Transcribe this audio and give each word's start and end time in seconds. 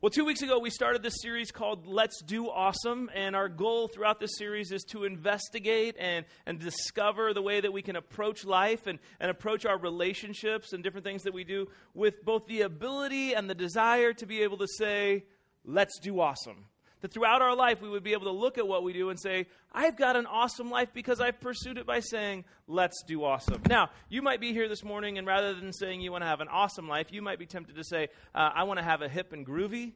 Well, 0.00 0.10
two 0.10 0.24
weeks 0.24 0.42
ago, 0.42 0.60
we 0.60 0.70
started 0.70 1.02
this 1.02 1.20
series 1.20 1.50
called 1.50 1.88
Let's 1.88 2.22
Do 2.22 2.48
Awesome, 2.48 3.10
and 3.16 3.34
our 3.34 3.48
goal 3.48 3.88
throughout 3.88 4.20
this 4.20 4.30
series 4.38 4.70
is 4.70 4.84
to 4.90 5.02
investigate 5.02 5.96
and, 5.98 6.24
and 6.46 6.60
discover 6.60 7.34
the 7.34 7.42
way 7.42 7.60
that 7.60 7.72
we 7.72 7.82
can 7.82 7.96
approach 7.96 8.44
life 8.44 8.86
and, 8.86 9.00
and 9.18 9.28
approach 9.28 9.66
our 9.66 9.76
relationships 9.76 10.72
and 10.72 10.84
different 10.84 11.04
things 11.04 11.24
that 11.24 11.34
we 11.34 11.42
do 11.42 11.66
with 11.94 12.24
both 12.24 12.46
the 12.46 12.60
ability 12.60 13.34
and 13.34 13.50
the 13.50 13.56
desire 13.56 14.12
to 14.12 14.24
be 14.24 14.42
able 14.42 14.58
to 14.58 14.68
say, 14.68 15.24
Let's 15.64 15.98
do 15.98 16.20
awesome. 16.20 16.66
That 17.00 17.12
throughout 17.12 17.42
our 17.42 17.54
life, 17.54 17.80
we 17.80 17.88
would 17.88 18.02
be 18.02 18.12
able 18.12 18.24
to 18.24 18.32
look 18.32 18.58
at 18.58 18.66
what 18.66 18.82
we 18.82 18.92
do 18.92 19.10
and 19.10 19.20
say, 19.20 19.46
I've 19.72 19.96
got 19.96 20.16
an 20.16 20.26
awesome 20.26 20.68
life 20.68 20.88
because 20.92 21.20
I've 21.20 21.40
pursued 21.40 21.78
it 21.78 21.86
by 21.86 22.00
saying, 22.00 22.44
let's 22.66 23.04
do 23.06 23.22
awesome. 23.22 23.62
Now, 23.68 23.90
you 24.08 24.20
might 24.20 24.40
be 24.40 24.52
here 24.52 24.68
this 24.68 24.82
morning, 24.82 25.16
and 25.16 25.26
rather 25.26 25.54
than 25.54 25.72
saying 25.72 26.00
you 26.00 26.10
want 26.10 26.22
to 26.22 26.26
have 26.26 26.40
an 26.40 26.48
awesome 26.48 26.88
life, 26.88 27.12
you 27.12 27.22
might 27.22 27.38
be 27.38 27.46
tempted 27.46 27.76
to 27.76 27.84
say, 27.84 28.08
uh, 28.34 28.50
I 28.52 28.64
want 28.64 28.78
to 28.78 28.84
have 28.84 29.00
a 29.00 29.08
hip 29.08 29.32
and 29.32 29.46
groovy 29.46 29.92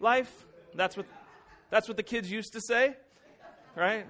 life. 0.00 0.46
That's 0.74 0.98
what, 0.98 1.06
that's 1.70 1.88
what 1.88 1.96
the 1.96 2.02
kids 2.02 2.30
used 2.30 2.52
to 2.52 2.60
say, 2.60 2.94
right? 3.74 4.06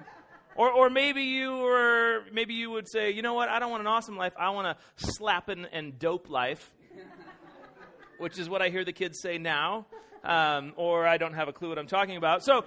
Or, 0.57 0.73
or 0.73 0.91
maybe 0.91 1.23
you 1.23 1.59
were, 1.59 2.25
maybe 2.33 2.55
you 2.55 2.69
would 2.71 2.89
say, 2.89 3.13
you 3.13 3.23
know 3.23 3.35
what, 3.35 3.49
I 3.49 3.61
don't 3.61 3.71
want 3.71 3.83
an 3.83 3.87
awesome 3.87 4.17
life, 4.17 4.33
I 4.37 4.51
want 4.51 4.67
a 4.67 4.77
slapping 4.97 5.67
and 5.73 6.01
dope 6.01 6.29
life, 6.29 6.73
which 8.19 8.41
is 8.41 8.49
what 8.49 8.61
I 8.61 8.71
hear 8.71 8.85
the 8.85 8.93
kids 8.93 9.21
say 9.21 9.39
now 9.39 9.87
um, 10.29 10.75
or 10.77 11.07
I 11.07 11.17
don't 11.17 11.35
have 11.35 11.49
a 11.49 11.53
clue 11.53 11.71
what 11.71 11.79
I'm 11.79 11.87
talking 11.87 12.17
about. 12.17 12.45
So, 12.45 12.65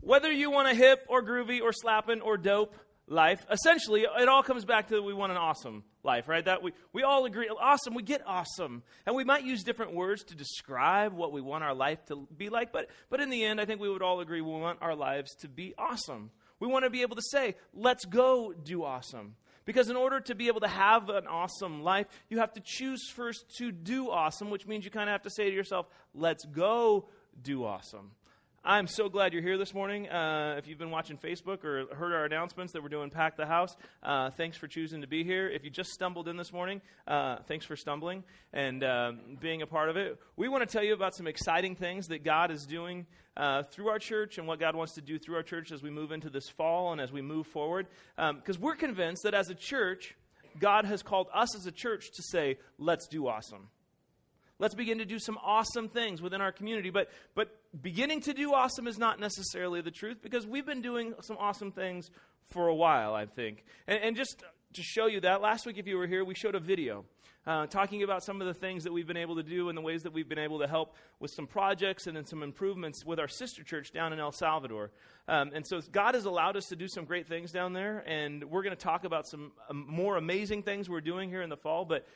whether 0.00 0.30
you 0.30 0.50
want 0.50 0.68
a 0.68 0.74
hip 0.74 1.06
or 1.08 1.22
groovy 1.22 1.62
or 1.62 1.72
slapping 1.72 2.20
or 2.20 2.36
dope 2.36 2.74
life, 3.06 3.46
essentially, 3.50 4.04
it 4.18 4.28
all 4.28 4.42
comes 4.42 4.66
back 4.66 4.88
to 4.88 5.00
we 5.00 5.14
want 5.14 5.32
an 5.32 5.38
awesome 5.38 5.84
life, 6.02 6.28
right? 6.28 6.44
That 6.44 6.62
we, 6.62 6.72
we 6.92 7.02
all 7.02 7.24
agree, 7.24 7.48
awesome, 7.48 7.94
we 7.94 8.02
get 8.02 8.20
awesome. 8.26 8.82
And 9.06 9.16
we 9.16 9.24
might 9.24 9.44
use 9.44 9.62
different 9.62 9.94
words 9.94 10.24
to 10.24 10.34
describe 10.34 11.14
what 11.14 11.32
we 11.32 11.40
want 11.40 11.64
our 11.64 11.74
life 11.74 12.04
to 12.06 12.28
be 12.36 12.50
like, 12.50 12.72
but, 12.72 12.88
but 13.08 13.20
in 13.20 13.30
the 13.30 13.44
end, 13.44 13.60
I 13.60 13.64
think 13.64 13.80
we 13.80 13.88
would 13.88 14.02
all 14.02 14.20
agree 14.20 14.42
we 14.42 14.50
want 14.50 14.80
our 14.82 14.94
lives 14.94 15.34
to 15.36 15.48
be 15.48 15.74
awesome. 15.78 16.30
We 16.60 16.68
want 16.68 16.84
to 16.84 16.90
be 16.90 17.02
able 17.02 17.16
to 17.16 17.22
say, 17.30 17.56
let's 17.72 18.04
go 18.04 18.52
do 18.52 18.84
awesome. 18.84 19.36
Because 19.64 19.88
in 19.88 19.96
order 19.96 20.20
to 20.20 20.34
be 20.34 20.48
able 20.48 20.60
to 20.60 20.68
have 20.68 21.08
an 21.08 21.26
awesome 21.26 21.82
life, 21.82 22.06
you 22.28 22.38
have 22.38 22.52
to 22.54 22.60
choose 22.60 23.08
first 23.08 23.56
to 23.56 23.72
do 23.72 24.10
awesome, 24.10 24.50
which 24.50 24.66
means 24.66 24.84
you 24.84 24.90
kind 24.90 25.08
of 25.08 25.12
have 25.12 25.22
to 25.22 25.30
say 25.30 25.48
to 25.48 25.54
yourself, 25.54 25.86
let's 26.14 26.44
go 26.44 27.08
do 27.42 27.64
awesome. 27.64 28.10
I'm 28.66 28.86
so 28.86 29.10
glad 29.10 29.34
you're 29.34 29.42
here 29.42 29.58
this 29.58 29.74
morning. 29.74 30.08
Uh, 30.08 30.54
if 30.56 30.66
you've 30.66 30.78
been 30.78 30.90
watching 30.90 31.18
Facebook 31.18 31.64
or 31.64 31.84
heard 31.94 32.14
our 32.14 32.24
announcements 32.24 32.72
that 32.72 32.82
we're 32.82 32.88
doing 32.88 33.10
Pack 33.10 33.36
the 33.36 33.44
House, 33.44 33.76
uh, 34.02 34.30
thanks 34.30 34.56
for 34.56 34.66
choosing 34.68 35.02
to 35.02 35.06
be 35.06 35.22
here. 35.22 35.50
If 35.50 35.64
you 35.64 35.70
just 35.70 35.90
stumbled 35.90 36.28
in 36.28 36.38
this 36.38 36.50
morning, 36.50 36.80
uh, 37.06 37.40
thanks 37.46 37.66
for 37.66 37.76
stumbling 37.76 38.24
and 38.54 38.82
uh, 38.82 39.12
being 39.38 39.60
a 39.60 39.66
part 39.66 39.90
of 39.90 39.98
it. 39.98 40.18
We 40.36 40.48
want 40.48 40.66
to 40.66 40.72
tell 40.72 40.82
you 40.82 40.94
about 40.94 41.14
some 41.14 41.26
exciting 41.26 41.76
things 41.76 42.08
that 42.08 42.24
God 42.24 42.50
is 42.50 42.64
doing 42.64 43.04
uh, 43.36 43.64
through 43.64 43.90
our 43.90 43.98
church 43.98 44.38
and 44.38 44.46
what 44.46 44.60
God 44.60 44.74
wants 44.74 44.94
to 44.94 45.02
do 45.02 45.18
through 45.18 45.36
our 45.36 45.42
church 45.42 45.70
as 45.70 45.82
we 45.82 45.90
move 45.90 46.10
into 46.10 46.30
this 46.30 46.48
fall 46.48 46.92
and 46.92 47.02
as 47.02 47.12
we 47.12 47.20
move 47.20 47.46
forward. 47.46 47.86
Because 48.16 48.56
um, 48.56 48.62
we're 48.62 48.76
convinced 48.76 49.24
that 49.24 49.34
as 49.34 49.50
a 49.50 49.54
church, 49.54 50.16
God 50.58 50.86
has 50.86 51.02
called 51.02 51.26
us 51.34 51.54
as 51.54 51.66
a 51.66 51.72
church 51.72 52.12
to 52.12 52.22
say, 52.22 52.56
let's 52.78 53.08
do 53.08 53.28
awesome. 53.28 53.68
Let's 54.58 54.74
begin 54.74 54.98
to 54.98 55.04
do 55.04 55.18
some 55.18 55.38
awesome 55.42 55.88
things 55.88 56.22
within 56.22 56.40
our 56.40 56.52
community. 56.52 56.90
But, 56.90 57.08
but 57.34 57.48
beginning 57.80 58.20
to 58.22 58.32
do 58.32 58.54
awesome 58.54 58.86
is 58.86 58.98
not 58.98 59.18
necessarily 59.18 59.80
the 59.80 59.90
truth 59.90 60.18
because 60.22 60.46
we've 60.46 60.66
been 60.66 60.82
doing 60.82 61.14
some 61.22 61.36
awesome 61.38 61.72
things 61.72 62.10
for 62.52 62.68
a 62.68 62.74
while, 62.74 63.14
I 63.14 63.26
think. 63.26 63.64
And, 63.86 64.00
and 64.02 64.16
just 64.16 64.44
to 64.74 64.82
show 64.82 65.06
you 65.06 65.20
that, 65.20 65.40
last 65.40 65.66
week, 65.66 65.78
if 65.78 65.86
you 65.86 65.96
were 65.96 66.06
here, 66.06 66.24
we 66.24 66.34
showed 66.34 66.54
a 66.54 66.60
video 66.60 67.04
uh, 67.46 67.66
talking 67.66 68.02
about 68.02 68.24
some 68.24 68.40
of 68.40 68.46
the 68.46 68.54
things 68.54 68.84
that 68.84 68.92
we've 68.92 69.06
been 69.06 69.16
able 69.16 69.36
to 69.36 69.42
do 69.42 69.68
and 69.68 69.76
the 69.76 69.82
ways 69.82 70.02
that 70.02 70.12
we've 70.12 70.28
been 70.28 70.38
able 70.38 70.58
to 70.60 70.66
help 70.66 70.94
with 71.20 71.30
some 71.30 71.46
projects 71.46 72.06
and 72.06 72.16
then 72.16 72.24
some 72.24 72.42
improvements 72.42 73.04
with 73.04 73.18
our 73.18 73.28
sister 73.28 73.62
church 73.62 73.92
down 73.92 74.12
in 74.12 74.18
El 74.18 74.32
Salvador. 74.32 74.90
Um, 75.28 75.50
and 75.54 75.66
so 75.66 75.80
God 75.92 76.14
has 76.14 76.24
allowed 76.24 76.56
us 76.56 76.66
to 76.66 76.76
do 76.76 76.88
some 76.88 77.04
great 77.04 77.28
things 77.28 77.52
down 77.52 77.72
there, 77.72 78.02
and 78.06 78.44
we're 78.44 78.62
going 78.62 78.76
to 78.76 78.82
talk 78.82 79.04
about 79.04 79.26
some 79.26 79.52
um, 79.68 79.84
more 79.88 80.16
amazing 80.16 80.62
things 80.62 80.88
we're 80.88 81.00
doing 81.00 81.28
here 81.28 81.42
in 81.42 81.50
the 81.50 81.56
fall. 81.56 81.84
But 81.84 82.06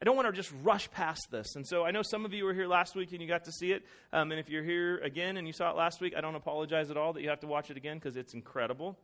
I 0.00 0.04
don't 0.04 0.14
want 0.14 0.28
to 0.28 0.32
just 0.32 0.52
rush 0.62 0.90
past 0.90 1.28
this. 1.30 1.56
And 1.56 1.66
so 1.66 1.84
I 1.84 1.90
know 1.90 2.02
some 2.02 2.24
of 2.24 2.32
you 2.32 2.44
were 2.44 2.54
here 2.54 2.68
last 2.68 2.94
week 2.94 3.12
and 3.12 3.20
you 3.20 3.26
got 3.26 3.44
to 3.44 3.52
see 3.52 3.72
it. 3.72 3.82
Um, 4.12 4.30
and 4.30 4.38
if 4.38 4.48
you're 4.48 4.62
here 4.62 4.98
again 4.98 5.36
and 5.36 5.46
you 5.46 5.52
saw 5.52 5.70
it 5.70 5.76
last 5.76 6.00
week, 6.00 6.14
I 6.16 6.20
don't 6.20 6.36
apologize 6.36 6.90
at 6.90 6.96
all 6.96 7.12
that 7.14 7.22
you 7.22 7.28
have 7.28 7.40
to 7.40 7.48
watch 7.48 7.70
it 7.70 7.76
again 7.76 7.98
because 7.98 8.16
it's 8.16 8.32
incredible. 8.32 8.96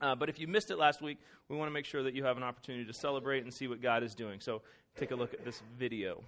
Uh, 0.00 0.14
but 0.14 0.28
if 0.28 0.38
you 0.38 0.46
missed 0.46 0.70
it 0.70 0.78
last 0.78 1.02
week, 1.02 1.18
we 1.48 1.56
want 1.56 1.68
to 1.68 1.74
make 1.74 1.84
sure 1.84 2.02
that 2.04 2.14
you 2.14 2.24
have 2.24 2.36
an 2.36 2.42
opportunity 2.42 2.84
to 2.84 2.92
celebrate 2.94 3.42
and 3.42 3.52
see 3.52 3.66
what 3.66 3.82
God 3.82 4.02
is 4.02 4.14
doing. 4.14 4.40
So 4.40 4.62
take 4.96 5.10
a 5.10 5.16
look 5.16 5.34
at 5.34 5.44
this 5.44 5.60
video. 5.78 6.22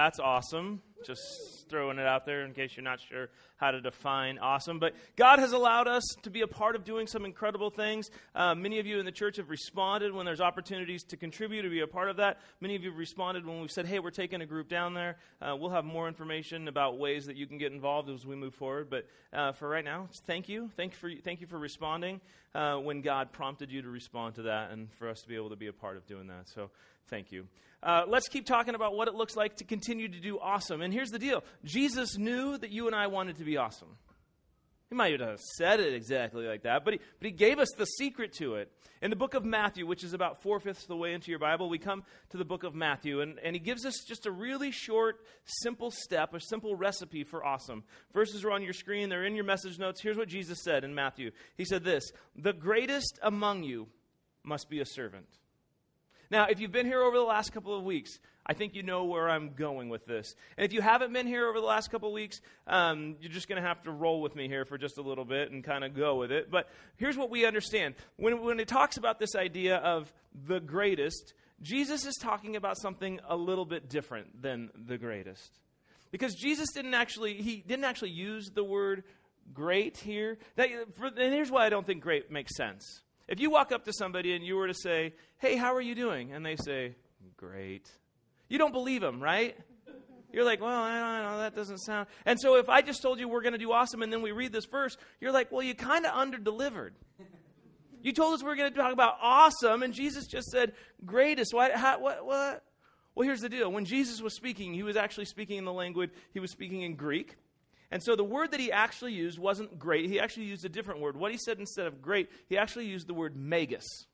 That's 0.00 0.18
awesome. 0.18 0.80
Just 1.04 1.68
throwing 1.68 1.98
it 1.98 2.06
out 2.06 2.24
there 2.24 2.44
in 2.44 2.52
case 2.52 2.72
you're 2.74 2.84
not 2.84 3.00
sure 3.00 3.28
how 3.56 3.70
to 3.70 3.80
define 3.80 4.38
awesome. 4.38 4.78
But 4.78 4.94
God 5.16 5.38
has 5.38 5.52
allowed 5.52 5.88
us 5.88 6.02
to 6.22 6.30
be 6.30 6.40
a 6.40 6.46
part 6.46 6.74
of 6.74 6.84
doing 6.84 7.06
some 7.06 7.26
incredible 7.26 7.68
things. 7.68 8.10
Uh, 8.34 8.54
many 8.54 8.78
of 8.78 8.86
you 8.86 8.98
in 8.98 9.04
the 9.04 9.12
church 9.12 9.36
have 9.36 9.50
responded 9.50 10.14
when 10.14 10.24
there's 10.24 10.40
opportunities 10.40 11.04
to 11.04 11.18
contribute, 11.18 11.62
to 11.62 11.70
be 11.70 11.80
a 11.80 11.86
part 11.86 12.08
of 12.08 12.16
that. 12.16 12.38
Many 12.60 12.76
of 12.76 12.82
you 12.82 12.90
have 12.90 12.98
responded 12.98 13.46
when 13.46 13.60
we've 13.60 13.70
said, 13.70 13.86
hey, 13.86 13.98
we're 13.98 14.10
taking 14.10 14.40
a 14.40 14.46
group 14.46 14.68
down 14.70 14.94
there. 14.94 15.18
Uh, 15.40 15.54
we'll 15.54 15.70
have 15.70 15.84
more 15.84 16.08
information 16.08 16.66
about 16.66 16.98
ways 16.98 17.26
that 17.26 17.36
you 17.36 17.46
can 17.46 17.58
get 17.58 17.72
involved 17.72 18.08
as 18.08 18.24
we 18.24 18.36
move 18.36 18.54
forward. 18.54 18.88
But 18.88 19.06
uh, 19.34 19.52
for 19.52 19.68
right 19.68 19.84
now, 19.84 20.08
thank 20.26 20.48
you. 20.48 20.70
Thank 20.76 20.92
you 20.92 20.98
for, 20.98 21.10
thank 21.22 21.42
you 21.42 21.46
for 21.46 21.58
responding 21.58 22.22
uh, 22.54 22.76
when 22.76 23.02
God 23.02 23.32
prompted 23.32 23.70
you 23.70 23.82
to 23.82 23.90
respond 23.90 24.36
to 24.36 24.42
that 24.42 24.70
and 24.70 24.90
for 24.94 25.08
us 25.08 25.20
to 25.22 25.28
be 25.28 25.36
able 25.36 25.50
to 25.50 25.56
be 25.56 25.66
a 25.66 25.72
part 25.72 25.98
of 25.98 26.06
doing 26.06 26.26
that. 26.28 26.48
So 26.48 26.70
thank 27.08 27.32
you. 27.32 27.46
Uh, 27.82 28.02
let's 28.06 28.28
keep 28.28 28.44
talking 28.44 28.74
about 28.74 28.94
what 28.94 29.08
it 29.08 29.14
looks 29.14 29.36
like 29.36 29.56
to 29.56 29.64
continue 29.64 30.08
to 30.08 30.20
do 30.20 30.38
awesome. 30.38 30.82
And 30.82 30.92
here's 30.92 31.10
the 31.10 31.18
deal 31.18 31.42
Jesus 31.64 32.18
knew 32.18 32.58
that 32.58 32.70
you 32.70 32.86
and 32.86 32.94
I 32.94 33.06
wanted 33.06 33.38
to 33.38 33.44
be 33.44 33.56
awesome. 33.56 33.96
He 34.90 34.96
might 34.96 35.20
have 35.20 35.38
said 35.56 35.78
it 35.78 35.94
exactly 35.94 36.46
like 36.46 36.64
that, 36.64 36.84
but 36.84 36.94
he, 36.94 37.00
but 37.20 37.26
he 37.26 37.30
gave 37.30 37.60
us 37.60 37.68
the 37.78 37.84
secret 37.84 38.32
to 38.34 38.56
it. 38.56 38.72
In 39.00 39.10
the 39.10 39.16
book 39.16 39.34
of 39.34 39.44
Matthew, 39.44 39.86
which 39.86 40.02
is 40.02 40.14
about 40.14 40.42
four 40.42 40.58
fifths 40.58 40.82
of 40.82 40.88
the 40.88 40.96
way 40.96 41.14
into 41.14 41.30
your 41.30 41.38
Bible, 41.38 41.68
we 41.70 41.78
come 41.78 42.02
to 42.30 42.36
the 42.36 42.44
book 42.44 42.64
of 42.64 42.74
Matthew, 42.74 43.20
and, 43.20 43.38
and 43.38 43.54
he 43.54 43.60
gives 43.60 43.86
us 43.86 43.94
just 44.06 44.26
a 44.26 44.32
really 44.32 44.72
short, 44.72 45.20
simple 45.44 45.92
step, 45.92 46.34
a 46.34 46.40
simple 46.40 46.74
recipe 46.74 47.22
for 47.22 47.44
awesome. 47.44 47.84
Verses 48.12 48.44
are 48.44 48.50
on 48.50 48.62
your 48.62 48.72
screen, 48.72 49.08
they're 49.08 49.24
in 49.24 49.36
your 49.36 49.44
message 49.44 49.78
notes. 49.78 50.02
Here's 50.02 50.18
what 50.18 50.28
Jesus 50.28 50.60
said 50.64 50.82
in 50.82 50.92
Matthew 50.92 51.30
He 51.56 51.64
said 51.64 51.84
this 51.84 52.10
The 52.34 52.52
greatest 52.52 53.18
among 53.22 53.62
you 53.62 53.86
must 54.42 54.68
be 54.68 54.80
a 54.80 54.86
servant. 54.86 55.28
Now, 56.30 56.46
if 56.48 56.60
you've 56.60 56.72
been 56.72 56.86
here 56.86 57.02
over 57.02 57.16
the 57.16 57.24
last 57.24 57.52
couple 57.52 57.76
of 57.76 57.82
weeks, 57.82 58.18
I 58.46 58.54
think 58.54 58.74
you 58.74 58.82
know 58.82 59.04
where 59.04 59.28
I'm 59.28 59.54
going 59.54 59.88
with 59.88 60.06
this. 60.06 60.34
And 60.56 60.64
if 60.64 60.72
you 60.72 60.80
haven't 60.80 61.12
been 61.12 61.26
here 61.26 61.48
over 61.48 61.60
the 61.60 61.66
last 61.66 61.90
couple 61.90 62.08
of 62.08 62.14
weeks, 62.14 62.40
um, 62.66 63.16
you're 63.20 63.32
just 63.32 63.48
going 63.48 63.60
to 63.60 63.66
have 63.66 63.82
to 63.82 63.90
roll 63.90 64.20
with 64.20 64.36
me 64.36 64.48
here 64.48 64.64
for 64.64 64.78
just 64.78 64.98
a 64.98 65.02
little 65.02 65.24
bit 65.24 65.50
and 65.50 65.62
kind 65.64 65.84
of 65.84 65.94
go 65.94 66.16
with 66.16 66.30
it. 66.30 66.50
But 66.50 66.68
here's 66.96 67.16
what 67.16 67.30
we 67.30 67.46
understand 67.46 67.94
when, 68.16 68.42
when 68.42 68.60
it 68.60 68.68
talks 68.68 68.96
about 68.96 69.18
this 69.18 69.34
idea 69.34 69.76
of 69.76 70.12
the 70.46 70.60
greatest, 70.60 71.34
Jesus 71.62 72.06
is 72.06 72.16
talking 72.16 72.56
about 72.56 72.78
something 72.78 73.20
a 73.28 73.36
little 73.36 73.66
bit 73.66 73.88
different 73.88 74.40
than 74.40 74.70
the 74.74 74.98
greatest. 74.98 75.58
Because 76.12 76.34
Jesus 76.34 76.68
didn't 76.74 76.94
actually, 76.94 77.34
he 77.34 77.62
didn't 77.66 77.84
actually 77.84 78.10
use 78.10 78.50
the 78.50 78.64
word 78.64 79.04
great 79.52 79.96
here. 79.98 80.38
That, 80.56 80.68
for, 80.94 81.06
and 81.06 81.34
here's 81.34 81.50
why 81.50 81.66
I 81.66 81.70
don't 81.70 81.86
think 81.86 82.02
great 82.02 82.30
makes 82.30 82.56
sense. 82.56 83.02
If 83.30 83.40
you 83.40 83.48
walk 83.50 83.72
up 83.72 83.86
to 83.86 83.92
somebody 83.92 84.34
and 84.34 84.44
you 84.44 84.56
were 84.56 84.66
to 84.66 84.74
say, 84.74 85.14
Hey, 85.38 85.56
how 85.56 85.74
are 85.74 85.80
you 85.80 85.94
doing? 85.94 86.32
And 86.32 86.44
they 86.44 86.56
say, 86.56 86.96
Great. 87.38 87.88
You 88.48 88.58
don't 88.58 88.72
believe 88.72 89.00
them, 89.00 89.22
right? 89.22 89.56
You're 90.32 90.44
like, 90.44 90.60
well, 90.60 90.82
I 90.82 91.22
don't 91.22 91.32
know, 91.32 91.38
that 91.38 91.56
doesn't 91.56 91.78
sound. 91.78 92.06
And 92.24 92.38
so 92.40 92.56
if 92.56 92.68
I 92.68 92.82
just 92.82 93.02
told 93.02 93.18
you 93.18 93.28
we're 93.28 93.42
going 93.42 93.52
to 93.52 93.58
do 93.58 93.72
awesome 93.72 94.02
and 94.02 94.12
then 94.12 94.22
we 94.22 94.30
read 94.30 94.52
this 94.52 94.66
verse, 94.66 94.96
you're 95.20 95.32
like, 95.32 95.50
well, 95.50 95.62
you 95.62 95.74
kind 95.74 96.06
of 96.06 96.14
under 96.14 96.38
delivered. 96.38 96.94
You 98.02 98.12
told 98.12 98.34
us 98.34 98.42
we 98.42 98.50
are 98.50 98.56
going 98.56 98.72
to 98.72 98.78
talk 98.78 98.92
about 98.92 99.16
awesome, 99.20 99.82
and 99.82 99.92
Jesus 99.92 100.26
just 100.26 100.48
said 100.48 100.72
greatest. 101.04 101.52
Why, 101.52 101.72
how, 101.72 102.00
what, 102.00 102.24
what? 102.24 102.64
Well, 103.14 103.26
here's 103.26 103.40
the 103.40 103.48
deal. 103.48 103.70
When 103.70 103.84
Jesus 103.84 104.22
was 104.22 104.34
speaking, 104.34 104.72
he 104.72 104.82
was 104.82 104.96
actually 104.96 105.26
speaking 105.26 105.58
in 105.58 105.64
the 105.64 105.72
language, 105.72 106.10
he 106.32 106.40
was 106.40 106.50
speaking 106.50 106.82
in 106.82 106.94
Greek. 106.94 107.36
And 107.90 108.02
so 108.02 108.14
the 108.14 108.24
word 108.24 108.52
that 108.52 108.60
he 108.60 108.70
actually 108.70 109.12
used 109.12 109.38
wasn't 109.38 109.78
great. 109.78 110.08
He 110.08 110.20
actually 110.20 110.46
used 110.46 110.64
a 110.64 110.68
different 110.68 111.00
word. 111.00 111.16
What 111.16 111.32
he 111.32 111.38
said 111.38 111.58
instead 111.58 111.86
of 111.86 112.00
great, 112.00 112.30
he 112.48 112.56
actually 112.56 112.86
used 112.86 113.08
the 113.08 113.14
word 113.14 113.36
megas. 113.36 114.06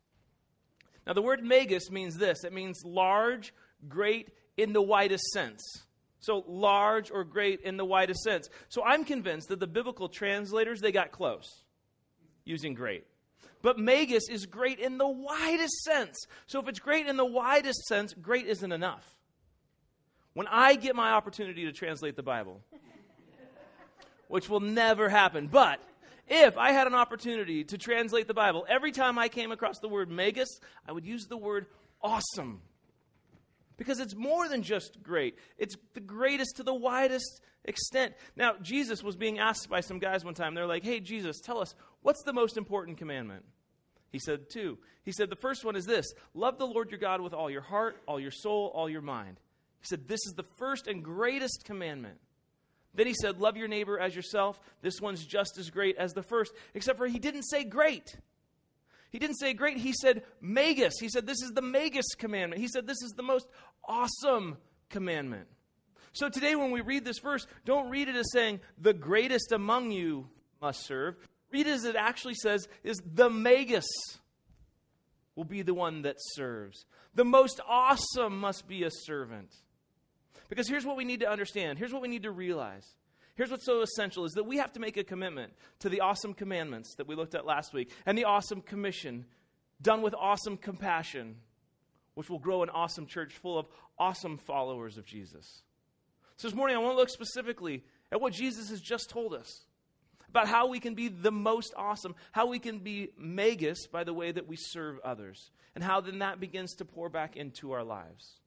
Now, 1.07 1.13
the 1.13 1.23
word 1.23 1.45
megas 1.45 1.91
means 1.91 2.17
this 2.17 2.43
it 2.45 2.53
means 2.53 2.83
large, 2.85 3.53
great 3.89 4.31
in 4.57 4.73
the 4.73 4.83
widest 4.83 5.25
sense. 5.33 5.63
So, 6.19 6.45
large 6.49 7.11
or 7.11 7.23
great 7.23 7.61
in 7.61 7.77
the 7.77 7.85
widest 7.85 8.23
sense. 8.23 8.49
So, 8.69 8.83
I'm 8.83 9.05
convinced 9.05 9.49
that 9.49 9.61
the 9.61 9.67
biblical 9.67 10.09
translators, 10.09 10.81
they 10.81 10.91
got 10.91 11.13
close 11.13 11.63
using 12.45 12.75
great. 12.75 13.05
But 13.63 13.79
megas 13.79 14.29
is 14.29 14.47
great 14.47 14.79
in 14.79 14.99
the 14.99 15.07
widest 15.07 15.85
sense. 15.85 16.17
So, 16.47 16.61
if 16.61 16.69
it's 16.69 16.81
great 16.81 17.07
in 17.07 17.17
the 17.17 17.25
widest 17.25 17.87
sense, 17.87 18.15
great 18.15 18.47
isn't 18.47 18.73
enough. 18.73 19.15
When 20.33 20.47
I 20.49 20.75
get 20.75 20.97
my 20.97 21.13
opportunity 21.13 21.65
to 21.67 21.73
translate 21.73 22.17
the 22.17 22.23
Bible, 22.23 22.63
which 24.29 24.49
will 24.49 24.61
never 24.61 25.09
happen. 25.09 25.49
But 25.49 25.81
if 26.29 26.59
I 26.59 26.73
had 26.73 26.87
an 26.87 26.95
opportunity 26.95 27.65
to 27.65 27.79
translate 27.79 28.27
the 28.27 28.35
Bible, 28.35 28.67
every 28.69 28.93
time 28.93 29.19
I 29.19 29.29
came 29.29 29.53
across 29.53 29.79
the 29.79 29.89
word 29.89 30.11
megas, 30.11 30.61
I 30.87 30.93
would 30.93 31.05
use 31.05 31.27
the 31.27 31.37
word 31.37 31.67
awesome. 32.03 32.61
Because 33.77 34.01
it's 34.01 34.17
more 34.17 34.49
than 34.49 34.63
just 34.63 35.03
great, 35.03 35.37
it's 35.59 35.77
the 35.95 36.01
greatest 36.01 36.57
to 36.57 36.63
the 36.63 36.75
widest 36.75 37.43
extent. 37.65 38.15
Now, 38.35 38.55
Jesus 38.63 39.03
was 39.03 39.17
being 39.17 39.39
asked 39.39 39.69
by 39.69 39.81
some 39.81 39.99
guys 39.99 40.25
one 40.25 40.35
time. 40.35 40.55
They're 40.55 40.67
like, 40.67 40.85
hey, 40.85 41.01
Jesus, 41.01 41.41
tell 41.41 41.59
us, 41.59 41.75
what's 42.03 42.23
the 42.23 42.33
most 42.33 42.57
important 42.57 42.99
commandment? 42.99 43.45
He 44.13 44.19
said, 44.19 44.49
two. 44.51 44.79
He 45.05 45.13
said, 45.13 45.31
the 45.31 45.37
first 45.37 45.65
one 45.65 45.77
is 45.77 45.85
this 45.85 46.07
love 46.33 46.59
the 46.59 46.67
Lord 46.67 46.91
your 46.91 46.99
God 46.99 47.21
with 47.21 47.35
all 47.35 47.51
your 47.51 47.61
heart, 47.61 48.03
all 48.09 48.19
your 48.19 48.31
soul, 48.31 48.73
all 48.75 48.89
your 48.89 49.03
mind. 49.03 49.39
He 49.81 49.87
said, 49.87 50.09
this 50.09 50.25
is 50.27 50.33
the 50.35 50.47
first 50.57 50.87
and 50.87 51.05
greatest 51.05 51.65
commandment. 51.65 52.19
Then 52.97 53.07
he 53.07 53.15
said, 53.15 53.39
Love 53.39 53.57
your 53.57 53.69
neighbor 53.69 53.99
as 53.99 54.17
yourself. 54.17 54.59
This 54.83 55.01
one's 55.01 55.25
just 55.25 55.59
as 55.59 55.71
great 55.71 55.97
as 55.97 56.13
the 56.13 56.23
first, 56.23 56.53
except 56.75 56.99
for 56.99 57.07
he 57.07 57.19
didn't 57.19 57.45
say 57.45 57.63
great. 57.63 58.17
He 59.11 59.19
didn't 59.19 59.37
say 59.37 59.53
great. 59.55 59.77
He 59.77 59.93
said 59.93 60.25
megas. 60.41 60.95
He 60.99 61.09
said, 61.09 61.27
This 61.27 61.43
is 61.43 61.53
the 61.53 61.63
megas 61.63 62.15
commandment. 62.19 62.61
He 62.61 62.69
said, 62.69 62.87
This 62.87 63.03
is 63.03 63.13
the 63.17 63.23
most 63.23 63.47
awesome 63.87 64.57
commandment. 64.91 65.47
So 66.13 66.29
today, 66.29 66.57
when 66.57 66.71
we 66.71 66.81
read 66.81 67.05
this 67.05 67.19
verse, 67.19 67.47
don't 67.65 67.91
read 67.91 68.09
it 68.09 68.17
as 68.17 68.33
saying, 68.33 68.61
The 68.79 68.95
greatest 68.95 69.53
among 69.53 69.93
you 69.93 70.29
must 70.61 70.85
serve. 70.87 71.17
Read 71.53 71.67
it 71.67 71.71
as 71.71 71.85
it 71.85 71.97
actually 71.97 72.35
says, 72.35 72.67
is 72.83 73.01
the 73.05 73.31
megas 73.31 73.87
will 75.37 75.45
be 75.45 75.63
the 75.63 75.75
one 75.75 76.03
that 76.03 76.17
serves. 76.19 76.87
The 77.15 77.25
most 77.25 77.61
awesome 77.69 78.41
must 78.41 78.67
be 78.67 78.83
a 78.83 78.91
servant. 78.91 79.55
Because 80.49 80.69
here's 80.69 80.85
what 80.85 80.97
we 80.97 81.05
need 81.05 81.21
to 81.21 81.31
understand. 81.31 81.79
Here's 81.79 81.93
what 81.93 82.03
we 82.03 82.09
need 82.09 82.23
to 82.23 82.31
realize. 82.31 82.87
Here's 83.35 83.51
what's 83.51 83.67
so 83.67 83.83
essential 83.83 84.25
is 84.25 84.33
that 84.33 84.45
we 84.45 84.57
have 84.57 84.73
to 84.73 84.81
make 84.81 84.97
a 84.97 85.05
commitment 85.05 85.53
to 85.81 85.89
the 85.89 86.01
awesome 86.01 86.33
commandments 86.33 86.95
that 86.95 87.07
we 87.07 87.15
looked 87.15 87.35
at 87.35 87.45
last 87.45 87.75
week 87.75 87.91
and 88.07 88.17
the 88.17 88.25
awesome 88.25 88.63
commission 88.63 89.27
done 89.83 90.01
with 90.01 90.15
awesome 90.15 90.57
compassion, 90.57 91.37
which 92.15 92.31
will 92.31 92.39
grow 92.39 92.63
an 92.63 92.71
awesome 92.71 93.07
church 93.07 93.35
full 93.35 93.59
of 93.59 93.67
awesome 93.99 94.39
followers 94.39 94.97
of 94.97 95.05
Jesus. 95.05 95.63
So 96.39 96.49
this 96.49 96.55
morning, 96.55 96.77
I 96.77 96.81
want 96.81 96.95
to 96.95 96.97
look 96.97 97.11
specifically 97.11 97.85
at 98.11 98.21
what 98.21 98.33
Jesus 98.33 98.71
has 98.71 98.81
just 98.81 99.11
told 99.11 99.35
us 99.35 99.67
about 100.29 100.49
how 100.49 100.69
we 100.69 100.81
can 100.81 100.95
be 100.95 101.09
the 101.09 101.31
most 101.31 101.73
awesome, 101.77 102.15
how 102.33 102.47
we 102.47 102.59
can 102.59 102.79
be 102.79 103.11
megas 103.19 103.87
by 103.87 104.05
the 104.05 104.15
way 104.15 104.33
that 104.33 104.47
we 104.47 104.57
serve 104.57 104.99
others, 105.05 105.51
and 105.75 105.85
how 105.85 106.01
then 106.01 106.19
that 106.19 106.41
begins 106.41 106.75
to 106.75 106.85
pour 106.85 107.09
back 107.09 107.37
into 107.37 107.73
our 107.73 107.85
lives. 107.85 108.41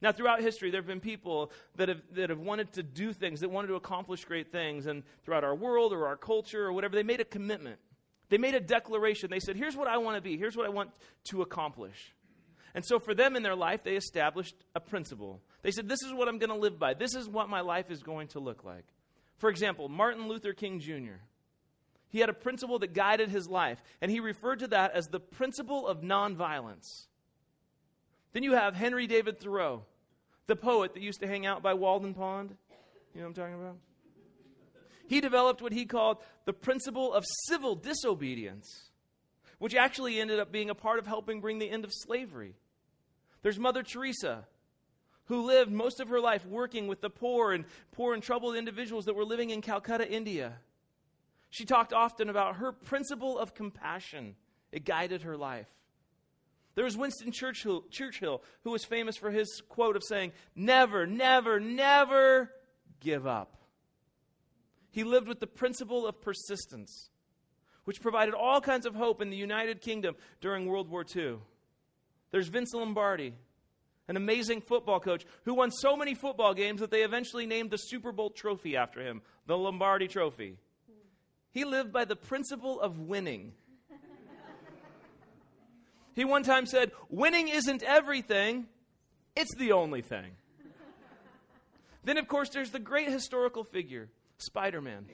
Now, 0.00 0.12
throughout 0.12 0.40
history, 0.40 0.70
there 0.70 0.80
have 0.80 0.86
been 0.86 1.00
people 1.00 1.50
that 1.76 1.88
have, 1.88 2.00
that 2.12 2.30
have 2.30 2.38
wanted 2.38 2.72
to 2.74 2.82
do 2.82 3.12
things, 3.12 3.40
that 3.40 3.50
wanted 3.50 3.68
to 3.68 3.74
accomplish 3.74 4.24
great 4.24 4.52
things. 4.52 4.86
And 4.86 5.02
throughout 5.24 5.42
our 5.42 5.54
world 5.54 5.92
or 5.92 6.06
our 6.06 6.16
culture 6.16 6.64
or 6.64 6.72
whatever, 6.72 6.94
they 6.94 7.02
made 7.02 7.20
a 7.20 7.24
commitment. 7.24 7.80
They 8.28 8.38
made 8.38 8.54
a 8.54 8.60
declaration. 8.60 9.30
They 9.30 9.40
said, 9.40 9.56
Here's 9.56 9.76
what 9.76 9.88
I 9.88 9.98
want 9.98 10.16
to 10.16 10.20
be, 10.20 10.36
here's 10.36 10.56
what 10.56 10.66
I 10.66 10.70
want 10.70 10.90
to 11.30 11.42
accomplish. 11.42 12.14
And 12.74 12.84
so, 12.84 12.98
for 12.98 13.14
them 13.14 13.34
in 13.34 13.42
their 13.42 13.56
life, 13.56 13.82
they 13.82 13.96
established 13.96 14.54
a 14.74 14.80
principle. 14.80 15.40
They 15.62 15.70
said, 15.70 15.88
This 15.88 16.02
is 16.02 16.12
what 16.12 16.28
I'm 16.28 16.38
going 16.38 16.50
to 16.50 16.56
live 16.56 16.78
by, 16.78 16.94
this 16.94 17.14
is 17.14 17.28
what 17.28 17.48
my 17.48 17.60
life 17.60 17.90
is 17.90 18.02
going 18.02 18.28
to 18.28 18.40
look 18.40 18.62
like. 18.64 18.84
For 19.38 19.50
example, 19.50 19.88
Martin 19.88 20.28
Luther 20.28 20.52
King 20.52 20.78
Jr. 20.80 21.22
He 22.10 22.20
had 22.20 22.28
a 22.28 22.34
principle 22.34 22.78
that 22.78 22.94
guided 22.94 23.30
his 23.30 23.48
life, 23.48 23.82
and 24.00 24.10
he 24.10 24.20
referred 24.20 24.60
to 24.60 24.68
that 24.68 24.92
as 24.94 25.08
the 25.08 25.20
principle 25.20 25.86
of 25.86 26.00
nonviolence. 26.00 27.07
Then 28.32 28.42
you 28.42 28.52
have 28.52 28.74
Henry 28.74 29.06
David 29.06 29.38
Thoreau, 29.38 29.84
the 30.46 30.56
poet 30.56 30.94
that 30.94 31.02
used 31.02 31.20
to 31.20 31.26
hang 31.26 31.46
out 31.46 31.62
by 31.62 31.74
Walden 31.74 32.14
Pond. 32.14 32.56
You 33.14 33.20
know 33.20 33.28
what 33.28 33.28
I'm 33.28 33.34
talking 33.34 33.54
about? 33.54 33.76
He 35.08 35.20
developed 35.20 35.62
what 35.62 35.72
he 35.72 35.86
called 35.86 36.18
the 36.44 36.52
principle 36.52 37.12
of 37.14 37.24
civil 37.46 37.74
disobedience, 37.74 38.90
which 39.58 39.74
actually 39.74 40.20
ended 40.20 40.38
up 40.38 40.52
being 40.52 40.68
a 40.68 40.74
part 40.74 40.98
of 40.98 41.06
helping 41.06 41.40
bring 41.40 41.58
the 41.58 41.70
end 41.70 41.84
of 41.84 41.92
slavery. 41.92 42.54
There's 43.42 43.58
Mother 43.58 43.82
Teresa, 43.82 44.46
who 45.26 45.46
lived 45.46 45.72
most 45.72 46.00
of 46.00 46.08
her 46.08 46.20
life 46.20 46.44
working 46.44 46.88
with 46.88 47.00
the 47.00 47.10
poor 47.10 47.52
and 47.52 47.64
poor 47.92 48.12
and 48.12 48.22
troubled 48.22 48.56
individuals 48.56 49.06
that 49.06 49.14
were 49.14 49.24
living 49.24 49.50
in 49.50 49.62
Calcutta, 49.62 50.06
India. 50.08 50.58
She 51.50 51.64
talked 51.64 51.94
often 51.94 52.28
about 52.28 52.56
her 52.56 52.72
principle 52.72 53.38
of 53.38 53.54
compassion. 53.54 54.36
It 54.72 54.84
guided 54.84 55.22
her 55.22 55.36
life. 55.36 55.68
There 56.78 56.84
was 56.84 56.96
Winston 56.96 57.32
Churchill, 57.32 57.82
Churchill, 57.90 58.40
who 58.62 58.70
was 58.70 58.84
famous 58.84 59.16
for 59.16 59.32
his 59.32 59.62
quote 59.68 59.96
of 59.96 60.04
saying, 60.04 60.30
Never, 60.54 61.08
never, 61.08 61.58
never 61.58 62.52
give 63.00 63.26
up. 63.26 63.56
He 64.92 65.02
lived 65.02 65.26
with 65.26 65.40
the 65.40 65.48
principle 65.48 66.06
of 66.06 66.22
persistence, 66.22 67.10
which 67.82 68.00
provided 68.00 68.32
all 68.32 68.60
kinds 68.60 68.86
of 68.86 68.94
hope 68.94 69.20
in 69.20 69.28
the 69.28 69.36
United 69.36 69.80
Kingdom 69.80 70.14
during 70.40 70.66
World 70.66 70.88
War 70.88 71.04
II. 71.16 71.38
There's 72.30 72.46
Vince 72.46 72.72
Lombardi, 72.72 73.34
an 74.06 74.16
amazing 74.16 74.60
football 74.60 75.00
coach 75.00 75.26
who 75.46 75.54
won 75.54 75.72
so 75.72 75.96
many 75.96 76.14
football 76.14 76.54
games 76.54 76.78
that 76.78 76.92
they 76.92 77.02
eventually 77.02 77.44
named 77.44 77.72
the 77.72 77.76
Super 77.76 78.12
Bowl 78.12 78.30
trophy 78.30 78.76
after 78.76 79.00
him, 79.00 79.22
the 79.46 79.58
Lombardi 79.58 80.06
Trophy. 80.06 80.58
He 81.50 81.64
lived 81.64 81.92
by 81.92 82.04
the 82.04 82.14
principle 82.14 82.80
of 82.80 83.00
winning. 83.00 83.54
He 86.18 86.24
one 86.24 86.42
time 86.42 86.66
said, 86.66 86.90
Winning 87.08 87.46
isn't 87.46 87.84
everything, 87.84 88.66
it's 89.36 89.54
the 89.54 89.70
only 89.70 90.02
thing. 90.02 90.32
then, 92.02 92.18
of 92.18 92.26
course, 92.26 92.48
there's 92.48 92.70
the 92.70 92.80
great 92.80 93.08
historical 93.08 93.62
figure, 93.62 94.08
Spider 94.38 94.80
Man. 94.80 95.06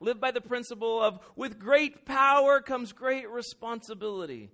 Live 0.00 0.20
by 0.20 0.32
the 0.32 0.40
principle 0.40 1.00
of 1.00 1.20
with 1.34 1.58
great 1.58 2.04
power 2.04 2.60
comes 2.60 2.92
great 2.92 3.30
responsibility. 3.30 4.50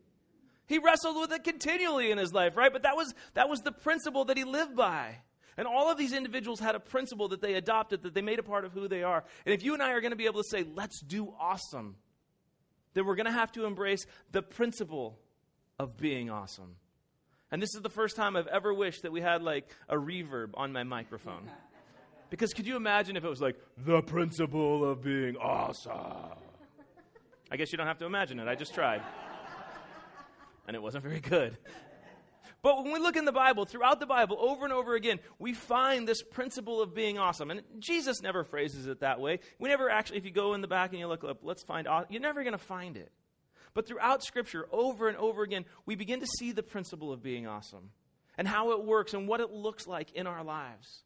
He 0.66 0.78
wrestled 0.78 1.16
with 1.18 1.32
it 1.32 1.42
continually 1.42 2.12
in 2.12 2.18
his 2.18 2.32
life, 2.32 2.56
right? 2.56 2.72
But 2.72 2.82
that 2.82 2.94
was, 2.94 3.12
that 3.34 3.48
was 3.48 3.60
the 3.62 3.72
principle 3.72 4.26
that 4.26 4.36
he 4.36 4.44
lived 4.44 4.76
by. 4.76 5.16
And 5.56 5.66
all 5.66 5.90
of 5.90 5.98
these 5.98 6.12
individuals 6.12 6.60
had 6.60 6.76
a 6.76 6.80
principle 6.80 7.28
that 7.28 7.40
they 7.40 7.54
adopted, 7.54 8.02
that 8.02 8.14
they 8.14 8.22
made 8.22 8.38
a 8.38 8.44
part 8.44 8.64
of 8.64 8.72
who 8.72 8.86
they 8.86 9.02
are. 9.02 9.24
And 9.44 9.52
if 9.52 9.64
you 9.64 9.74
and 9.74 9.82
I 9.82 9.90
are 9.90 10.00
going 10.00 10.12
to 10.12 10.16
be 10.16 10.26
able 10.26 10.42
to 10.42 10.48
say, 10.48 10.64
let's 10.76 11.00
do 11.00 11.34
awesome, 11.40 11.96
then 12.98 13.06
we're 13.06 13.14
going 13.14 13.26
to 13.26 13.32
have 13.32 13.52
to 13.52 13.64
embrace 13.64 14.04
the 14.32 14.42
principle 14.42 15.18
of 15.78 15.96
being 15.96 16.28
awesome. 16.30 16.76
And 17.50 17.62
this 17.62 17.74
is 17.74 17.80
the 17.80 17.88
first 17.88 18.16
time 18.16 18.36
I've 18.36 18.48
ever 18.48 18.74
wished 18.74 19.02
that 19.02 19.12
we 19.12 19.20
had 19.20 19.42
like 19.42 19.70
a 19.88 19.96
reverb 19.96 20.50
on 20.54 20.72
my 20.72 20.82
microphone. 20.82 21.48
Because 22.30 22.52
could 22.52 22.66
you 22.66 22.76
imagine 22.76 23.16
if 23.16 23.24
it 23.24 23.28
was 23.28 23.40
like, 23.40 23.56
the 23.86 24.02
principle 24.02 24.84
of 24.84 25.02
being 25.02 25.38
awesome? 25.38 26.36
I 27.50 27.56
guess 27.56 27.72
you 27.72 27.78
don't 27.78 27.86
have 27.86 27.96
to 28.00 28.04
imagine 28.04 28.38
it. 28.38 28.46
I 28.46 28.54
just 28.54 28.74
tried 28.74 29.00
and 30.68 30.76
it 30.76 30.82
wasn't 30.82 31.02
very 31.02 31.18
good. 31.20 31.56
But 32.60 32.82
when 32.82 32.92
we 32.92 32.98
look 32.98 33.16
in 33.16 33.24
the 33.24 33.32
Bible, 33.32 33.66
throughout 33.66 34.00
the 34.00 34.06
Bible, 34.06 34.36
over 34.40 34.64
and 34.64 34.72
over 34.72 34.94
again, 34.94 35.20
we 35.38 35.54
find 35.54 36.08
this 36.08 36.22
principle 36.22 36.82
of 36.82 36.92
being 36.92 37.16
awesome. 37.16 37.50
And 37.50 37.62
Jesus 37.78 38.20
never 38.20 38.42
phrases 38.42 38.86
it 38.86 39.00
that 39.00 39.20
way. 39.20 39.38
We 39.60 39.68
never 39.68 39.88
actually, 39.88 40.18
if 40.18 40.24
you 40.24 40.32
go 40.32 40.54
in 40.54 40.60
the 40.60 40.68
back 40.68 40.90
and 40.90 40.98
you 40.98 41.06
look 41.06 41.22
up, 41.22 41.38
let's 41.42 41.62
find, 41.62 41.86
awesome, 41.86 42.08
you're 42.10 42.20
never 42.20 42.42
going 42.42 42.52
to 42.52 42.58
find 42.58 42.96
it. 42.96 43.12
But 43.74 43.86
throughout 43.86 44.24
Scripture, 44.24 44.66
over 44.72 45.08
and 45.08 45.16
over 45.18 45.42
again, 45.42 45.64
we 45.86 45.94
begin 45.94 46.18
to 46.20 46.26
see 46.26 46.50
the 46.50 46.64
principle 46.64 47.12
of 47.12 47.22
being 47.22 47.46
awesome 47.46 47.90
and 48.36 48.48
how 48.48 48.72
it 48.72 48.84
works 48.84 49.14
and 49.14 49.28
what 49.28 49.40
it 49.40 49.50
looks 49.50 49.86
like 49.86 50.10
in 50.12 50.26
our 50.26 50.42
lives. 50.42 51.04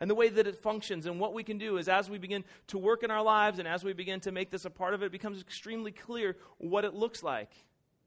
And 0.00 0.10
the 0.10 0.14
way 0.14 0.28
that 0.28 0.46
it 0.46 0.56
functions 0.56 1.06
and 1.06 1.18
what 1.18 1.32
we 1.32 1.44
can 1.44 1.56
do 1.56 1.78
is 1.78 1.88
as 1.88 2.10
we 2.10 2.18
begin 2.18 2.44
to 2.66 2.78
work 2.78 3.04
in 3.04 3.10
our 3.10 3.22
lives 3.22 3.58
and 3.58 3.66
as 3.66 3.84
we 3.84 3.94
begin 3.94 4.20
to 4.20 4.32
make 4.32 4.50
this 4.50 4.66
a 4.66 4.70
part 4.70 4.92
of 4.92 5.02
it, 5.02 5.06
it 5.06 5.12
becomes 5.12 5.40
extremely 5.40 5.92
clear 5.92 6.36
what 6.58 6.84
it 6.84 6.92
looks 6.92 7.22
like 7.22 7.50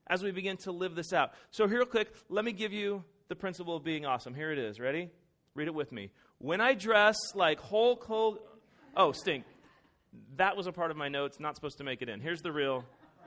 as 0.09 0.23
we 0.23 0.31
begin 0.31 0.57
to 0.57 0.71
live 0.71 0.95
this 0.95 1.13
out. 1.13 1.31
So, 1.51 1.67
here, 1.67 1.79
real 1.79 1.85
quick, 1.85 2.13
let 2.29 2.45
me 2.45 2.51
give 2.51 2.73
you 2.73 3.03
the 3.27 3.35
principle 3.35 3.75
of 3.75 3.83
being 3.83 4.05
awesome. 4.05 4.33
Here 4.33 4.51
it 4.51 4.57
is. 4.57 4.79
Ready? 4.79 5.09
Read 5.53 5.67
it 5.67 5.73
with 5.73 5.91
me. 5.91 6.11
When 6.39 6.61
I 6.61 6.73
dress 6.73 7.17
like 7.35 7.59
Hulk 7.59 8.03
Hogan. 8.03 8.41
Oh, 8.95 9.11
stink. 9.11 9.45
That 10.37 10.57
was 10.57 10.67
a 10.67 10.71
part 10.71 10.91
of 10.91 10.97
my 10.97 11.09
notes, 11.09 11.39
not 11.39 11.55
supposed 11.55 11.77
to 11.77 11.83
make 11.83 12.01
it 12.01 12.09
in. 12.09 12.19
Here's 12.19 12.41
the 12.41 12.51
real. 12.51 12.83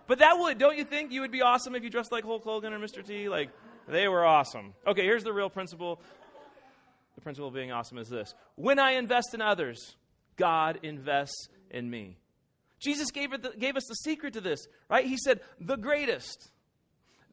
But 0.07 0.19
that 0.19 0.39
would, 0.39 0.59
don't 0.59 0.77
you 0.77 0.85
think 0.85 1.13
you 1.13 1.21
would 1.21 1.31
be 1.31 1.43
awesome 1.43 1.77
if 1.77 1.85
you 1.85 1.91
dressed 1.91 2.11
like 2.11 2.25
Hulk 2.25 2.43
Hogan 2.43 2.73
or 2.73 2.79
Mr. 2.79 3.07
T? 3.07 3.29
Like, 3.29 3.51
they 3.87 4.09
were 4.09 4.25
awesome. 4.25 4.75
Okay, 4.87 5.03
here's 5.03 5.23
the 5.23 5.33
real 5.33 5.51
principle. 5.51 6.01
The 7.15 7.21
principle 7.21 7.49
of 7.49 7.55
being 7.55 7.71
awesome 7.71 7.99
is 7.99 8.09
this 8.09 8.35
When 8.57 8.79
I 8.79 8.93
invest 8.93 9.35
in 9.35 9.43
others, 9.43 9.97
God 10.37 10.81
invests 10.83 11.49
in 11.71 11.89
me. 11.91 12.17
Jesus 12.81 13.11
gave, 13.11 13.31
the, 13.31 13.53
gave 13.59 13.77
us 13.77 13.85
the 13.89 13.95
secret 13.95 14.33
to 14.33 14.41
this, 14.41 14.67
right? 14.89 15.05
He 15.05 15.19
said, 15.19 15.41
the 15.61 15.77
greatest 15.77 16.51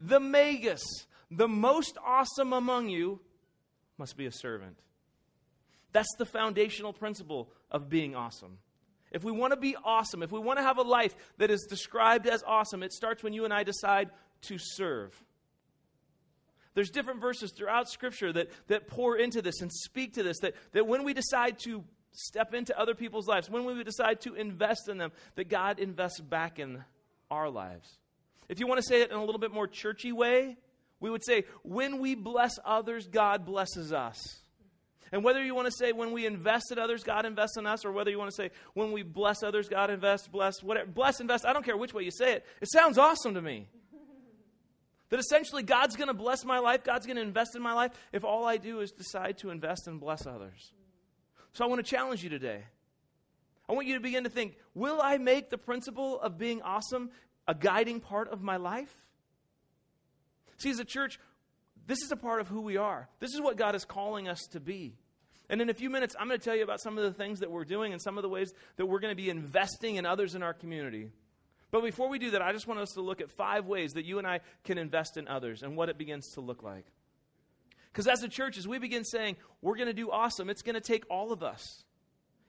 the 0.00 0.20
megas, 0.20 0.82
the 1.30 1.48
most 1.48 1.96
awesome 2.04 2.52
among 2.52 2.88
you, 2.88 3.20
must 3.98 4.16
be 4.16 4.26
a 4.26 4.32
servant. 4.32 4.78
That's 5.92 6.14
the 6.18 6.26
foundational 6.26 6.92
principle 6.92 7.50
of 7.70 7.88
being 7.88 8.14
awesome. 8.14 8.58
If 9.10 9.24
we 9.24 9.32
want 9.32 9.52
to 9.52 9.58
be 9.58 9.74
awesome, 9.84 10.22
if 10.22 10.30
we 10.30 10.38
want 10.38 10.58
to 10.58 10.62
have 10.62 10.78
a 10.78 10.82
life 10.82 11.14
that 11.38 11.50
is 11.50 11.66
described 11.68 12.26
as 12.26 12.42
awesome, 12.46 12.82
it 12.82 12.92
starts 12.92 13.22
when 13.22 13.32
you 13.32 13.44
and 13.44 13.54
I 13.54 13.62
decide 13.62 14.10
to 14.42 14.56
serve. 14.58 15.14
There's 16.74 16.90
different 16.90 17.20
verses 17.20 17.52
throughout 17.52 17.88
Scripture 17.88 18.32
that, 18.34 18.50
that 18.68 18.86
pour 18.86 19.16
into 19.16 19.42
this 19.42 19.62
and 19.62 19.72
speak 19.72 20.14
to 20.14 20.22
this, 20.22 20.38
that, 20.40 20.54
that 20.72 20.86
when 20.86 21.02
we 21.02 21.14
decide 21.14 21.58
to 21.60 21.82
step 22.12 22.54
into 22.54 22.78
other 22.78 22.94
people's 22.94 23.26
lives, 23.26 23.50
when 23.50 23.64
we 23.64 23.82
decide 23.82 24.20
to 24.20 24.34
invest 24.34 24.88
in 24.88 24.98
them, 24.98 25.10
that 25.36 25.48
God 25.48 25.78
invests 25.78 26.20
back 26.20 26.58
in 26.58 26.84
our 27.30 27.48
lives. 27.48 27.98
If 28.48 28.60
you 28.60 28.66
want 28.66 28.78
to 28.78 28.86
say 28.86 29.02
it 29.02 29.10
in 29.10 29.16
a 29.16 29.24
little 29.24 29.38
bit 29.38 29.52
more 29.52 29.66
churchy 29.66 30.12
way, 30.12 30.56
we 31.00 31.10
would 31.10 31.24
say, 31.24 31.44
when 31.62 32.00
we 32.00 32.14
bless 32.14 32.58
others, 32.64 33.06
God 33.06 33.44
blesses 33.44 33.92
us. 33.92 34.40
And 35.12 35.24
whether 35.24 35.42
you 35.42 35.54
want 35.54 35.66
to 35.66 35.72
say 35.72 35.92
when 35.92 36.12
we 36.12 36.26
invest 36.26 36.70
in 36.70 36.78
others, 36.78 37.02
God 37.02 37.24
invests 37.24 37.56
in 37.56 37.66
us, 37.66 37.84
or 37.84 37.92
whether 37.92 38.10
you 38.10 38.18
want 38.18 38.30
to 38.30 38.34
say 38.34 38.50
when 38.74 38.92
we 38.92 39.02
bless 39.02 39.42
others, 39.42 39.68
God 39.68 39.90
invests, 39.90 40.28
bless, 40.28 40.62
whatever, 40.62 40.90
bless, 40.90 41.20
invest, 41.20 41.46
I 41.46 41.52
don't 41.52 41.64
care 41.64 41.76
which 41.76 41.94
way 41.94 42.02
you 42.02 42.10
say 42.10 42.34
it. 42.34 42.46
It 42.60 42.70
sounds 42.70 42.98
awesome 42.98 43.34
to 43.34 43.42
me. 43.42 43.68
that 45.08 45.18
essentially 45.18 45.62
God's 45.62 45.96
going 45.96 46.08
to 46.08 46.14
bless 46.14 46.44
my 46.44 46.58
life, 46.58 46.84
God's 46.84 47.06
going 47.06 47.16
to 47.16 47.22
invest 47.22 47.56
in 47.56 47.62
my 47.62 47.72
life 47.72 47.92
if 48.12 48.24
all 48.24 48.44
I 48.44 48.58
do 48.58 48.80
is 48.80 48.90
decide 48.90 49.38
to 49.38 49.50
invest 49.50 49.86
and 49.86 49.98
bless 49.98 50.26
others. 50.26 50.72
So 51.52 51.64
I 51.64 51.68
want 51.68 51.84
to 51.84 51.90
challenge 51.90 52.22
you 52.22 52.28
today. 52.28 52.64
I 53.68 53.74
want 53.74 53.86
you 53.86 53.94
to 53.94 54.00
begin 54.00 54.24
to 54.24 54.30
think 54.30 54.56
will 54.74 55.00
I 55.02 55.18
make 55.18 55.50
the 55.50 55.58
principle 55.58 56.20
of 56.20 56.38
being 56.38 56.62
awesome 56.62 57.10
a 57.48 57.54
guiding 57.54 57.98
part 57.98 58.28
of 58.28 58.42
my 58.42 58.56
life? 58.56 58.94
See, 60.58 60.70
as 60.70 60.78
a 60.78 60.84
church, 60.84 61.18
this 61.86 62.02
is 62.02 62.12
a 62.12 62.16
part 62.16 62.40
of 62.40 62.48
who 62.48 62.60
we 62.60 62.76
are. 62.76 63.08
This 63.18 63.34
is 63.34 63.40
what 63.40 63.56
God 63.56 63.74
is 63.74 63.84
calling 63.84 64.28
us 64.28 64.46
to 64.52 64.60
be. 64.60 64.94
And 65.48 65.62
in 65.62 65.70
a 65.70 65.74
few 65.74 65.88
minutes, 65.88 66.14
I'm 66.20 66.28
going 66.28 66.38
to 66.38 66.44
tell 66.44 66.54
you 66.54 66.62
about 66.62 66.80
some 66.80 66.98
of 66.98 67.04
the 67.04 67.12
things 67.12 67.40
that 67.40 67.50
we're 67.50 67.64
doing 67.64 67.92
and 67.92 68.02
some 68.02 68.18
of 68.18 68.22
the 68.22 68.28
ways 68.28 68.52
that 68.76 68.84
we're 68.84 69.00
going 69.00 69.12
to 69.12 69.20
be 69.20 69.30
investing 69.30 69.96
in 69.96 70.04
others 70.04 70.34
in 70.34 70.42
our 70.42 70.52
community. 70.52 71.08
But 71.70 71.82
before 71.82 72.08
we 72.08 72.18
do 72.18 72.32
that, 72.32 72.42
I 72.42 72.52
just 72.52 72.66
want 72.66 72.80
us 72.80 72.92
to 72.92 73.00
look 73.00 73.20
at 73.22 73.30
five 73.30 73.66
ways 73.66 73.92
that 73.94 74.04
you 74.04 74.18
and 74.18 74.26
I 74.26 74.40
can 74.64 74.76
invest 74.76 75.16
in 75.16 75.26
others 75.26 75.62
and 75.62 75.76
what 75.76 75.88
it 75.88 75.96
begins 75.96 76.28
to 76.34 76.42
look 76.42 76.62
like. 76.62 76.84
Because 77.90 78.06
as 78.06 78.22
a 78.22 78.28
church, 78.28 78.58
as 78.58 78.68
we 78.68 78.78
begin 78.78 79.04
saying, 79.04 79.36
we're 79.62 79.76
going 79.76 79.88
to 79.88 79.94
do 79.94 80.10
awesome, 80.10 80.50
it's 80.50 80.62
going 80.62 80.74
to 80.74 80.80
take 80.80 81.04
all 81.10 81.32
of 81.32 81.42
us 81.42 81.84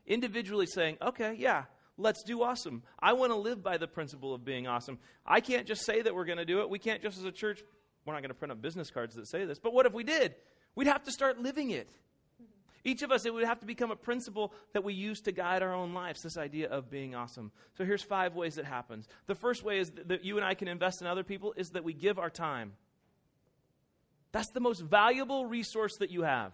individually 0.06 0.66
saying, 0.66 0.98
okay, 1.02 1.36
yeah, 1.38 1.64
let's 2.00 2.24
do 2.24 2.42
awesome. 2.44 2.84
I 3.00 3.14
want 3.14 3.32
to 3.32 3.38
live 3.38 3.62
by 3.62 3.78
the 3.78 3.88
principle 3.88 4.34
of 4.34 4.44
being 4.44 4.68
awesome. 4.68 4.98
I 5.26 5.42
can't 5.42 5.68
just 5.68 5.86
say 5.86 6.02
that 6.02 6.16
we're 6.16 6.26
going 6.26 6.38
to 6.38 6.46
do 6.46 6.62
it. 6.62 6.70
We 6.70 6.80
can't 6.80 7.02
just 7.02 7.18
as 7.18 7.26
a 7.26 7.32
church, 7.32 7.62
we're 8.06 8.14
not 8.14 8.22
going 8.22 8.30
to 8.30 8.36
print 8.36 8.52
up 8.52 8.62
business 8.62 8.90
cards 8.90 9.16
that 9.16 9.28
say 9.28 9.46
this. 9.46 9.60
But 9.60 9.74
what 9.74 9.86
if 9.86 9.94
we 9.94 10.04
did? 10.04 10.36
We'd 10.76 10.88
have 10.88 11.04
to 11.04 11.12
start 11.12 11.40
living 11.40 11.72
it. 11.72 11.90
Each 12.86 13.02
of 13.02 13.12
us, 13.12 13.26
it 13.26 13.34
would 13.34 13.44
have 13.44 13.60
to 13.60 13.66
become 13.66 13.92
a 13.92 13.96
principle 13.96 14.54
that 14.74 14.84
we 14.84 14.94
use 14.94 15.20
to 15.22 15.34
guide 15.34 15.62
our 15.62 15.74
own 15.74 15.94
lives, 15.94 16.22
this 16.22 16.38
idea 16.38 16.70
of 16.70 16.90
being 16.90 17.14
awesome. 17.14 17.52
So 17.78 17.84
here's 17.84 18.02
five 18.02 18.36
ways 18.36 18.58
it 18.58 18.66
happens. 18.66 19.08
The 19.28 19.36
first 19.36 19.64
way 19.64 19.80
is 19.80 19.92
that 20.06 20.24
you 20.24 20.38
and 20.38 20.46
I 20.46 20.54
can 20.54 20.70
invest 20.70 21.02
in 21.02 21.08
other 21.08 21.24
people 21.24 21.54
is 21.58 21.72
that 21.72 21.84
we 21.84 21.94
give 21.94 22.18
our 22.18 22.30
time. 22.30 22.74
That's 24.32 24.50
the 24.52 24.62
most 24.62 24.80
valuable 24.80 25.46
resource 25.46 25.98
that 25.98 26.12
you 26.12 26.22
have 26.22 26.54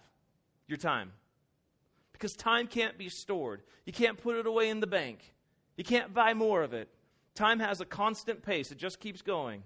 your 0.66 0.78
time. 0.78 1.12
Because 2.12 2.32
time 2.32 2.66
can't 2.66 2.98
be 2.98 3.08
stored, 3.08 3.62
you 3.84 3.92
can't 3.92 4.20
put 4.20 4.36
it 4.36 4.46
away 4.46 4.68
in 4.68 4.80
the 4.80 4.86
bank. 4.86 5.34
You 5.76 5.84
can't 5.84 6.14
buy 6.14 6.34
more 6.34 6.62
of 6.62 6.72
it. 6.72 6.88
Time 7.34 7.60
has 7.60 7.80
a 7.80 7.84
constant 7.84 8.42
pace, 8.42 8.70
it 8.70 8.78
just 8.78 8.98
keeps 9.00 9.22
going. 9.22 9.62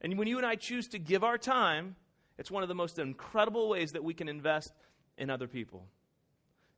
And 0.00 0.18
when 0.18 0.28
you 0.28 0.36
and 0.36 0.46
I 0.46 0.56
choose 0.56 0.86
to 0.88 0.98
give 0.98 1.24
our 1.24 1.38
time, 1.38 1.96
it's 2.38 2.50
one 2.50 2.62
of 2.62 2.68
the 2.68 2.74
most 2.74 2.98
incredible 2.98 3.68
ways 3.68 3.92
that 3.92 4.04
we 4.04 4.14
can 4.14 4.28
invest 4.28 4.72
in 5.16 5.30
other 5.30 5.48
people. 5.48 5.86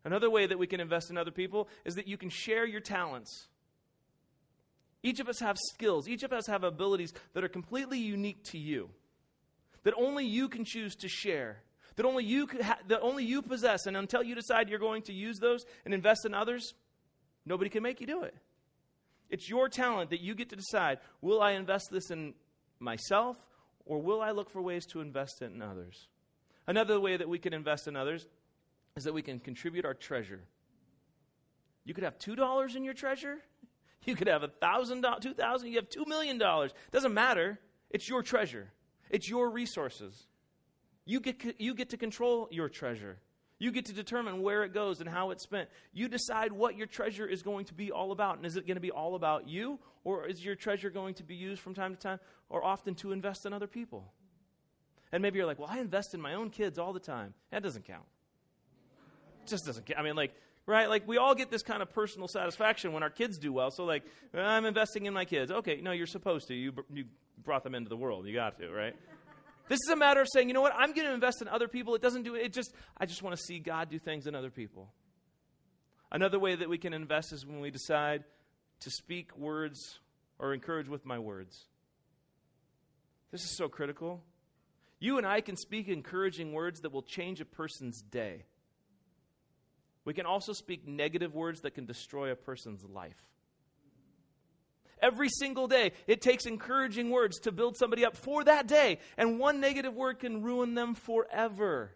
Another 0.05 0.31
way 0.31 0.47
that 0.47 0.59
we 0.59 0.67
can 0.67 0.81
invest 0.81 1.11
in 1.11 1.19
other 1.19 1.31
people 1.31 1.69
is 1.85 1.97
that 1.97 2.07
you 2.07 2.17
can 2.17 2.31
share 2.31 2.65
your 2.65 2.81
talents. 2.81 3.49
Each 5.03 5.21
of 5.21 5.29
us 5.29 5.41
have 5.41 5.59
skills, 5.59 6.09
each 6.09 6.23
of 6.23 6.33
us 6.33 6.47
have 6.47 6.65
abilities 6.65 7.13
that 7.35 7.45
are 7.45 7.49
completely 7.49 7.99
unique 7.99 8.43
to 8.45 8.59
you, 8.59 8.91
that 9.83 9.95
only 9.97 10.25
you 10.25 10.49
can 10.49 10.65
choose 10.65 10.95
to 10.97 11.09
share, 11.09 11.63
that 11.97 12.07
only 12.07 12.25
you, 12.25 12.49
ha- 12.63 12.79
that 12.87 13.01
only 13.01 13.25
you 13.25 13.43
possess. 13.43 13.87
And 13.87 13.97
until 13.97 14.23
you 14.23 14.35
decide 14.35 14.69
you're 14.69 14.79
going 14.79 15.03
to 15.03 15.13
use 15.13 15.39
those 15.39 15.65
and 15.85 15.93
invest 15.93 16.25
in 16.25 16.35
others, 16.35 16.75
Nobody 17.49 17.71
can 17.71 17.83
make 17.83 18.01
you 18.01 18.07
do 18.07 18.23
it. 18.23 18.35
It's 19.31 19.49
your 19.49 19.69
talent 19.69 20.11
that 20.11 20.21
you 20.21 20.35
get 20.35 20.51
to 20.51 20.57
decide 20.57 20.99
will 21.23 21.41
I 21.41 21.53
invest 21.53 21.91
this 21.91 22.11
in 22.11 22.35
myself 22.79 23.39
or 23.87 24.01
will 24.01 24.21
I 24.21 24.33
look 24.33 24.51
for 24.51 24.61
ways 24.61 24.85
to 24.87 25.01
invest 25.01 25.41
it 25.41 25.51
in 25.53 25.63
others? 25.63 26.09
Another 26.67 27.01
way 27.01 27.17
that 27.17 27.29
we 27.29 27.39
can 27.39 27.55
invest 27.55 27.89
in 27.89 27.97
others 27.97 28.27
is 28.97 29.05
that 29.05 29.15
we 29.15 29.23
can 29.23 29.39
contribute 29.39 29.87
our 29.87 29.95
treasure. 29.95 30.45
You 31.85 31.95
could 31.95 32.05
have 32.05 32.19
$2 32.19 32.77
in 32.77 32.85
your 32.85 32.95
treasure. 32.95 33.39
You 34.05 34.15
could 34.15 34.29
have 34.29 34.43
$1,000, 34.43 35.03
$2,000, 35.03 35.65
you 35.65 35.75
have 35.75 35.89
$2 35.91 36.07
million. 36.07 36.41
It 36.41 36.73
Doesn't 36.93 37.13
matter. 37.13 37.59
It's 37.91 38.09
your 38.09 38.23
treasure. 38.23 38.71
It's 39.11 39.29
your 39.29 39.51
resources. 39.51 40.29
You 41.05 41.21
get, 41.21 41.61
you 41.61 41.75
get 41.75 41.91
to 41.91 41.97
control 41.97 42.49
your 42.51 42.69
treasure. 42.69 43.19
You 43.59 43.73
get 43.73 43.87
to 43.87 43.93
determine 43.93 44.43
where 44.43 44.63
it 44.63 44.73
goes 44.73 45.01
and 45.01 45.09
how 45.09 45.31
it's 45.31 45.43
spent. 45.43 45.69
You 45.93 46.09
decide 46.09 46.53
what 46.53 46.77
your 46.77 46.87
treasure 46.87 47.27
is 47.27 47.43
going 47.43 47.65
to 47.67 47.75
be 47.75 47.91
all 47.91 48.13
about. 48.13 48.37
And 48.37 48.47
is 48.47 48.57
it 48.57 48.67
going 48.67 48.77
to 48.77 48.81
be 48.81 48.93
all 48.93 49.17
about 49.17 49.49
you? 49.49 49.81
Or 50.05 50.27
is 50.27 50.45
your 50.45 50.55
treasure 50.55 50.91
going 50.91 51.15
to 51.15 51.25
be 51.25 51.35
used 51.35 51.61
from 51.61 51.75
time 51.75 51.95
to 51.95 52.01
time 52.01 52.21
or 52.49 52.65
often 52.65 52.95
to 52.97 53.11
invest 53.11 53.47
in 53.47 53.53
other 53.53 53.67
people? 53.67 54.13
And 55.11 55.23
maybe 55.23 55.39
you're 55.39 55.47
like, 55.47 55.59
well, 55.59 55.69
I 55.71 55.81
invest 55.81 56.15
in 56.15 56.21
my 56.21 56.35
own 56.35 56.51
kids 56.51 56.79
all 56.79 56.93
the 56.93 57.01
time. 57.01 57.35
That 57.51 57.63
doesn't 57.63 57.85
count. 57.85 58.05
It 59.45 59.49
just 59.49 59.67
doesn't 59.67 59.87
count. 59.87 59.99
I 59.99 60.03
mean, 60.03 60.15
like, 60.15 60.35
right? 60.67 60.89
Like, 60.89 61.09
we 61.09 61.17
all 61.17 61.35
get 61.35 61.51
this 61.51 61.63
kind 61.63 61.83
of 61.83 61.93
personal 61.93 62.29
satisfaction 62.29 62.93
when 62.93 63.03
our 63.03 63.11
kids 63.11 63.39
do 63.39 63.53
well. 63.53 63.71
So, 63.71 63.85
like, 63.85 64.05
I'm 64.35 64.67
investing 64.67 65.07
in 65.07 65.15
my 65.15 65.25
kids. 65.25 65.51
Okay, 65.51 65.81
no, 65.81 65.93
you're 65.93 66.07
supposed 66.07 66.49
to. 66.49 66.55
You, 66.55 66.73
you 66.93 67.07
brought 67.43 67.65
them 67.65 67.75
into 67.75 67.89
the 67.89 67.97
world. 67.97 68.27
You 68.27 68.35
got 68.35 68.59
to, 68.61 68.71
right? 68.71 68.95
This 69.69 69.81
is 69.87 69.91
a 69.91 69.97
matter 69.97 70.21
of 70.21 70.29
saying, 70.33 70.49
you 70.49 70.55
know 70.55 70.61
what, 70.61 70.75
I'm 70.77 70.93
going 70.93 71.07
to 71.07 71.13
invest 71.13 71.43
in 71.43 71.49
other 71.49 71.69
people. 71.69 71.95
It 71.95 72.03
doesn't 72.03 72.23
do 72.23 72.35
it. 72.35 72.43
It 72.43 72.53
just, 72.53 72.73
I 72.97 73.07
just 73.07 73.23
want 73.23 73.37
to 73.37 73.43
see 73.43 73.59
God 73.59 73.91
do 73.91 73.99
things 73.99 74.27
in 74.27 74.35
other 74.35 74.51
people. 74.51 74.93
Another 76.11 76.39
way 76.39 76.57
that 76.57 76.69
we 76.69 76.79
can 76.79 76.95
invest 76.95 77.33
is 77.33 77.45
when 77.45 77.61
we 77.61 77.71
decide 77.71 78.25
to 78.81 78.91
speak 78.91 79.37
words 79.37 79.99
or 80.39 80.55
encourage 80.55 80.89
with 80.89 81.05
my 81.05 81.19
words. 81.19 81.67
This 83.31 83.43
is 83.43 83.57
so 83.57 83.69
critical. 83.69 84.23
You 85.01 85.19
and 85.19 85.27
I 85.27 85.43
can 85.43 85.57
speak 85.57 85.89
encouraging 85.89 86.53
words 86.53 86.81
that 86.81 86.93
will 86.93 87.03
change 87.03 87.41
a 87.41 87.45
person's 87.45 88.01
day. 88.01 88.45
We 90.05 90.15
can 90.15 90.25
also 90.25 90.55
speak 90.55 90.89
negative 90.89 91.35
words 91.35 91.61
that 91.61 91.75
can 91.75 91.85
destroy 91.85 92.31
a 92.31 92.37
person's 92.37 92.85
life. 92.85 93.23
Every 95.01 95.29
single 95.29 95.69
day, 95.69 95.93
it 96.07 96.21
takes 96.21 96.47
encouraging 96.47 97.11
words 97.11 97.39
to 97.41 97.53
build 97.53 97.77
somebody 97.77 98.05
up 98.05 98.17
for 98.17 98.45
that 98.45 98.67
day, 98.67 98.99
and 99.17 99.39
one 99.39 99.61
negative 99.61 99.95
word 99.95 100.19
can 100.19 100.43
ruin 100.43 100.75
them 100.75 100.95
forever. 100.95 101.93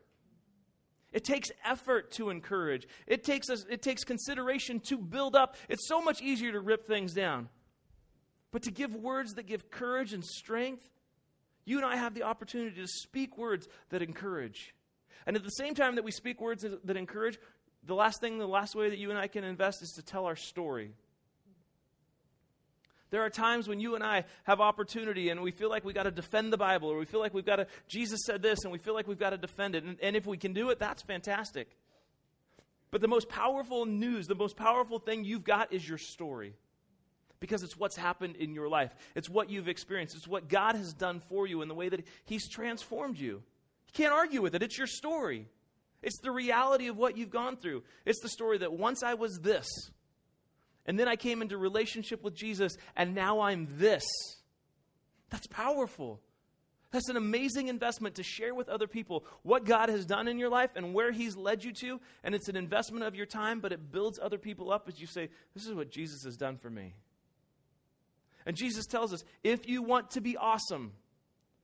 It 1.13 1.25
takes 1.25 1.51
effort 1.65 2.11
to 2.13 2.31
encourage. 2.31 2.89
It 3.07 3.23
takes, 3.23 3.51
us, 3.51 3.67
it 3.69 3.83
takes 3.83 4.03
consideration 4.03 4.81
to 4.89 4.97
build 4.97 5.37
up. 5.37 5.57
It's 5.69 5.87
so 5.87 6.01
much 6.01 6.23
easier 6.23 6.53
to 6.53 6.61
rip 6.61 6.87
things 6.87 7.13
down. 7.13 7.49
But 8.51 8.63
to 8.63 8.71
give 8.71 8.95
words 8.95 9.35
that 9.35 9.47
give 9.47 9.71
courage 9.71 10.13
and 10.13 10.25
strength, 10.25 10.89
you 11.65 11.77
and 11.77 11.87
I 11.87 11.97
have 11.97 12.15
the 12.15 12.23
opportunity 12.23 12.77
to 12.81 12.87
speak 12.87 13.37
words 13.39 13.69
that 13.91 14.03
encourage. 14.03 14.75
And 15.27 15.37
at 15.37 15.45
the 15.45 15.51
same 15.51 15.75
time 15.75 15.97
that 15.97 16.05
we 16.05 16.11
speak 16.11 16.41
words 16.41 16.65
that, 16.85 16.97
encourage, 16.97 17.39
the 17.85 17.95
last 17.95 18.21
thing, 18.21 18.39
the 18.39 18.47
last 18.47 18.75
way 18.75 18.91
that 18.91 18.99
you 18.99 19.11
and 19.11 19.19
I 19.19 19.29
can 19.29 19.45
invest 19.45 19.83
is 19.83 19.93
to 19.93 20.03
tell 20.03 20.27
our 20.27 20.37
story. 20.37 20.93
There 23.13 23.21
are 23.21 23.31
times 23.31 23.69
when 23.69 23.79
you 23.79 23.95
and 23.95 24.03
I 24.03 24.25
have 24.45 24.59
opportunity 24.63 25.29
and 25.29 25.43
we 25.43 25.51
feel 25.51 25.69
like 25.69 25.85
we 25.85 25.93
got 25.93 26.05
to 26.05 26.11
defend 26.11 26.51
the 26.51 26.57
Bible 26.57 26.89
or 26.89 26.97
we 26.97 27.05
feel 27.05 27.21
like 27.21 27.35
we've 27.35 27.45
got 27.45 27.57
to, 27.57 27.67
Jesus 27.87 28.21
said 28.25 28.41
this 28.41 28.65
and 28.65 28.73
we 28.73 28.79
feel 28.79 28.95
like 28.95 29.07
we've 29.07 29.19
got 29.19 29.31
to 29.31 29.37
defend 29.37 29.75
it. 29.75 29.85
And, 29.85 29.99
and 30.01 30.17
if 30.17 30.27
we 30.27 30.39
can 30.39 30.55
do 30.55 30.71
it, 30.71 30.79
that's 30.79 31.03
fantastic. 31.03 31.77
But 32.91 33.03
the 33.03 33.09
most 33.09 33.29
powerful 33.29 33.85
news, 33.85 34.29
the 34.29 34.35
most 34.35 34.57
powerful 34.57 34.99
thing 34.99 35.25
you've 35.25 35.45
got 35.45 35.75
is 35.75 35.87
your 35.87 35.99
story. 35.99 36.55
Because 37.39 37.63
it's 37.63 37.77
what's 37.77 37.97
happened 37.97 38.37
in 38.37 38.55
your 38.55 38.71
life. 38.71 38.95
It's 39.15 39.29
what 39.29 39.51
you've 39.51 39.69
experienced. 39.69 40.17
It's 40.17 40.27
what 40.27 40.49
God 40.49 40.75
has 40.75 40.95
done 40.95 41.21
for 41.29 41.47
you 41.47 41.61
in 41.61 41.69
the 41.69 41.75
way 41.75 41.91
that 41.91 42.07
He's 42.25 42.49
transformed 42.49 43.19
you. 43.19 43.43
You 43.89 43.93
can't 43.93 44.15
argue 44.15 44.41
with 44.41 44.55
it. 44.55 44.63
It's 44.63 44.79
your 44.79 44.87
story. 44.87 45.49
It's 46.03 46.19
the 46.23 46.31
reality 46.31 46.87
of 46.87 46.97
what 46.97 47.19
you've 47.19 47.31
gone 47.31 47.57
through. 47.57 47.83
It's 48.07 48.21
the 48.21 48.31
story 48.31 48.57
that 48.59 48.73
once 48.73 49.03
I 49.03 49.15
was 49.15 49.39
this, 49.43 49.67
and 50.87 50.99
then 50.99 51.09
I 51.09 51.17
came 51.17 51.43
into 51.43 51.57
relationship 51.57 52.23
with 52.23 52.35
Jesus, 52.35 52.77
and 52.97 53.15
now 53.15 53.41
I'm 53.41 53.69
this. 53.79 54.05
That's 55.31 55.47
powerful. 55.47 56.21
That's 56.91 57.09
an 57.09 57.17
amazing 57.17 57.69
investment 57.69 58.17
to 58.17 58.23
share 58.23 58.55
with 58.55 58.69
other 58.69 58.87
people 58.87 59.25
what 59.43 59.65
God 59.65 59.89
has 59.89 60.05
done 60.05 60.29
in 60.29 60.39
your 60.39 60.51
life 60.51 60.71
and 60.77 60.93
where 60.93 61.11
He's 61.11 61.37
led 61.37 61.65
you 61.65 61.73
to. 61.81 62.01
And 62.23 62.35
it's 62.35 62.49
an 62.49 62.57
investment 62.57 63.05
of 63.05 63.15
your 63.15 63.25
time, 63.25 63.61
but 63.61 63.73
it 63.73 63.91
builds 63.91 64.19
other 64.21 64.39
people 64.39 64.71
up 64.71 64.89
as 64.89 65.01
you 65.01 65.07
say, 65.07 65.31
This 65.55 65.67
is 65.67 65.75
what 65.75 65.91
Jesus 65.91 66.23
has 66.25 66.37
done 66.37 66.59
for 66.59 66.69
me. 66.69 66.95
And 68.45 68.57
Jesus 68.57 68.87
tells 68.87 69.13
us 69.13 69.23
if 69.43 69.69
you 69.69 69.83
want 69.83 70.11
to 70.13 70.21
be 70.21 70.37
awesome, 70.37 70.93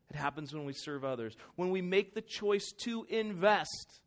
it 0.08 0.16
happens 0.16 0.54
when 0.54 0.64
we 0.64 0.72
serve 0.72 1.04
others, 1.04 1.36
when 1.56 1.70
we 1.70 1.82
make 1.82 2.14
the 2.14 2.22
choice 2.22 2.72
to 2.84 3.04
invest. 3.10 4.00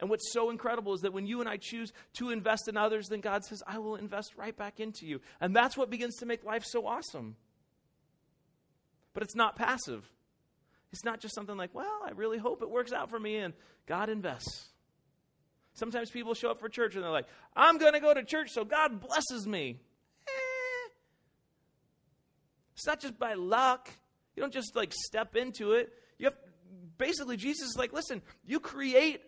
And 0.00 0.08
what's 0.08 0.32
so 0.32 0.50
incredible 0.50 0.94
is 0.94 1.00
that 1.00 1.12
when 1.12 1.26
you 1.26 1.40
and 1.40 1.48
I 1.48 1.56
choose 1.56 1.92
to 2.14 2.30
invest 2.30 2.68
in 2.68 2.76
others, 2.76 3.08
then 3.08 3.20
God 3.20 3.44
says, 3.44 3.62
I 3.66 3.78
will 3.78 3.96
invest 3.96 4.36
right 4.36 4.56
back 4.56 4.78
into 4.78 5.06
you. 5.06 5.20
And 5.40 5.54
that's 5.54 5.76
what 5.76 5.90
begins 5.90 6.16
to 6.16 6.26
make 6.26 6.44
life 6.44 6.64
so 6.64 6.86
awesome. 6.86 7.36
But 9.12 9.24
it's 9.24 9.34
not 9.34 9.56
passive. 9.56 10.08
It's 10.92 11.04
not 11.04 11.20
just 11.20 11.34
something 11.34 11.56
like, 11.56 11.74
well, 11.74 12.02
I 12.06 12.12
really 12.12 12.38
hope 12.38 12.62
it 12.62 12.70
works 12.70 12.92
out 12.92 13.10
for 13.10 13.18
me, 13.18 13.36
and 13.36 13.54
God 13.86 14.08
invests. 14.08 14.68
Sometimes 15.74 16.10
people 16.10 16.34
show 16.34 16.50
up 16.50 16.58
for 16.58 16.68
church 16.68 16.96
and 16.96 17.04
they're 17.04 17.10
like, 17.10 17.28
I'm 17.54 17.78
going 17.78 17.92
to 17.92 18.00
go 18.00 18.12
to 18.12 18.24
church 18.24 18.50
so 18.50 18.64
God 18.64 19.00
blesses 19.00 19.46
me. 19.46 19.78
Eh. 20.26 20.88
It's 22.74 22.84
not 22.84 23.00
just 23.00 23.16
by 23.16 23.34
luck. 23.34 23.88
You 24.34 24.40
don't 24.42 24.52
just 24.52 24.74
like 24.74 24.92
step 24.92 25.36
into 25.36 25.72
it. 25.72 25.92
You 26.18 26.26
have 26.26 26.36
basically 26.96 27.36
Jesus 27.36 27.68
is 27.68 27.76
like, 27.78 27.92
listen, 27.92 28.22
you 28.44 28.58
create 28.58 29.20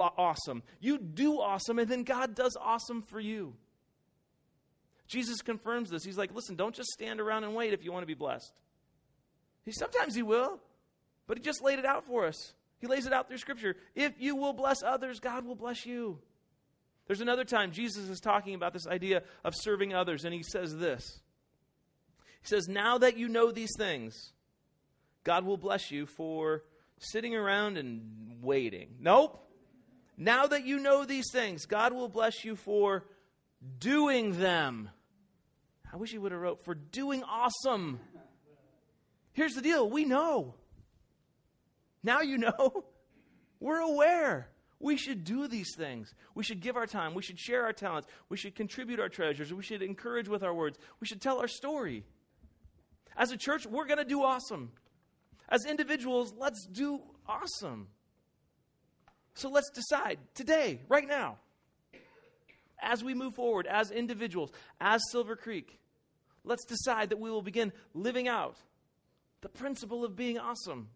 awesome. 0.00 0.62
You 0.80 0.98
do 0.98 1.40
awesome, 1.40 1.78
and 1.78 1.88
then 1.88 2.02
God 2.02 2.34
does 2.34 2.56
awesome 2.60 3.02
for 3.02 3.20
you. 3.20 3.54
Jesus 5.06 5.42
confirms 5.42 5.90
this. 5.90 6.04
He's 6.04 6.18
like, 6.18 6.34
listen, 6.34 6.56
don't 6.56 6.74
just 6.74 6.90
stand 6.90 7.20
around 7.20 7.44
and 7.44 7.54
wait 7.54 7.72
if 7.72 7.84
you 7.84 7.92
want 7.92 8.02
to 8.02 8.06
be 8.06 8.14
blessed. 8.14 8.52
He 9.64 9.72
sometimes 9.72 10.14
he 10.14 10.22
will, 10.22 10.60
but 11.26 11.36
he 11.36 11.42
just 11.42 11.62
laid 11.62 11.78
it 11.78 11.86
out 11.86 12.06
for 12.06 12.26
us. 12.26 12.54
He 12.80 12.86
lays 12.86 13.06
it 13.06 13.12
out 13.12 13.28
through 13.28 13.38
scripture. 13.38 13.76
If 13.94 14.12
you 14.18 14.36
will 14.36 14.52
bless 14.52 14.82
others, 14.82 15.20
God 15.20 15.44
will 15.46 15.54
bless 15.54 15.86
you. 15.86 16.18
There's 17.06 17.20
another 17.20 17.44
time 17.44 17.70
Jesus 17.70 18.08
is 18.08 18.20
talking 18.20 18.54
about 18.54 18.72
this 18.72 18.86
idea 18.86 19.22
of 19.44 19.54
serving 19.54 19.94
others, 19.94 20.24
and 20.24 20.34
he 20.34 20.42
says 20.42 20.76
this. 20.76 21.20
He 22.42 22.48
says, 22.48 22.68
Now 22.68 22.98
that 22.98 23.16
you 23.16 23.28
know 23.28 23.52
these 23.52 23.72
things, 23.76 24.32
God 25.22 25.44
will 25.44 25.56
bless 25.56 25.90
you 25.90 26.06
for 26.06 26.64
sitting 26.98 27.34
around 27.34 27.76
and 27.76 28.38
waiting. 28.42 28.96
Nope. 29.00 29.40
Now 30.16 30.46
that 30.46 30.64
you 30.64 30.78
know 30.78 31.04
these 31.04 31.30
things, 31.32 31.66
God 31.66 31.92
will 31.92 32.08
bless 32.08 32.44
you 32.44 32.56
for 32.56 33.04
doing 33.78 34.38
them. 34.38 34.90
I 35.92 35.96
wish 35.96 36.10
he 36.10 36.18
would 36.18 36.32
have 36.32 36.40
wrote 36.40 36.64
for 36.64 36.74
doing 36.74 37.22
awesome. 37.22 38.00
Here's 39.32 39.54
the 39.54 39.62
deal, 39.62 39.88
we 39.88 40.04
know. 40.04 40.54
Now 42.02 42.20
you 42.20 42.38
know. 42.38 42.84
We're 43.60 43.80
aware. 43.80 44.48
We 44.78 44.96
should 44.96 45.24
do 45.24 45.48
these 45.48 45.74
things. 45.74 46.12
We 46.34 46.44
should 46.44 46.60
give 46.60 46.76
our 46.76 46.86
time. 46.86 47.14
We 47.14 47.22
should 47.22 47.38
share 47.38 47.64
our 47.64 47.72
talents. 47.72 48.06
We 48.28 48.36
should 48.36 48.54
contribute 48.54 49.00
our 49.00 49.08
treasures. 49.08 49.54
We 49.54 49.62
should 49.62 49.80
encourage 49.80 50.28
with 50.28 50.42
our 50.42 50.52
words. 50.52 50.78
We 51.00 51.06
should 51.06 51.22
tell 51.22 51.40
our 51.40 51.48
story. 51.48 52.04
As 53.16 53.30
a 53.30 53.36
church, 53.38 53.64
we're 53.64 53.86
going 53.86 53.98
to 53.98 54.04
do 54.04 54.22
awesome. 54.22 54.72
As 55.48 55.64
individuals, 55.64 56.34
let's 56.36 56.66
do 56.66 57.00
awesome. 57.26 57.88
So 59.34 59.50
let's 59.50 59.70
decide 59.70 60.18
today, 60.34 60.80
right 60.88 61.06
now, 61.06 61.38
as 62.80 63.02
we 63.02 63.14
move 63.14 63.34
forward, 63.34 63.66
as 63.66 63.90
individuals, 63.90 64.52
as 64.80 65.02
Silver 65.10 65.36
Creek, 65.36 65.78
let's 66.44 66.64
decide 66.64 67.10
that 67.10 67.18
we 67.18 67.30
will 67.30 67.42
begin 67.42 67.72
living 67.94 68.28
out 68.28 68.56
the 69.40 69.48
principle 69.48 70.04
of 70.04 70.14
being 70.14 70.38
awesome. 70.38 70.88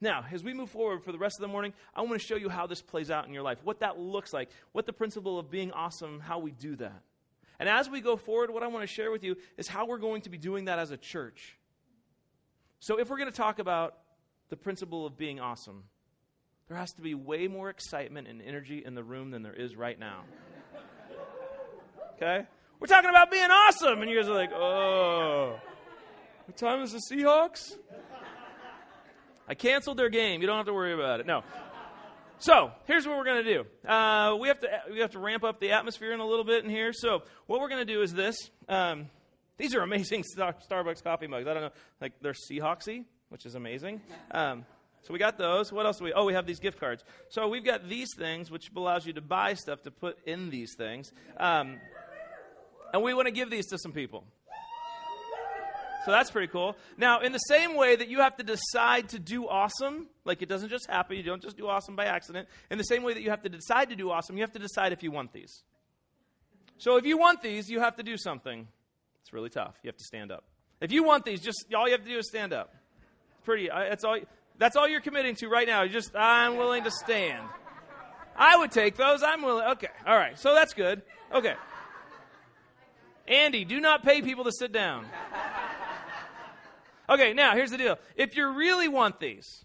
Now, 0.00 0.24
as 0.30 0.44
we 0.44 0.52
move 0.52 0.68
forward 0.68 1.02
for 1.02 1.12
the 1.12 1.18
rest 1.18 1.36
of 1.38 1.42
the 1.42 1.52
morning, 1.52 1.72
I 1.94 2.02
want 2.02 2.20
to 2.20 2.26
show 2.26 2.36
you 2.36 2.48
how 2.48 2.66
this 2.66 2.82
plays 2.82 3.10
out 3.10 3.26
in 3.26 3.32
your 3.32 3.42
life, 3.42 3.58
what 3.64 3.80
that 3.80 3.98
looks 3.98 4.32
like, 4.32 4.50
what 4.72 4.84
the 4.84 4.92
principle 4.92 5.38
of 5.38 5.50
being 5.50 5.72
awesome, 5.72 6.20
how 6.20 6.38
we 6.38 6.50
do 6.50 6.76
that. 6.76 7.02
And 7.58 7.68
as 7.68 7.88
we 7.88 8.00
go 8.02 8.16
forward, 8.16 8.50
what 8.50 8.62
I 8.62 8.66
want 8.66 8.82
to 8.82 8.86
share 8.86 9.10
with 9.10 9.24
you 9.24 9.36
is 9.56 9.68
how 9.68 9.86
we're 9.86 9.98
going 9.98 10.22
to 10.22 10.30
be 10.30 10.36
doing 10.36 10.66
that 10.66 10.78
as 10.78 10.90
a 10.90 10.96
church. 10.96 11.56
So, 12.80 12.98
if 12.98 13.08
we're 13.08 13.16
going 13.16 13.30
to 13.30 13.36
talk 13.36 13.58
about 13.58 13.96
the 14.50 14.56
principle 14.56 15.06
of 15.06 15.16
being 15.16 15.40
awesome, 15.40 15.84
there 16.68 16.76
has 16.76 16.92
to 16.94 17.02
be 17.02 17.14
way 17.14 17.48
more 17.48 17.70
excitement 17.70 18.28
and 18.28 18.42
energy 18.42 18.82
in 18.84 18.94
the 18.94 19.04
room 19.04 19.30
than 19.30 19.42
there 19.42 19.54
is 19.54 19.76
right 19.76 19.98
now. 19.98 20.24
Okay? 22.14 22.46
We're 22.80 22.86
talking 22.86 23.10
about 23.10 23.30
being 23.30 23.50
awesome, 23.50 24.02
and 24.02 24.10
you 24.10 24.16
guys 24.20 24.28
are 24.28 24.34
like, 24.34 24.52
oh. 24.52 25.58
What 26.46 26.56
time 26.56 26.82
is 26.82 26.92
the 26.92 27.00
Seahawks? 27.10 27.74
I 29.48 29.54
canceled 29.54 29.96
their 29.96 30.08
game. 30.08 30.40
You 30.40 30.46
don't 30.46 30.56
have 30.56 30.66
to 30.66 30.72
worry 30.72 30.92
about 30.92 31.20
it. 31.20 31.26
No. 31.26 31.42
So 32.38 32.70
here's 32.84 33.06
what 33.06 33.16
we're 33.16 33.24
going 33.24 33.44
to 33.44 33.54
do. 33.54 33.88
Uh, 33.88 34.36
we 34.38 34.48
have 34.48 34.60
to 34.60 34.68
we 34.90 34.98
have 34.98 35.12
to 35.12 35.18
ramp 35.18 35.42
up 35.42 35.58
the 35.58 35.72
atmosphere 35.72 36.12
in 36.12 36.20
a 36.20 36.26
little 36.26 36.44
bit 36.44 36.64
in 36.64 36.70
here. 36.70 36.92
So 36.92 37.22
what 37.46 37.60
we're 37.60 37.68
going 37.68 37.86
to 37.86 37.92
do 37.92 38.02
is 38.02 38.12
this. 38.12 38.36
Um, 38.68 39.06
these 39.56 39.74
are 39.74 39.80
amazing 39.80 40.22
Starbucks 40.38 41.02
coffee 41.02 41.28
mugs. 41.28 41.46
I 41.46 41.54
don't 41.54 41.62
know, 41.62 41.70
like 42.00 42.12
they're 42.20 42.34
Seahawksy, 42.34 43.04
which 43.30 43.46
is 43.46 43.54
amazing. 43.54 44.02
Um, 44.32 44.66
so 45.06 45.12
we 45.12 45.20
got 45.20 45.38
those. 45.38 45.72
What 45.72 45.86
else 45.86 45.98
do 45.98 46.04
we? 46.04 46.12
Oh, 46.12 46.24
we 46.24 46.34
have 46.34 46.46
these 46.46 46.58
gift 46.58 46.80
cards. 46.80 47.04
So 47.28 47.46
we've 47.46 47.64
got 47.64 47.88
these 47.88 48.08
things, 48.18 48.50
which 48.50 48.70
allows 48.74 49.06
you 49.06 49.12
to 49.12 49.20
buy 49.20 49.54
stuff 49.54 49.82
to 49.82 49.92
put 49.92 50.18
in 50.26 50.50
these 50.50 50.74
things, 50.76 51.12
um, 51.36 51.78
and 52.92 53.02
we 53.04 53.14
want 53.14 53.26
to 53.26 53.32
give 53.32 53.48
these 53.48 53.66
to 53.68 53.78
some 53.78 53.92
people. 53.92 54.24
So 56.04 56.12
that's 56.12 56.30
pretty 56.30 56.48
cool. 56.48 56.76
Now, 56.96 57.20
in 57.20 57.32
the 57.32 57.38
same 57.38 57.76
way 57.76 57.96
that 57.96 58.08
you 58.08 58.20
have 58.20 58.36
to 58.36 58.44
decide 58.44 59.08
to 59.10 59.18
do 59.18 59.48
awesome, 59.48 60.06
like 60.24 60.42
it 60.42 60.48
doesn't 60.48 60.68
just 60.68 60.88
happen, 60.88 61.16
you 61.16 61.22
don't 61.22 61.42
just 61.42 61.56
do 61.56 61.66
awesome 61.66 61.96
by 61.96 62.06
accident. 62.06 62.48
In 62.70 62.78
the 62.78 62.84
same 62.84 63.02
way 63.02 63.12
that 63.14 63.22
you 63.22 63.30
have 63.30 63.42
to 63.42 63.48
decide 63.48 63.90
to 63.90 63.96
do 63.96 64.10
awesome, 64.10 64.36
you 64.36 64.42
have 64.42 64.52
to 64.52 64.60
decide 64.60 64.92
if 64.92 65.02
you 65.02 65.10
want 65.10 65.32
these. 65.32 65.62
So 66.78 66.96
if 66.96 67.06
you 67.06 67.18
want 67.18 67.42
these, 67.42 67.68
you 67.68 67.80
have 67.80 67.96
to 67.96 68.04
do 68.04 68.16
something. 68.16 68.68
It's 69.22 69.32
really 69.32 69.50
tough. 69.50 69.74
You 69.82 69.88
have 69.88 69.96
to 69.96 70.04
stand 70.04 70.30
up. 70.30 70.44
If 70.80 70.92
you 70.92 71.02
want 71.02 71.24
these, 71.24 71.40
just 71.40 71.66
all 71.74 71.86
you 71.86 71.92
have 71.92 72.04
to 72.04 72.08
do 72.08 72.18
is 72.18 72.28
stand 72.28 72.52
up. 72.52 72.74
It's 73.32 73.44
pretty. 73.44 73.68
That's 73.68 74.04
all. 74.04 74.18
That's 74.58 74.76
all 74.76 74.88
you're 74.88 75.00
committing 75.00 75.34
to 75.36 75.48
right 75.48 75.66
now. 75.66 75.82
You 75.82 75.90
just 75.90 76.14
I'm 76.16 76.56
willing 76.56 76.84
to 76.84 76.90
stand. 76.90 77.44
I 78.36 78.56
would 78.56 78.70
take 78.70 78.96
those. 78.96 79.22
I'm 79.22 79.42
willing. 79.42 79.66
Okay. 79.72 79.88
All 80.06 80.16
right. 80.16 80.38
So 80.38 80.54
that's 80.54 80.74
good. 80.74 81.02
Okay. 81.34 81.54
Andy, 83.28 83.64
do 83.64 83.80
not 83.80 84.02
pay 84.04 84.22
people 84.22 84.44
to 84.44 84.52
sit 84.52 84.72
down. 84.72 85.06
Okay, 87.08 87.32
now 87.32 87.54
here's 87.54 87.70
the 87.70 87.78
deal. 87.78 87.98
If 88.16 88.36
you 88.36 88.48
really 88.48 88.88
want 88.88 89.20
these, 89.20 89.64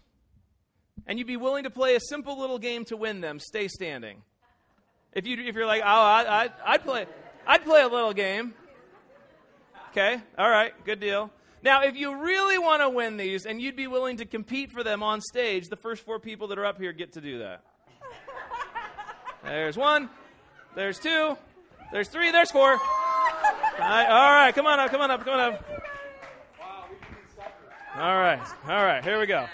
and 1.06 1.18
you'd 1.18 1.26
be 1.26 1.36
willing 1.36 1.64
to 1.64 1.70
play 1.70 1.96
a 1.96 2.00
simple 2.00 2.38
little 2.38 2.58
game 2.58 2.84
to 2.86 2.96
win 2.96 3.20
them, 3.20 3.40
stay 3.40 3.68
standing. 3.68 4.22
If 5.12 5.26
you 5.26 5.36
if 5.40 5.54
you're 5.54 5.66
like, 5.66 5.82
oh, 5.82 5.86
I, 5.86 6.44
I 6.44 6.50
I'd 6.64 6.82
play 6.82 7.06
I'd 7.46 7.64
play 7.64 7.82
a 7.82 7.88
little 7.88 8.12
game. 8.12 8.54
Okay, 9.90 10.20
all 10.38 10.48
right, 10.48 10.72
good 10.84 11.00
deal. 11.00 11.30
Now, 11.62 11.82
if 11.84 11.96
you 11.96 12.16
really 12.16 12.58
want 12.58 12.82
to 12.82 12.88
win 12.88 13.16
these 13.16 13.46
and 13.46 13.62
you'd 13.62 13.76
be 13.76 13.86
willing 13.86 14.16
to 14.16 14.24
compete 14.24 14.72
for 14.72 14.82
them 14.82 15.02
on 15.02 15.20
stage, 15.20 15.68
the 15.68 15.76
first 15.76 16.04
four 16.04 16.18
people 16.18 16.48
that 16.48 16.58
are 16.58 16.66
up 16.66 16.78
here 16.78 16.92
get 16.92 17.12
to 17.12 17.20
do 17.20 17.38
that. 17.38 17.62
There's 19.44 19.76
one, 19.76 20.08
there's 20.74 20.98
two, 21.00 21.36
there's 21.92 22.08
three, 22.08 22.30
there's 22.30 22.50
four. 22.50 22.72
All 22.72 22.78
right, 23.78 24.06
all 24.06 24.32
right, 24.32 24.54
come 24.54 24.66
on 24.66 24.78
up, 24.78 24.90
come 24.90 25.00
on 25.00 25.10
up, 25.10 25.24
come 25.24 25.34
on 25.34 25.54
up. 25.54 25.64
All 27.96 28.18
right, 28.18 28.40
all 28.68 28.84
right, 28.84 29.02
here 29.02 29.18
we 29.18 29.26
go. 29.26 29.46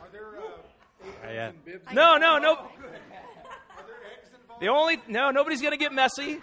Are 0.00 0.08
there 0.12 0.24
uh, 0.26 1.32
yeah. 1.32 1.50
No, 1.92 2.16
no, 2.16 2.38
no. 2.38 2.68
The 4.60 4.68
only 4.68 5.00
no, 5.08 5.30
nobody's 5.30 5.60
going 5.60 5.72
to 5.72 5.78
get 5.78 5.92
messy. 5.92 6.38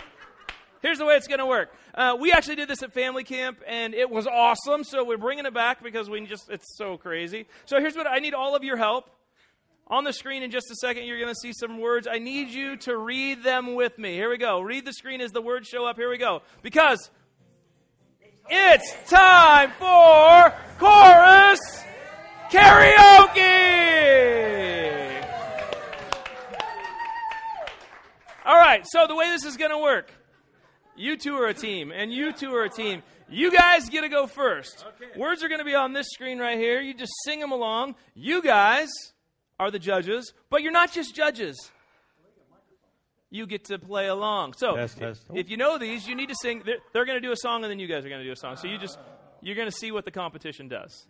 Here's 0.82 0.98
the 1.00 1.06
way 1.06 1.16
it's 1.16 1.28
going 1.28 1.40
to 1.40 1.46
work. 1.46 1.74
Uh, 1.94 2.16
we 2.20 2.32
actually 2.32 2.56
did 2.56 2.68
this 2.68 2.84
at 2.84 2.94
family 2.94 3.24
camp, 3.24 3.60
and 3.66 3.94
it 3.94 4.10
was 4.10 4.28
awesome. 4.28 4.84
So 4.84 5.04
we're 5.04 5.18
bringing 5.18 5.46
it 5.46 5.54
back 5.54 5.84
because 5.84 6.10
we 6.10 6.26
just 6.26 6.50
it's 6.50 6.78
so 6.78 6.98
crazy. 6.98 7.48
So 7.66 7.80
here's 7.80 7.96
what 7.96 8.08
I 8.08 8.20
need 8.20 8.34
all 8.34 8.56
of 8.56 8.63
your 8.63 8.78
help. 8.78 9.10
On 9.90 10.04
the 10.04 10.12
screen 10.12 10.44
in 10.44 10.52
just 10.52 10.70
a 10.70 10.76
second, 10.76 11.06
you're 11.06 11.20
going 11.20 11.34
to 11.34 11.40
see 11.40 11.54
some 11.54 11.80
words. 11.80 12.08
I 12.12 12.20
need 12.20 12.50
you 12.50 12.76
to 12.78 12.98
read 12.98 13.42
them 13.44 13.74
with 13.74 13.98
me. 13.98 14.13
Here 14.16 14.30
we 14.30 14.38
go. 14.38 14.60
Read 14.60 14.84
the 14.84 14.92
screen 14.92 15.22
as 15.22 15.32
the 15.32 15.42
words 15.42 15.70
show 15.70 15.86
up. 15.86 15.96
Here 15.96 16.10
we 16.10 16.18
go. 16.18 16.42
Because 16.62 17.10
it's 18.50 18.94
time 19.10 19.72
for 19.80 20.54
chorus 20.78 21.60
karaoke. 22.52 23.88
All 28.46 28.58
right, 28.58 28.86
so 28.86 29.08
the 29.08 29.16
way 29.16 29.30
this 29.30 29.46
is 29.46 29.58
going 29.58 29.72
to 29.72 29.78
work 29.78 30.12
you 30.98 31.18
two 31.18 31.36
are 31.36 31.48
a 31.48 31.54
team, 31.54 31.92
and 31.92 32.12
you 32.12 32.34
two 32.34 32.54
are 32.56 32.64
a 32.64 32.70
team. 32.70 33.04
You 33.30 33.52
guys 33.52 33.90
get 33.90 34.02
to 34.02 34.10
go 34.10 34.26
first. 34.28 34.86
Okay. 35.02 35.20
Words 35.20 35.44
are 35.44 35.48
going 35.48 35.60
to 35.60 35.66
be 35.66 35.76
on 35.76 35.94
this 35.94 36.08
screen 36.12 36.40
right 36.40 36.58
here. 36.58 36.80
You 36.80 36.94
just 36.94 37.12
sing 37.26 37.40
them 37.40 37.52
along. 37.52 37.96
You 38.16 38.42
guys 38.42 38.88
are 39.60 39.70
the 39.70 39.80
judges, 39.80 40.34
but 40.50 40.62
you're 40.62 40.72
not 40.72 40.92
just 40.92 41.16
judges. 41.16 41.72
You 43.30 43.46
get 43.46 43.66
to 43.66 43.78
play 43.78 44.08
along. 44.08 44.54
So, 44.54 44.76
test, 44.76 44.98
test. 44.98 45.24
if 45.34 45.50
you 45.50 45.58
know 45.58 45.78
these, 45.78 46.08
you 46.08 46.16
need 46.16 46.30
to 46.30 46.36
sing. 46.42 46.64
They're, 46.66 46.78
they're 46.94 47.06
going 47.06 47.22
to 47.22 47.28
do 47.28 47.34
a 47.34 47.38
song, 47.38 47.64
and 47.64 47.72
then 47.72 47.80
you 47.80 47.88
guys 47.88 48.06
are 48.06 48.10
going 48.10 48.22
to 48.22 48.26
do 48.26 48.32
a 48.32 48.38
song. 48.38 48.56
So 48.56 48.68
you 48.68 48.78
just 48.78 48.98
you're 49.42 49.56
going 49.56 49.70
to 49.70 49.76
see 49.76 49.92
what 49.92 50.06
the 50.06 50.12
competition 50.12 50.68
does. 50.68 51.06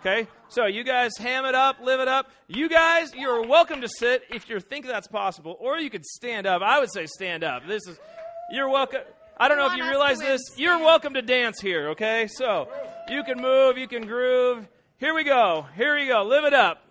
Okay? 0.00 0.28
So 0.48 0.66
you 0.66 0.84
guys 0.84 1.12
ham 1.18 1.44
it 1.44 1.54
up, 1.54 1.76
live 1.82 2.00
it 2.00 2.08
up. 2.08 2.30
You 2.48 2.68
guys, 2.68 3.12
you're 3.14 3.46
welcome 3.46 3.82
to 3.82 3.88
sit 3.88 4.22
if 4.30 4.48
you 4.48 4.58
think 4.60 4.86
that's 4.86 5.08
possible, 5.08 5.56
or 5.60 5.78
you 5.78 5.90
could 5.90 6.04
stand 6.04 6.46
up. 6.46 6.62
I 6.62 6.80
would 6.80 6.90
say 6.90 7.06
stand 7.06 7.44
up. 7.44 7.66
This 7.66 7.86
is 7.86 7.98
you're 8.50 8.68
welcome. 8.68 9.00
I 9.38 9.48
don't 9.48 9.56
know 9.56 9.66
if 9.66 9.76
you 9.76 9.84
realize 9.84 10.18
this. 10.18 10.40
You're 10.56 10.78
welcome 10.78 11.14
to 11.14 11.22
dance 11.22 11.60
here, 11.60 11.90
okay? 11.90 12.26
So 12.28 12.68
you 13.08 13.24
can 13.24 13.40
move, 13.40 13.78
you 13.78 13.88
can 13.88 14.06
groove. 14.06 14.66
Here 14.98 15.14
we 15.14 15.24
go. 15.24 15.66
Here 15.76 15.96
we 15.96 16.06
go. 16.06 16.22
Live 16.22 16.44
it 16.44 16.52
up. 16.52 16.84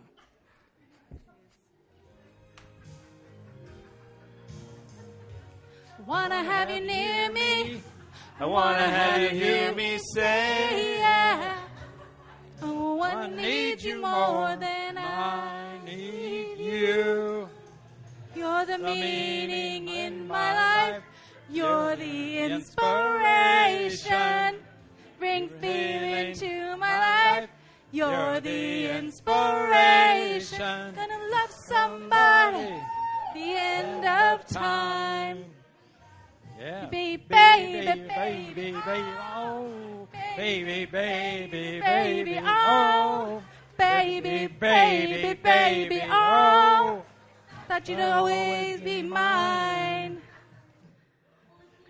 Wanna 6.08 6.44
have 6.44 6.72
you 6.72 6.80
near 6.80 7.32
me? 7.32 7.84
I 8.40 8.46
wanna 8.46 8.90
have 8.90 9.22
you 9.22 9.30
hear 9.30 9.76
me 9.76 10.00
say, 10.16 10.98
yeah. 10.98 11.56
Oh, 12.64 13.00
I 13.00 13.16
wanna 13.16 13.36
need 13.36 13.84
you 13.84 14.02
more 14.02 14.56
than 14.56 14.98
I 14.98 15.78
need 15.86 16.58
you. 16.58 17.48
You're 18.36 18.66
the 18.66 18.78
meaning 18.80 19.88
in 19.88 19.90
my 19.90 19.94
life. 19.94 19.99
You're 21.52 21.96
the 21.96 22.38
inspiration. 22.40 22.90
Bring 25.18 25.50
feeling 25.50 26.36
to 26.36 26.78
my 26.78 27.00
life. 27.00 27.50
You're 27.92 28.40
the 28.40 28.90
inspiration. 28.98 30.94
Gonna 30.96 31.18
love 31.32 31.50
somebody. 31.52 32.70
The 33.34 33.56
end 33.56 34.06
of 34.06 34.46
time. 34.48 35.46
Yeah. 36.60 36.86
Baby, 36.86 37.24
baby, 37.28 37.86
baby, 37.88 38.08
baby, 38.08 38.54
baby, 38.54 39.04
oh, 39.34 40.08
baby, 40.36 40.86
baby, 40.86 41.48
baby, 41.48 41.80
baby, 41.80 42.40
oh. 42.44 42.46
oh, 42.46 43.44
baby, 43.78 44.48
baby, 44.48 45.34
baby, 45.42 46.02
oh. 46.04 46.12
oh. 46.12 47.02
Thought 47.68 47.88
you'd 47.88 48.02
always 48.02 48.82
be 48.82 49.02
mine. 49.02 50.22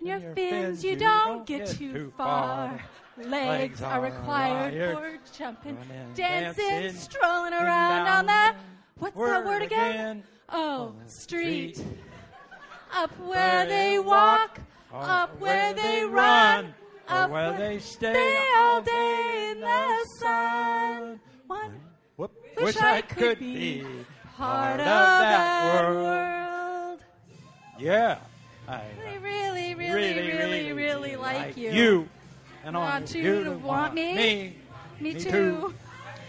On 0.00 0.06
your 0.06 0.20
fins, 0.34 0.82
you 0.82 0.96
don't 0.96 1.44
get 1.46 1.66
too 1.66 2.12
far. 2.16 2.80
Legs 3.18 3.82
are 3.82 4.00
required 4.00 4.96
for 4.96 5.18
jumping, 5.36 5.76
dancing, 6.14 6.92
strolling 6.92 7.52
around 7.52 8.06
on 8.06 8.26
that. 8.26 8.56
What's 8.98 9.16
that 9.16 9.44
word 9.44 9.62
again? 9.62 10.22
Oh, 10.48 10.94
street. 11.06 11.84
Up 12.92 13.10
where 13.20 13.66
they 13.66 13.98
walk, 13.98 14.60
up 14.92 15.38
where 15.38 15.74
they 15.74 16.04
run, 16.04 16.74
up 17.08 17.30
where 17.30 17.56
they 17.56 17.78
stay 17.78 18.12
stay 18.12 18.44
all 18.56 18.82
day 18.82 19.52
in 19.52 19.60
the 19.60 20.06
sun. 20.18 21.20
One, 21.46 21.80
Whoop. 22.16 22.32
wish 22.60 22.76
I 22.78 23.02
could 23.02 23.38
be 23.38 23.84
part 24.36 24.80
of 24.80 24.86
that 24.86 25.84
world. 25.84 27.04
Yeah. 27.78 28.18
I 28.70 28.82
I 29.06 29.09
really, 29.94 30.28
really, 30.32 30.72
really, 30.72 30.72
really, 30.72 31.16
like 31.16 31.56
you. 31.56 31.70
You. 31.70 32.08
And 32.64 32.76
I 32.76 32.80
Want 32.80 33.14
you 33.14 33.44
to 33.44 33.50
want 33.52 33.94
me? 33.94 34.14
Me. 34.14 34.56
Me 35.00 35.14
Me 35.14 35.20
too. 35.20 35.30
too. 35.30 35.74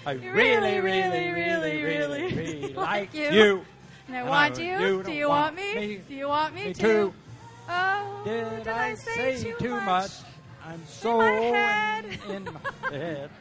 I 0.05 0.11
really, 0.13 0.79
really, 0.79 1.29
really, 1.31 1.77
really, 1.81 2.33
really 2.33 2.73
like 2.73 3.13
you. 3.33 3.61
And 4.07 4.15
I 4.15 4.19
And 4.21 4.29
want 4.29 4.57
I- 4.59 4.61
you. 4.61 4.79
you 4.79 5.03
Do 5.03 5.11
you 5.11 5.29
want 5.29 5.55
want 5.55 5.55
me? 5.55 5.75
me. 5.75 5.95
Do 6.07 6.15
you 6.15 6.27
want 6.27 6.55
me, 6.55 6.63
Me 6.67 6.73
too? 6.73 6.81
too. 6.87 7.13
Oh, 7.69 8.21
Did 8.25 8.67
I 8.67 8.95
say 8.95 9.53
too 9.59 9.79
much? 9.81 10.11
I'm 10.65 10.81
so 10.87 11.17
my 11.19 11.25
head. 11.29 12.05
in, 12.29 12.35
in 12.35 12.43
my 12.45 12.89
head. 12.89 13.29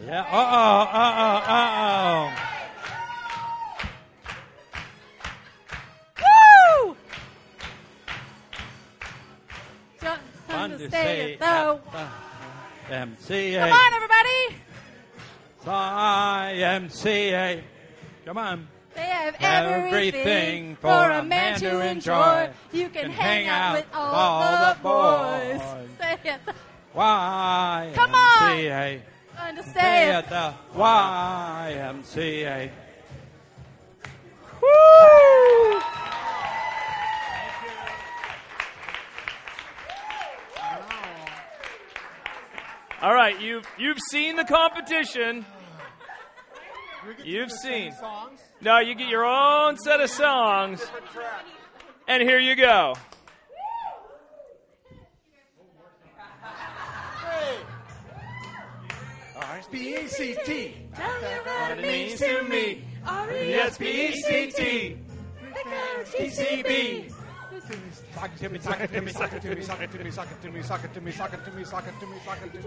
Yeah. 0.00 0.20
Uh 0.20 0.26
oh. 0.30 0.38
Uh 0.38 1.12
oh. 1.18 1.52
Uh 1.52 2.30
oh. 2.30 2.57
Just 10.68 10.70
Fun 10.70 10.78
to 10.78 10.84
to 10.84 10.90
say 10.90 11.02
say 11.04 11.32
it 11.32 11.40
though. 11.40 11.80
MCA. 12.88 13.68
Come 13.68 13.72
on, 13.72 13.92
everybody. 13.94 14.56
YMCA. 15.66 17.62
Come 18.24 18.38
on. 18.38 18.68
They 18.94 19.02
have 19.02 19.36
Everything 19.38 20.14
everything 20.14 20.76
for 20.76 20.88
a 21.10 21.22
man 21.22 21.58
to 21.60 21.80
enjoy. 21.86 22.50
You 22.72 22.88
can, 22.88 23.02
Can 23.02 23.10
hang 23.12 23.46
hang 23.46 23.48
out 23.48 23.74
with 23.76 23.86
all, 23.94 24.14
all 24.14 24.74
the 24.74 24.80
boys. 24.82 25.60
boys. 25.60 25.88
Say 26.00 26.18
it. 26.24 26.40
YMCA. 26.96 27.94
Come 27.94 28.14
on. 28.14 29.54
To 29.56 29.62
Say 29.62 30.16
it. 30.18 30.28
the 30.28 30.52
YMCA. 30.74 32.70
Woo! 34.60 35.80
All 43.00 43.14
right, 43.14 43.40
you've 43.40 43.64
you've 43.78 43.98
seen 44.10 44.34
the 44.34 44.44
competition. 44.44 45.44
You've 47.24 47.52
seen. 47.52 47.94
No, 48.60 48.80
you 48.80 48.96
get 48.96 49.08
your 49.08 49.24
own 49.24 49.76
set 49.76 50.00
of 50.00 50.10
songs. 50.10 50.84
And 52.08 52.22
here 52.22 52.40
you 52.40 52.56
go. 52.56 52.94
R-S-P-A-C-T. 59.36 60.88
Tell 60.94 61.20
me 61.20 61.28
what 61.44 61.46
What 61.46 61.78
it 61.78 61.82
means 61.82 62.20
to 62.20 62.42
me. 62.42 62.84
R-E-S-P-E-C-T. 63.06 64.96
P-C-B. 66.16 67.08
Sock 68.18 68.30
it 68.34 68.38
to 68.38 68.48
me, 68.48 68.58
sock 68.58 68.80
it 68.80 68.92
to 68.92 69.00
me, 69.00 69.12
sock 69.12 69.32
it 69.32 69.42
to 69.42 69.54
me, 69.54 69.62
sock 69.62 69.80
it 69.80 69.92
to 69.92 69.98
me, 70.02 70.10
sock 70.10 70.28
it 70.32 70.42
to 70.42 70.50
me, 70.50 70.60
sock 70.60 70.82
it 70.82 70.92
to 70.92 71.00
me, 71.00 71.12
sock 71.12 71.32
it 71.34 71.44
to 71.44 71.50
me, 71.52 71.62
sock 71.64 71.86
it 71.86 72.00
to 72.00 72.06
me, 72.06 72.16
sock 72.24 72.38
it 72.44 72.52
to 72.52 72.58
me. 72.58 72.64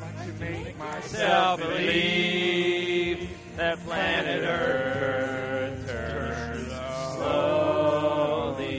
Like 0.00 0.26
to 0.26 0.32
make 0.40 0.76
myself 0.76 1.60
Self 1.60 1.60
believe 1.60 3.30
that 3.56 3.78
planet 3.84 4.42
Earth 4.42 5.86
turns 5.88 6.72
slowly. 7.14 8.72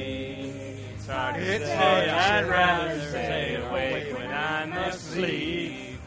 It's 0.94 1.08
hard 1.08 1.36
to 1.36 1.42
It's 1.42 1.66
say. 1.66 1.76
hard 1.78 2.10
I'd 2.10 2.48
rather 2.50 3.00
stay 3.00 3.56
awake 3.56 4.14
when 4.18 4.30
I'm 4.30 4.74
asleep. 4.74 6.00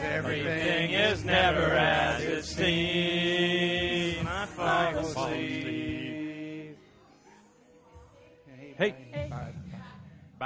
Everything 0.00 0.90
is 0.90 1.24
never 1.24 1.74
as 1.74 2.22
it 2.24 2.44
seems. 2.44 3.25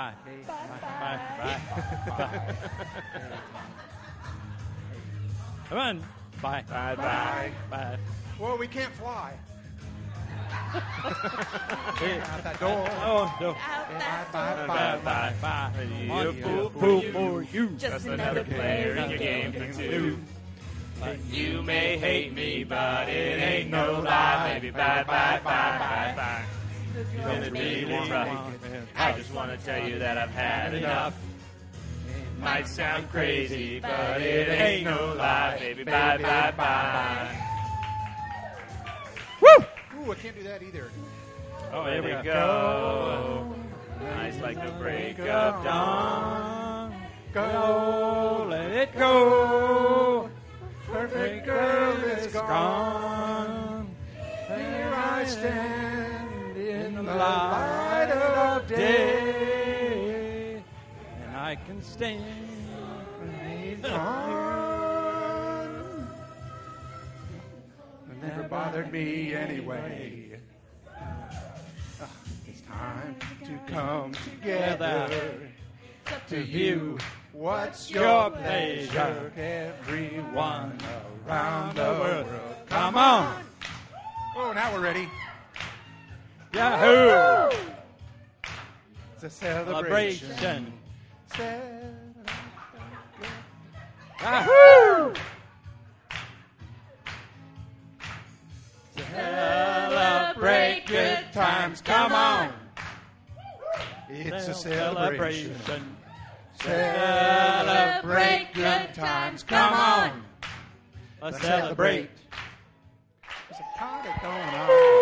Bye. 0.00 0.14
Bye. 0.46 1.20
Bye. 1.36 1.60
Bye. 2.06 2.40
Come 5.68 5.78
on. 5.78 6.00
Bye. 6.40 6.64
Bye 6.68 6.96
bye. 6.96 7.52
Bye. 7.68 7.98
Well, 8.38 8.56
we 8.56 8.66
can't 8.66 8.92
fly. 8.94 9.34
Out 10.74 12.44
that 12.44 12.60
door. 12.60 12.88
Oh, 12.90 13.36
no. 13.40 13.52
Bye, 13.52 14.26
bye, 14.32 14.66
Bye 14.66 14.66
bye. 14.66 15.00
bye. 15.04 15.34
Bye. 15.42 15.70
You 16.14 16.32
fool 16.42 16.70
Fool 16.70 17.02
for 17.02 17.12
for 17.12 17.42
you. 17.42 17.68
Just 17.76 18.06
another 18.06 18.44
player 18.44 18.96
in 18.96 19.10
your 19.10 19.18
game 19.18 19.52
for 19.52 19.72
two. 19.74 20.18
You 21.30 21.62
may 21.62 21.98
hate 21.98 22.32
me, 22.32 22.64
but 22.64 23.08
it 23.08 23.38
ain't 23.38 23.70
no 23.70 24.00
lie, 24.00 24.54
baby. 24.54 24.70
Bye, 24.70 25.04
bye, 25.06 25.40
bye, 25.44 25.78
bye, 25.78 26.14
bye. 26.16 26.44
It's 26.96 27.10
been 27.10 27.52
really 27.52 28.10
rough. 28.10 28.54
I 28.96 29.12
just 29.12 29.32
want 29.32 29.58
to 29.58 29.64
tell 29.64 29.86
you 29.86 29.98
that 29.98 30.18
I've 30.18 30.30
had 30.30 30.74
enough. 30.74 31.14
It 32.08 32.42
Might 32.42 32.66
sound 32.66 33.10
crazy, 33.10 33.80
but 33.80 34.20
it 34.20 34.48
ain't 34.48 34.84
no 34.84 35.14
lie, 35.14 35.56
baby. 35.58 35.84
Bye, 35.84 36.16
bye, 36.18 36.52
bye. 36.56 37.36
Woo! 39.40 39.64
Ooh, 40.06 40.12
I 40.12 40.14
can't 40.16 40.36
do 40.36 40.42
that 40.44 40.62
either. 40.62 40.90
Oh, 41.72 41.84
there 41.84 42.02
we 42.02 42.10
go. 42.24 43.54
Nice 44.02 44.40
like 44.40 44.56
the 44.64 44.72
break 44.72 45.18
of 45.20 45.64
dawn. 45.64 46.94
Go, 47.32 48.46
Let 48.50 48.70
it 48.72 48.96
go. 48.98 50.28
perfect 50.90 51.46
girl 51.46 51.92
is 52.04 52.32
gone. 52.32 52.46
gone. 52.48 53.94
Here 54.48 54.92
I 54.92 55.24
stand 55.26 56.19
in 57.00 57.06
the 57.06 57.14
light 57.14 58.10
of 58.10 58.68
day. 58.68 60.62
And 61.24 61.36
I 61.36 61.56
can 61.56 61.82
stand. 61.82 62.22
He's 63.48 63.78
gone. 63.78 64.50
It 68.10 68.22
never 68.22 68.42
bothered 68.42 68.92
me 68.92 69.34
anyway. 69.34 70.38
It's 72.46 72.60
time 72.62 73.16
to 73.44 73.72
come 73.72 74.12
together. 74.12 75.08
To 76.28 76.38
you, 76.38 76.98
what's 77.32 77.90
your 77.90 78.30
pleasure. 78.30 79.32
Everyone 79.38 80.76
around 81.26 81.76
the 81.76 81.82
world. 81.82 82.26
Come 82.68 82.96
on. 82.96 83.42
Oh, 84.36 84.52
now 84.52 84.74
we're 84.74 84.80
ready. 84.80 85.08
Yahoo! 86.52 87.56
It's 89.14 89.24
a 89.24 89.30
celebration. 89.30 90.28
Celebration. 90.36 90.72
Celebration. 91.36 92.14
Yahoo! 94.20 95.14
Celebrate 99.12 100.84
good 100.86 101.32
times. 101.32 101.80
Come 101.80 102.12
on. 102.12 102.52
It's 104.08 104.48
a 104.48 104.54
celebration. 104.54 105.54
Celebrate 106.60 108.48
good 108.54 108.94
times. 108.94 109.42
Come 109.42 109.72
on. 109.72 110.22
Let's 111.22 111.40
celebrate. 111.40 112.10
There's 113.22 113.60
a 113.60 113.78
party 113.78 114.08
going 114.22 114.54
on. 114.54 114.99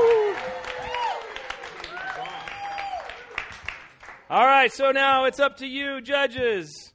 All 4.31 4.45
right, 4.45 4.71
so 4.71 4.91
now 4.93 5.25
it's 5.25 5.41
up 5.41 5.57
to 5.59 5.67
you, 5.67 6.03
judges. 6.03 6.93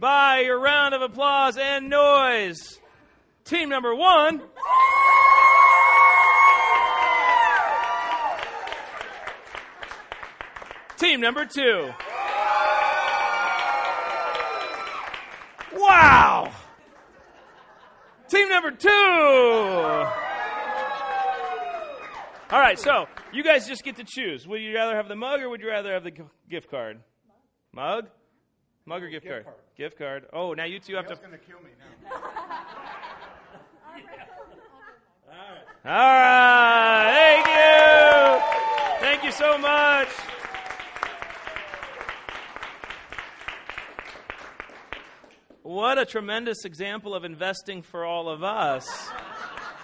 By 0.00 0.40
your 0.40 0.58
round 0.58 0.94
of 0.94 1.02
applause 1.02 1.58
and 1.58 1.90
noise. 1.90 2.80
Team 3.44 3.68
number 3.68 3.94
one. 3.94 4.40
Team 10.96 11.20
number 11.20 11.44
two. 11.44 11.92
Wow! 15.74 16.52
Team 18.30 18.48
number 18.48 18.70
two. 18.70 20.21
All 22.52 22.60
right, 22.60 22.78
so 22.78 23.06
you 23.32 23.42
guys 23.42 23.66
just 23.66 23.82
get 23.82 23.96
to 23.96 24.04
choose. 24.04 24.46
Would 24.46 24.60
you 24.60 24.74
rather 24.74 24.94
have 24.94 25.08
the 25.08 25.16
mug 25.16 25.40
or 25.40 25.48
would 25.48 25.62
you 25.62 25.68
rather 25.68 25.90
have 25.94 26.04
the 26.04 26.10
g- 26.10 26.22
gift 26.50 26.70
card? 26.70 27.00
Mug? 27.72 28.08
Mug 28.84 29.02
or 29.02 29.08
gift, 29.08 29.26
card? 29.26 29.44
card. 29.44 29.56
Gift 29.78 29.96
card. 29.96 30.26
Oh, 30.34 30.52
now 30.52 30.64
you 30.66 30.78
two 30.78 30.94
have 30.96 31.06
to. 31.06 31.14
That's 31.14 31.20
going 31.20 31.32
to 31.32 31.38
kill 31.38 31.60
me 31.60 31.70
now. 31.78 32.14
All 35.84 35.90
right. 35.92 37.40
Thank 37.40 37.46
you. 37.48 39.06
Thank 39.08 39.24
you 39.24 39.32
so 39.32 39.56
much. 39.56 40.08
What 45.62 45.96
a 45.98 46.04
tremendous 46.04 46.66
example 46.66 47.14
of 47.14 47.24
investing 47.24 47.80
for 47.80 48.04
all 48.04 48.28
of 48.28 48.42
us. 48.42 48.86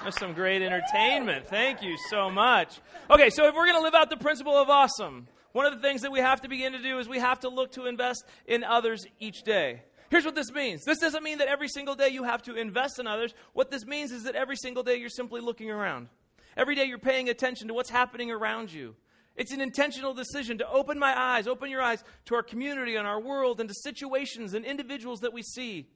That's 0.04 0.18
some 0.18 0.32
great 0.32 0.62
entertainment. 0.62 1.48
Thank 1.48 1.82
you 1.82 1.96
so 2.08 2.30
much. 2.30 2.80
Okay, 3.10 3.30
so 3.30 3.46
if 3.46 3.54
we're 3.54 3.66
going 3.66 3.76
to 3.76 3.82
live 3.82 3.94
out 3.94 4.10
the 4.10 4.16
principle 4.16 4.56
of 4.56 4.70
awesome, 4.70 5.26
one 5.52 5.66
of 5.66 5.74
the 5.74 5.80
things 5.80 6.02
that 6.02 6.12
we 6.12 6.20
have 6.20 6.40
to 6.42 6.48
begin 6.48 6.72
to 6.72 6.82
do 6.82 6.98
is 6.98 7.08
we 7.08 7.18
have 7.18 7.40
to 7.40 7.48
look 7.48 7.72
to 7.72 7.86
invest 7.86 8.24
in 8.46 8.62
others 8.62 9.04
each 9.18 9.42
day. 9.42 9.82
Here's 10.08 10.24
what 10.24 10.36
this 10.36 10.52
means. 10.52 10.84
This 10.84 10.98
doesn't 10.98 11.22
mean 11.22 11.38
that 11.38 11.48
every 11.48 11.68
single 11.68 11.94
day 11.94 12.08
you 12.08 12.24
have 12.24 12.42
to 12.44 12.54
invest 12.54 12.98
in 12.98 13.06
others. 13.06 13.34
What 13.52 13.70
this 13.70 13.84
means 13.84 14.12
is 14.12 14.22
that 14.22 14.36
every 14.36 14.56
single 14.56 14.82
day 14.82 14.96
you're 14.96 15.10
simply 15.10 15.40
looking 15.40 15.70
around. 15.70 16.08
Every 16.56 16.74
day 16.74 16.84
you're 16.84 16.98
paying 16.98 17.28
attention 17.28 17.68
to 17.68 17.74
what's 17.74 17.90
happening 17.90 18.30
around 18.30 18.72
you. 18.72 18.94
It's 19.36 19.52
an 19.52 19.60
intentional 19.60 20.14
decision 20.14 20.58
to 20.58 20.68
open 20.68 20.98
my 20.98 21.16
eyes, 21.16 21.46
open 21.46 21.70
your 21.70 21.82
eyes 21.82 22.02
to 22.26 22.34
our 22.34 22.42
community 22.42 22.96
and 22.96 23.06
our 23.06 23.20
world 23.20 23.60
and 23.60 23.68
to 23.68 23.74
situations 23.74 24.54
and 24.54 24.64
individuals 24.64 25.20
that 25.20 25.32
we 25.32 25.42
see. 25.42 25.88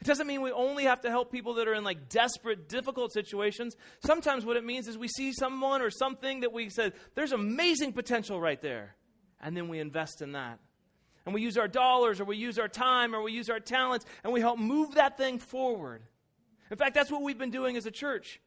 It 0.00 0.06
doesn't 0.06 0.26
mean 0.26 0.40
we 0.40 0.50
only 0.50 0.84
have 0.84 1.02
to 1.02 1.10
help 1.10 1.30
people 1.30 1.54
that 1.54 1.68
are 1.68 1.74
in 1.74 1.84
like 1.84 2.08
desperate, 2.08 2.68
difficult 2.68 3.12
situations. 3.12 3.76
Sometimes 4.04 4.46
what 4.46 4.56
it 4.56 4.64
means 4.64 4.88
is 4.88 4.96
we 4.96 5.08
see 5.08 5.32
someone 5.32 5.82
or 5.82 5.90
something 5.90 6.40
that 6.40 6.52
we 6.52 6.70
said, 6.70 6.94
there's 7.14 7.32
amazing 7.32 7.92
potential 7.92 8.40
right 8.40 8.60
there. 8.62 8.96
And 9.42 9.54
then 9.54 9.68
we 9.68 9.78
invest 9.78 10.22
in 10.22 10.32
that. 10.32 10.58
And 11.26 11.34
we 11.34 11.42
use 11.42 11.58
our 11.58 11.68
dollars 11.68 12.18
or 12.18 12.24
we 12.24 12.38
use 12.38 12.58
our 12.58 12.68
time 12.68 13.14
or 13.14 13.22
we 13.22 13.32
use 13.32 13.50
our 13.50 13.60
talents 13.60 14.06
and 14.24 14.32
we 14.32 14.40
help 14.40 14.58
move 14.58 14.94
that 14.94 15.18
thing 15.18 15.38
forward. 15.38 16.02
In 16.70 16.78
fact, 16.78 16.94
that's 16.94 17.10
what 17.10 17.22
we've 17.22 17.38
been 17.38 17.50
doing 17.50 17.76
as 17.76 17.84
a 17.84 17.90
church. 17.90 18.40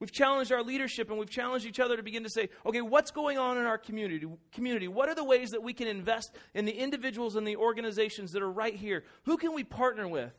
We've 0.00 0.12
challenged 0.12 0.52
our 0.52 0.62
leadership 0.62 1.08
and 1.08 1.18
we've 1.18 1.30
challenged 1.30 1.66
each 1.66 1.80
other 1.80 1.96
to 1.96 2.02
begin 2.02 2.22
to 2.24 2.30
say, 2.30 2.50
okay, 2.66 2.82
what's 2.82 3.10
going 3.10 3.38
on 3.38 3.56
in 3.56 3.64
our 3.64 3.78
community? 3.78 4.26
Community, 4.52 4.88
what 4.88 5.08
are 5.08 5.14
the 5.14 5.24
ways 5.24 5.50
that 5.50 5.62
we 5.62 5.72
can 5.72 5.88
invest 5.88 6.36
in 6.54 6.66
the 6.66 6.72
individuals 6.72 7.34
and 7.34 7.46
the 7.46 7.56
organizations 7.56 8.32
that 8.32 8.42
are 8.42 8.50
right 8.50 8.74
here? 8.74 9.04
Who 9.24 9.38
can 9.38 9.54
we 9.54 9.64
partner 9.64 10.06
with 10.06 10.32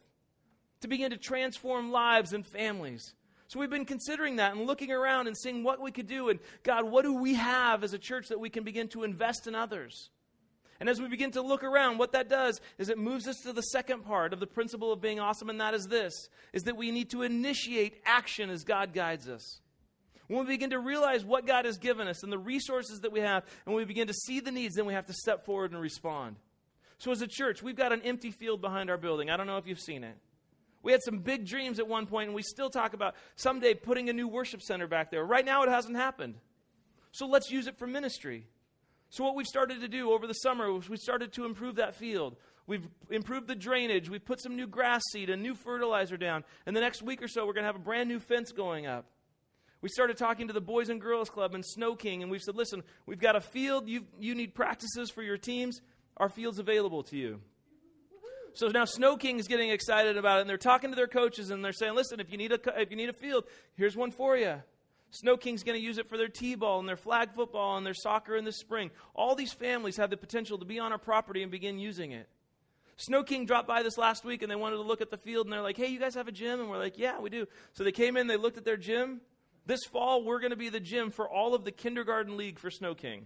to 0.81 0.87
begin 0.87 1.11
to 1.11 1.17
transform 1.17 1.91
lives 1.91 2.33
and 2.33 2.45
families? 2.45 3.13
So 3.47 3.59
we've 3.59 3.69
been 3.69 3.85
considering 3.85 4.35
that 4.35 4.55
and 4.55 4.67
looking 4.67 4.91
around 4.91 5.27
and 5.27 5.35
seeing 5.35 5.63
what 5.63 5.81
we 5.81 5.91
could 5.91 6.07
do 6.07 6.29
and 6.29 6.39
God, 6.63 6.83
what 6.85 7.03
do 7.03 7.15
we 7.15 7.33
have 7.33 7.83
as 7.83 7.93
a 7.93 7.97
church 7.97 8.27
that 8.27 8.39
we 8.39 8.49
can 8.49 8.63
begin 8.63 8.87
to 8.89 9.03
invest 9.03 9.47
in 9.47 9.55
others? 9.55 10.11
And 10.79 10.87
as 10.87 11.01
we 11.01 11.07
begin 11.07 11.31
to 11.31 11.41
look 11.41 11.63
around, 11.63 11.97
what 11.97 12.13
that 12.13 12.29
does 12.29 12.61
is 12.77 12.89
it 12.89 12.97
moves 12.97 13.27
us 13.27 13.37
to 13.43 13.51
the 13.51 13.61
second 13.61 14.05
part 14.05 14.31
of 14.31 14.39
the 14.39 14.47
principle 14.47 14.93
of 14.93 15.01
being 15.01 15.19
awesome, 15.19 15.49
and 15.49 15.59
that 15.59 15.73
is 15.73 15.87
this 15.87 16.29
is 16.53 16.63
that 16.63 16.77
we 16.77 16.91
need 16.91 17.09
to 17.09 17.23
initiate 17.23 18.01
action 18.05 18.49
as 18.49 18.63
God 18.63 18.93
guides 18.93 19.27
us. 19.27 19.61
When 20.27 20.41
we 20.41 20.45
begin 20.45 20.69
to 20.69 20.79
realize 20.79 21.25
what 21.25 21.47
God 21.47 21.65
has 21.65 21.79
given 21.79 22.07
us 22.07 22.21
and 22.21 22.31
the 22.31 22.37
resources 22.37 22.99
that 22.99 23.11
we 23.11 23.19
have, 23.19 23.43
and 23.65 23.75
we 23.75 23.83
begin 23.83 24.07
to 24.07 24.13
see 24.13 24.39
the 24.39 24.51
needs, 24.51 24.75
then 24.75 24.85
we 24.85 24.93
have 24.93 25.07
to 25.07 25.13
step 25.13 25.43
forward 25.43 25.71
and 25.71 25.81
respond. 25.81 26.35
So, 26.99 27.11
as 27.11 27.21
a 27.21 27.27
church, 27.27 27.63
we've 27.63 27.75
got 27.75 27.91
an 27.91 28.03
empty 28.03 28.29
field 28.29 28.61
behind 28.61 28.91
our 28.91 28.97
building. 28.97 29.31
I 29.31 29.37
don't 29.37 29.47
know 29.47 29.57
if 29.57 29.65
you've 29.65 29.79
seen 29.79 30.03
it. 30.03 30.15
We 30.81 30.91
had 30.91 31.03
some 31.03 31.19
big 31.19 31.45
dreams 31.45 31.79
at 31.79 31.87
one 31.87 32.05
point, 32.05 32.27
and 32.27 32.35
we 32.35 32.41
still 32.41 32.69
talk 32.69 32.93
about 32.93 33.15
someday 33.35 33.73
putting 33.73 34.09
a 34.09 34.13
new 34.13 34.27
worship 34.27 34.61
center 34.61 34.87
back 34.87 35.11
there. 35.11 35.25
Right 35.25 35.45
now, 35.45 35.63
it 35.63 35.69
hasn't 35.69 35.97
happened. 35.97 36.35
So, 37.11 37.27
let's 37.27 37.51
use 37.51 37.67
it 37.67 37.77
for 37.77 37.87
ministry. 37.87 38.47
So, 39.09 39.23
what 39.23 39.35
we've 39.35 39.47
started 39.47 39.81
to 39.81 39.87
do 39.87 40.11
over 40.11 40.27
the 40.27 40.33
summer 40.33 40.71
was 40.71 40.89
we 40.89 40.97
started 40.97 41.33
to 41.33 41.45
improve 41.45 41.75
that 41.75 41.95
field. 41.95 42.35
We've 42.67 42.87
improved 43.09 43.47
the 43.47 43.55
drainage. 43.55 44.09
We've 44.09 44.23
put 44.23 44.39
some 44.39 44.55
new 44.55 44.67
grass 44.67 45.01
seed 45.11 45.31
and 45.31 45.41
new 45.41 45.55
fertilizer 45.55 46.17
down. 46.17 46.43
And 46.67 46.75
the 46.75 46.81
next 46.81 47.01
week 47.01 47.21
or 47.23 47.27
so, 47.27 47.47
we're 47.47 47.53
going 47.53 47.63
to 47.63 47.67
have 47.67 47.75
a 47.75 47.79
brand 47.79 48.07
new 48.07 48.19
fence 48.19 48.51
going 48.51 48.85
up. 48.85 49.05
We 49.81 49.89
started 49.89 50.17
talking 50.17 50.47
to 50.47 50.53
the 50.53 50.61
Boys 50.61 50.89
and 50.89 51.01
Girls 51.01 51.29
Club 51.29 51.55
and 51.55 51.65
Sno-King, 51.65 52.21
and 52.21 52.29
we've 52.29 52.41
said, 52.41 52.55
listen, 52.55 52.83
we've 53.05 53.19
got 53.19 53.35
a 53.35 53.41
field. 53.41 53.87
You, 53.87 54.05
you 54.19 54.35
need 54.35 54.53
practices 54.53 55.09
for 55.09 55.23
your 55.23 55.37
teams. 55.37 55.81
Our 56.17 56.29
field's 56.29 56.59
available 56.59 57.01
to 57.03 57.17
you. 57.17 57.41
So 58.53 58.67
now 58.67 58.85
Sno-King 58.85 59.39
is 59.39 59.47
getting 59.47 59.69
excited 59.69 60.17
about 60.17 60.37
it, 60.37 60.41
and 60.41 60.49
they're 60.49 60.57
talking 60.57 60.89
to 60.89 60.95
their 60.95 61.07
coaches, 61.07 61.49
and 61.49 61.63
they're 61.63 61.71
saying, 61.71 61.95
listen, 61.95 62.19
if 62.19 62.31
you 62.31 62.37
need 62.37 62.51
a, 62.51 62.81
if 62.81 62.91
you 62.91 62.97
need 62.97 63.09
a 63.09 63.13
field, 63.13 63.45
here's 63.75 63.95
one 63.95 64.11
for 64.11 64.35
you. 64.35 64.55
Sno-King's 65.11 65.63
going 65.63 65.77
to 65.77 65.83
use 65.83 65.97
it 65.97 66.07
for 66.07 66.17
their 66.17 66.27
T-ball 66.27 66.79
and 66.79 66.87
their 66.87 66.97
flag 66.97 67.33
football 67.33 67.77
and 67.77 67.85
their 67.85 67.95
soccer 67.95 68.35
in 68.35 68.45
the 68.45 68.51
spring. 68.51 68.91
All 69.15 69.35
these 69.35 69.53
families 69.53 69.97
have 69.97 70.09
the 70.09 70.17
potential 70.17 70.59
to 70.59 70.65
be 70.65 70.77
on 70.79 70.91
our 70.91 70.99
property 70.99 71.41
and 71.41 71.51
begin 71.51 71.79
using 71.79 72.11
it. 72.11 72.27
Sno-King 72.97 73.45
dropped 73.45 73.67
by 73.67 73.81
this 73.81 73.97
last 73.97 74.25
week 74.25 74.41
and 74.41 74.51
they 74.51 74.55
wanted 74.55 74.75
to 74.75 74.83
look 74.83 75.01
at 75.01 75.09
the 75.09 75.17
field 75.17 75.45
and 75.45 75.53
they're 75.53 75.61
like, 75.61 75.77
hey, 75.77 75.87
you 75.87 75.99
guys 75.99 76.15
have 76.15 76.27
a 76.27 76.33
gym? 76.33 76.59
And 76.59 76.69
we're 76.69 76.77
like, 76.77 76.97
yeah, 76.97 77.19
we 77.19 77.29
do. 77.29 77.47
So 77.73 77.83
they 77.83 77.93
came 77.93 78.17
in, 78.17 78.27
they 78.27 78.35
looked 78.35 78.57
at 78.57 78.65
their 78.65 78.77
gym. 78.77 79.21
This 79.65 79.79
fall, 79.85 80.23
we're 80.23 80.39
going 80.39 80.51
to 80.51 80.57
be 80.57 80.69
the 80.69 80.79
gym 80.79 81.09
for 81.09 81.27
all 81.27 81.55
of 81.55 81.63
the 81.63 81.71
kindergarten 81.71 82.37
league 82.37 82.59
for 82.59 82.69
Sno-King. 82.69 83.25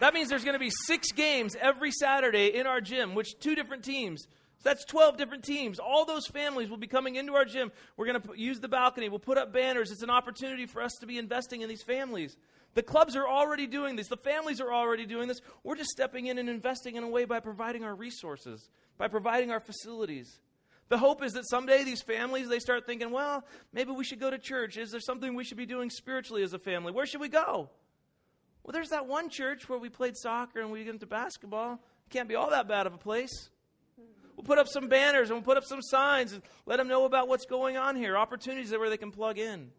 That 0.00 0.14
means 0.14 0.28
there's 0.28 0.44
going 0.44 0.54
to 0.54 0.60
be 0.60 0.70
six 0.86 1.12
games 1.12 1.56
every 1.60 1.90
Saturday 1.90 2.54
in 2.54 2.66
our 2.66 2.80
gym, 2.80 3.14
which 3.14 3.38
two 3.40 3.54
different 3.54 3.84
teams. 3.84 4.26
So 4.58 4.70
that's 4.70 4.84
12 4.84 5.16
different 5.16 5.44
teams. 5.44 5.78
All 5.78 6.04
those 6.04 6.26
families 6.26 6.68
will 6.68 6.78
be 6.78 6.86
coming 6.86 7.16
into 7.16 7.34
our 7.34 7.44
gym. 7.44 7.70
We're 7.96 8.06
going 8.06 8.20
to 8.20 8.40
use 8.40 8.60
the 8.60 8.68
balcony. 8.68 9.08
We'll 9.08 9.18
put 9.18 9.38
up 9.38 9.52
banners. 9.52 9.90
It's 9.90 10.02
an 10.02 10.10
opportunity 10.10 10.66
for 10.66 10.82
us 10.82 10.92
to 11.00 11.06
be 11.06 11.18
investing 11.18 11.62
in 11.62 11.68
these 11.68 11.82
families. 11.82 12.36
The 12.74 12.82
clubs 12.82 13.16
are 13.16 13.26
already 13.26 13.66
doing 13.66 13.96
this. 13.96 14.08
The 14.08 14.16
families 14.16 14.60
are 14.60 14.72
already 14.72 15.06
doing 15.06 15.28
this. 15.28 15.40
We're 15.64 15.76
just 15.76 15.90
stepping 15.90 16.26
in 16.26 16.38
and 16.38 16.48
investing 16.48 16.96
in 16.96 17.02
a 17.02 17.08
way 17.08 17.24
by 17.24 17.40
providing 17.40 17.84
our 17.84 17.94
resources, 17.94 18.70
by 18.98 19.08
providing 19.08 19.50
our 19.50 19.60
facilities. 19.60 20.40
The 20.88 20.98
hope 20.98 21.22
is 21.22 21.32
that 21.32 21.48
someday 21.48 21.84
these 21.84 22.02
families 22.02 22.48
they 22.48 22.60
start 22.60 22.86
thinking, 22.86 23.10
well, 23.10 23.44
maybe 23.72 23.92
we 23.92 24.04
should 24.04 24.20
go 24.20 24.30
to 24.30 24.38
church. 24.38 24.76
Is 24.76 24.90
there 24.90 25.00
something 25.00 25.34
we 25.34 25.44
should 25.44 25.56
be 25.58 25.66
doing 25.66 25.90
spiritually 25.90 26.42
as 26.42 26.52
a 26.52 26.58
family? 26.58 26.92
Where 26.92 27.06
should 27.06 27.20
we 27.20 27.28
go? 27.28 27.70
Well, 28.68 28.74
there's 28.74 28.90
that 28.90 29.06
one 29.06 29.30
church 29.30 29.66
where 29.66 29.78
we 29.78 29.88
played 29.88 30.14
soccer 30.14 30.60
and 30.60 30.70
we 30.70 30.84
get 30.84 30.92
into 30.92 31.06
basketball. 31.06 31.80
Can't 32.10 32.28
be 32.28 32.34
all 32.34 32.50
that 32.50 32.68
bad 32.68 32.86
of 32.86 32.92
a 32.92 32.98
place. 32.98 33.48
We'll 34.36 34.44
put 34.44 34.58
up 34.58 34.68
some 34.68 34.88
banners 34.88 35.30
and 35.30 35.38
we'll 35.38 35.42
put 35.42 35.56
up 35.56 35.64
some 35.64 35.80
signs 35.80 36.34
and 36.34 36.42
let 36.66 36.76
them 36.76 36.86
know 36.86 37.06
about 37.06 37.28
what's 37.28 37.46
going 37.46 37.78
on 37.78 37.96
here, 37.96 38.14
opportunities 38.14 38.70
where 38.72 38.90
they 38.90 38.98
can 38.98 39.10
plug 39.10 39.38
in. 39.38 39.70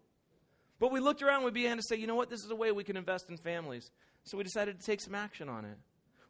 But 0.80 0.92
we 0.92 1.02
looked 1.02 1.22
around 1.22 1.36
and 1.36 1.46
we 1.46 1.52
began 1.52 1.78
to 1.78 1.84
say, 1.84 1.98
you 1.98 2.08
know 2.08 2.16
what, 2.16 2.32
this 2.32 2.44
is 2.44 2.50
a 2.50 2.56
way 2.56 2.72
we 2.72 2.84
can 2.84 2.98
invest 2.98 3.30
in 3.30 3.38
families. 3.38 3.92
So 4.24 4.40
we 4.40 4.44
decided 4.44 4.80
to 4.80 4.84
take 4.84 5.02
some 5.02 5.14
action 5.14 5.50
on 5.50 5.66
it. 5.66 5.78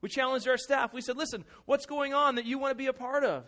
We 0.01 0.09
challenged 0.09 0.45
our 0.49 0.57
staff. 0.57 0.93
We 0.93 0.99
said, 0.99 1.15
listen, 1.15 1.45
what's 1.63 1.85
going 1.85 2.13
on 2.13 2.35
that 2.35 2.43
you 2.43 2.59
want 2.59 2.71
to 2.71 2.75
be 2.75 2.87
a 2.87 2.93
part 2.93 3.23
of? 3.23 3.45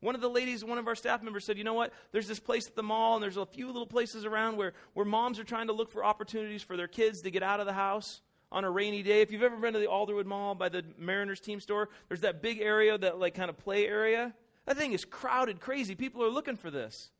One 0.00 0.14
of 0.14 0.22
the 0.22 0.30
ladies, 0.30 0.64
one 0.64 0.78
of 0.78 0.88
our 0.88 0.94
staff 0.94 1.22
members 1.22 1.44
said, 1.44 1.58
You 1.58 1.64
know 1.64 1.74
what? 1.74 1.92
There's 2.12 2.26
this 2.26 2.40
place 2.40 2.66
at 2.66 2.74
the 2.74 2.82
mall, 2.82 3.14
and 3.14 3.22
there's 3.22 3.36
a 3.36 3.46
few 3.46 3.66
little 3.66 3.86
places 3.86 4.24
around 4.24 4.56
where, 4.56 4.72
where 4.94 5.04
moms 5.04 5.38
are 5.38 5.44
trying 5.44 5.66
to 5.66 5.72
look 5.72 5.90
for 5.90 6.04
opportunities 6.04 6.62
for 6.62 6.76
their 6.76 6.88
kids 6.88 7.20
to 7.22 7.30
get 7.30 7.42
out 7.42 7.60
of 7.60 7.66
the 7.66 7.72
house 7.72 8.22
on 8.50 8.64
a 8.64 8.70
rainy 8.70 9.02
day. 9.02 9.20
If 9.20 9.30
you've 9.30 9.42
ever 9.42 9.56
been 9.56 9.74
to 9.74 9.78
the 9.78 9.86
Alderwood 9.86 10.24
Mall 10.24 10.54
by 10.54 10.68
the 10.70 10.84
Mariners 10.98 11.40
team 11.40 11.60
store, 11.60 11.88
there's 12.08 12.22
that 12.22 12.42
big 12.42 12.60
area, 12.60 12.96
that 12.96 13.18
like 13.18 13.34
kind 13.34 13.50
of 13.50 13.58
play 13.58 13.86
area. 13.86 14.34
That 14.66 14.76
thing 14.76 14.92
is 14.92 15.04
crowded, 15.04 15.60
crazy. 15.60 15.94
People 15.94 16.24
are 16.24 16.30
looking 16.30 16.56
for 16.56 16.70
this. 16.70 17.10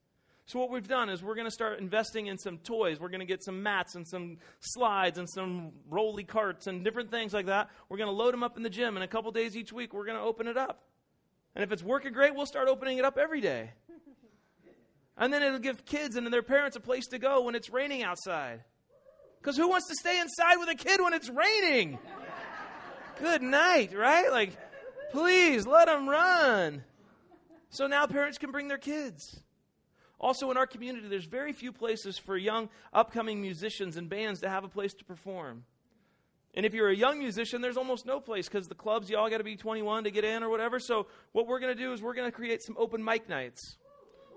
So, 0.47 0.59
what 0.59 0.71
we've 0.71 0.89
done 0.89 1.11
is 1.11 1.23
we're 1.23 1.37
going 1.37 1.47
to 1.47 1.53
start 1.53 1.79
investing 1.79 2.27
in 2.27 2.37
some 2.37 2.59
toys. 2.59 2.99
We're 2.99 3.09
going 3.09 3.21
to 3.21 3.27
get 3.27 3.45
some 3.45 3.63
mats 3.63 3.95
and 3.95 4.09
some 4.09 4.39
slides 4.59 5.19
and 5.19 5.29
some 5.31 5.71
rolly 5.89 6.25
carts 6.25 6.67
and 6.67 6.83
different 6.83 7.11
things 7.11 7.33
like 7.33 7.47
that. 7.47 7.71
We're 7.89 7.99
going 7.99 8.09
to 8.09 8.13
load 8.13 8.35
them 8.35 8.43
up 8.43 8.57
in 8.57 8.65
the 8.65 8.71
gym, 8.71 8.97
and 8.97 9.05
a 9.05 9.09
couple 9.09 9.31
days 9.31 9.57
each 9.57 9.73
week, 9.73 9.95
we're 9.95 10.07
going 10.07 10.19
to 10.19 10.25
open 10.25 10.49
it 10.49 10.57
up. 10.57 10.83
And 11.55 11.65
if 11.65 11.73
it's 11.73 11.83
working 11.83 12.13
great, 12.13 12.35
we'll 12.35 12.47
start 12.47 12.69
opening 12.69 12.99
it 12.99 13.05
up 13.05 13.19
every 13.19 13.41
day. 13.41 13.71
And 15.17 15.33
then 15.33 15.43
it'll 15.43 15.59
give 15.59 15.85
kids 15.85 16.17
and 16.17 16.27
their 16.33 16.43
parents 16.43 16.77
a 16.77 16.81
place 16.81 17.07
to 17.09 17.19
go 17.19 17.43
when 17.43 17.55
it's 17.55 17.71
raining 17.71 18.03
outside. 18.03 18.65
Because 19.41 19.57
who 19.57 19.69
wants 19.69 19.89
to 19.89 19.95
stay 19.95 20.19
inside 20.21 20.57
with 20.57 20.69
a 20.69 20.75
kid 20.75 21.01
when 21.01 21.13
it's 21.13 21.29
raining? 21.29 21.99
Good 23.19 23.43
night, 23.43 23.95
right? 23.95 24.31
Like, 24.31 24.57
please 25.13 25.67
let 25.67 25.87
them 25.87 26.09
run. 26.09 26.85
So 27.69 27.87
now 27.87 28.07
parents 28.07 28.39
can 28.39 28.51
bring 28.51 28.69
their 28.69 28.79
kids. 28.79 29.41
Also, 30.19 30.51
in 30.51 30.57
our 30.57 30.67
community, 30.67 31.09
there's 31.09 31.25
very 31.25 31.53
few 31.53 31.73
places 31.73 32.19
for 32.19 32.37
young, 32.37 32.69
upcoming 32.93 33.41
musicians 33.41 33.97
and 33.97 34.09
bands 34.09 34.41
to 34.41 34.49
have 34.49 34.65
a 34.65 34.69
place 34.69 34.93
to 34.95 35.05
perform. 35.05 35.65
And 36.55 36.67
if 36.67 36.75
you're 36.75 36.89
a 36.89 36.97
young 36.97 37.19
musician, 37.19 37.61
there's 37.61 37.77
almost 37.77 38.07
no 38.07 38.19
place 38.19 38.49
because 38.49 38.67
the 38.67 38.75
clubs, 38.75 39.09
you 39.09 39.17
all 39.17 39.31
got 39.31 39.39
to 39.39 39.45
be 39.45 39.57
21 39.57 40.05
to 40.05 40.11
get 40.11 40.25
in 40.25 40.43
or 40.43 40.49
whatever. 40.49 40.81
So, 40.81 41.07
what 41.33 41.47
we're 41.47 41.61
going 41.61 41.75
to 41.77 41.81
do 41.81 41.93
is 41.93 42.03
we're 42.03 42.15
going 42.15 42.29
to 42.29 42.35
create 42.35 42.63
some 42.63 42.77
open 42.79 43.05
mic 43.05 43.29
nights. 43.29 43.77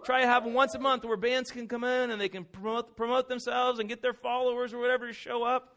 Try 0.06 0.21
to 0.21 0.28
have 0.28 0.43
them 0.43 0.54
once 0.54 0.76
a 0.76 0.80
month 0.80 1.06
where 1.06 1.17
bands 1.17 1.49
can 1.49 1.67
come 1.67 1.84
in 1.84 2.12
and 2.12 2.21
they 2.21 2.30
can 2.30 2.43
promote, 2.43 2.95
promote 2.95 3.30
themselves 3.30 3.80
and 3.80 3.88
get 3.88 4.02
their 4.02 4.13
followers 4.13 4.73
or 4.73 4.80
whatever 4.80 5.08
to 5.08 5.13
show 5.13 5.43
up, 5.43 5.76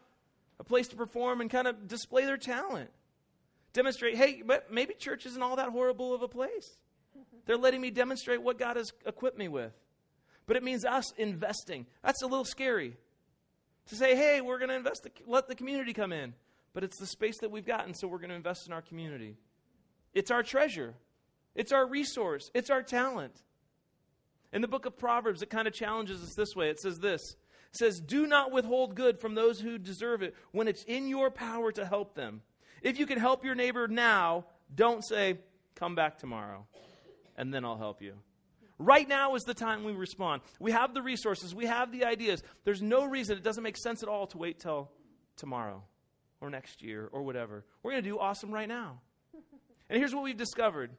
a 0.59 0.63
place 0.63 0.87
to 0.89 0.95
perform 0.95 1.41
and 1.41 1.49
kind 1.49 1.67
of 1.67 1.87
display 1.87 2.25
their 2.25 2.37
talent. 2.37 2.89
Demonstrate, 3.73 4.15
hey, 4.15 4.43
but 4.45 4.71
maybe 4.71 4.93
church 4.93 5.25
isn't 5.25 5.41
all 5.41 5.55
that 5.55 5.69
horrible 5.69 6.13
of 6.13 6.21
a 6.21 6.27
place. 6.27 6.77
They're 7.45 7.57
letting 7.57 7.79
me 7.79 7.89
demonstrate 7.89 8.41
what 8.41 8.59
God 8.59 8.75
has 8.75 8.91
equipped 9.05 9.37
me 9.37 9.47
with. 9.47 9.71
But 10.45 10.57
it 10.57 10.63
means 10.63 10.85
us 10.85 11.13
investing. 11.17 11.85
That's 12.03 12.21
a 12.21 12.27
little 12.27 12.45
scary 12.45 12.97
to 13.87 13.95
say, 13.95 14.15
hey, 14.15 14.41
we're 14.41 14.59
going 14.59 14.69
to 14.69 14.75
invest, 14.75 15.07
let 15.25 15.47
the 15.47 15.55
community 15.55 15.93
come 15.93 16.11
in. 16.11 16.33
But 16.73 16.83
it's 16.83 16.99
the 16.99 17.07
space 17.07 17.39
that 17.39 17.49
we've 17.49 17.65
gotten, 17.65 17.93
so 17.93 18.07
we're 18.07 18.19
going 18.19 18.29
to 18.29 18.35
invest 18.35 18.67
in 18.67 18.73
our 18.73 18.81
community. 18.81 19.35
It's 20.13 20.31
our 20.31 20.43
treasure, 20.43 20.93
it's 21.55 21.71
our 21.71 21.87
resource, 21.87 22.51
it's 22.53 22.69
our 22.69 22.83
talent. 22.83 23.41
In 24.53 24.61
the 24.61 24.67
book 24.67 24.85
of 24.85 24.97
Proverbs, 24.97 25.41
it 25.41 25.49
kind 25.49 25.67
of 25.67 25.73
challenges 25.73 26.23
us 26.23 26.33
this 26.35 26.55
way. 26.55 26.69
It 26.69 26.79
says 26.79 26.99
this 26.99 27.21
It 27.71 27.77
says, 27.77 27.99
Do 27.99 28.27
not 28.27 28.51
withhold 28.51 28.95
good 28.95 29.19
from 29.19 29.35
those 29.35 29.59
who 29.59 29.77
deserve 29.77 30.21
it 30.21 30.35
when 30.51 30.67
it's 30.67 30.83
in 30.83 31.07
your 31.07 31.29
power 31.29 31.71
to 31.71 31.85
help 31.85 32.15
them. 32.15 32.41
If 32.81 32.99
you 32.99 33.05
can 33.05 33.19
help 33.19 33.43
your 33.43 33.55
neighbor 33.55 33.87
now, 33.87 34.45
don't 34.73 35.03
say, 35.03 35.39
Come 35.75 35.95
back 35.95 36.17
tomorrow, 36.17 36.65
and 37.35 37.53
then 37.53 37.65
I'll 37.65 37.77
help 37.77 38.01
you. 38.01 38.13
Right 38.79 39.07
now 39.07 39.35
is 39.35 39.43
the 39.43 39.55
time 39.55 39.83
we 39.83 39.93
respond. 39.93 40.43
We 40.59 40.71
have 40.71 40.93
the 40.93 41.01
resources, 41.01 41.55
we 41.55 41.65
have 41.65 41.91
the 41.91 42.05
ideas. 42.05 42.43
There's 42.63 42.81
no 42.81 43.05
reason, 43.05 43.37
it 43.37 43.43
doesn't 43.43 43.63
make 43.63 43.77
sense 43.77 44.03
at 44.03 44.09
all 44.09 44.27
to 44.27 44.37
wait 44.37 44.59
till 44.59 44.91
tomorrow 45.35 45.83
or 46.41 46.49
next 46.49 46.83
year 46.83 47.09
or 47.11 47.23
whatever. 47.23 47.65
We're 47.81 47.91
going 47.91 48.03
to 48.03 48.09
do 48.09 48.19
awesome 48.19 48.53
right 48.53 48.67
now. 48.67 49.01
And 49.89 49.97
here's 49.97 50.13
what 50.13 50.23
we've 50.23 50.37
discovered 50.37 50.91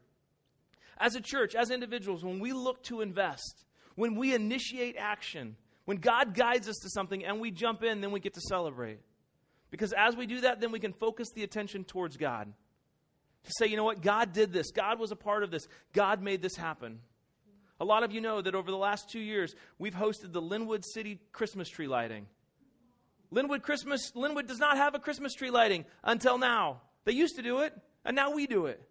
as 1.00 1.14
a 1.14 1.20
church, 1.20 1.54
as 1.54 1.70
individuals, 1.70 2.24
when 2.24 2.40
we 2.40 2.52
look 2.52 2.82
to 2.84 3.00
invest, 3.00 3.64
when 3.94 4.16
we 4.16 4.34
initiate 4.34 4.96
action, 4.98 5.56
when 5.84 5.98
God 5.98 6.34
guides 6.34 6.68
us 6.68 6.76
to 6.82 6.90
something 6.90 7.24
and 7.24 7.40
we 7.40 7.50
jump 7.50 7.84
in, 7.84 8.00
then 8.00 8.10
we 8.10 8.20
get 8.20 8.34
to 8.34 8.40
celebrate. 8.40 8.98
Because 9.70 9.92
as 9.92 10.16
we 10.16 10.26
do 10.26 10.40
that, 10.40 10.60
then 10.60 10.72
we 10.72 10.80
can 10.80 10.92
focus 10.92 11.28
the 11.34 11.44
attention 11.44 11.84
towards 11.84 12.16
God. 12.16 12.52
To 13.44 13.50
say, 13.58 13.66
you 13.66 13.76
know 13.76 13.84
what, 13.84 14.02
God 14.02 14.32
did 14.32 14.52
this, 14.52 14.72
God 14.72 14.98
was 14.98 15.12
a 15.12 15.16
part 15.16 15.44
of 15.44 15.50
this, 15.50 15.68
God 15.92 16.20
made 16.20 16.42
this 16.42 16.56
happen. 16.56 16.98
A 17.80 17.84
lot 17.84 18.02
of 18.02 18.12
you 18.12 18.20
know 18.20 18.40
that 18.40 18.54
over 18.54 18.70
the 18.70 18.76
last 18.76 19.08
two 19.08 19.20
years, 19.20 19.54
we've 19.78 19.94
hosted 19.94 20.32
the 20.32 20.42
Lynnwood 20.42 20.84
City 20.84 21.20
Christmas 21.32 21.68
tree 21.68 21.86
lighting. 21.86 22.26
Lynnwood 23.32 23.62
Christmas, 23.62 24.12
Lynnwood 24.16 24.46
does 24.46 24.58
not 24.58 24.76
have 24.76 24.94
a 24.94 24.98
Christmas 24.98 25.34
tree 25.34 25.50
lighting 25.50 25.84
until 26.02 26.38
now. 26.38 26.80
They 27.04 27.12
used 27.12 27.36
to 27.36 27.42
do 27.42 27.60
it, 27.60 27.72
and 28.04 28.16
now 28.16 28.32
we 28.32 28.46
do 28.46 28.66
it. 28.66 28.82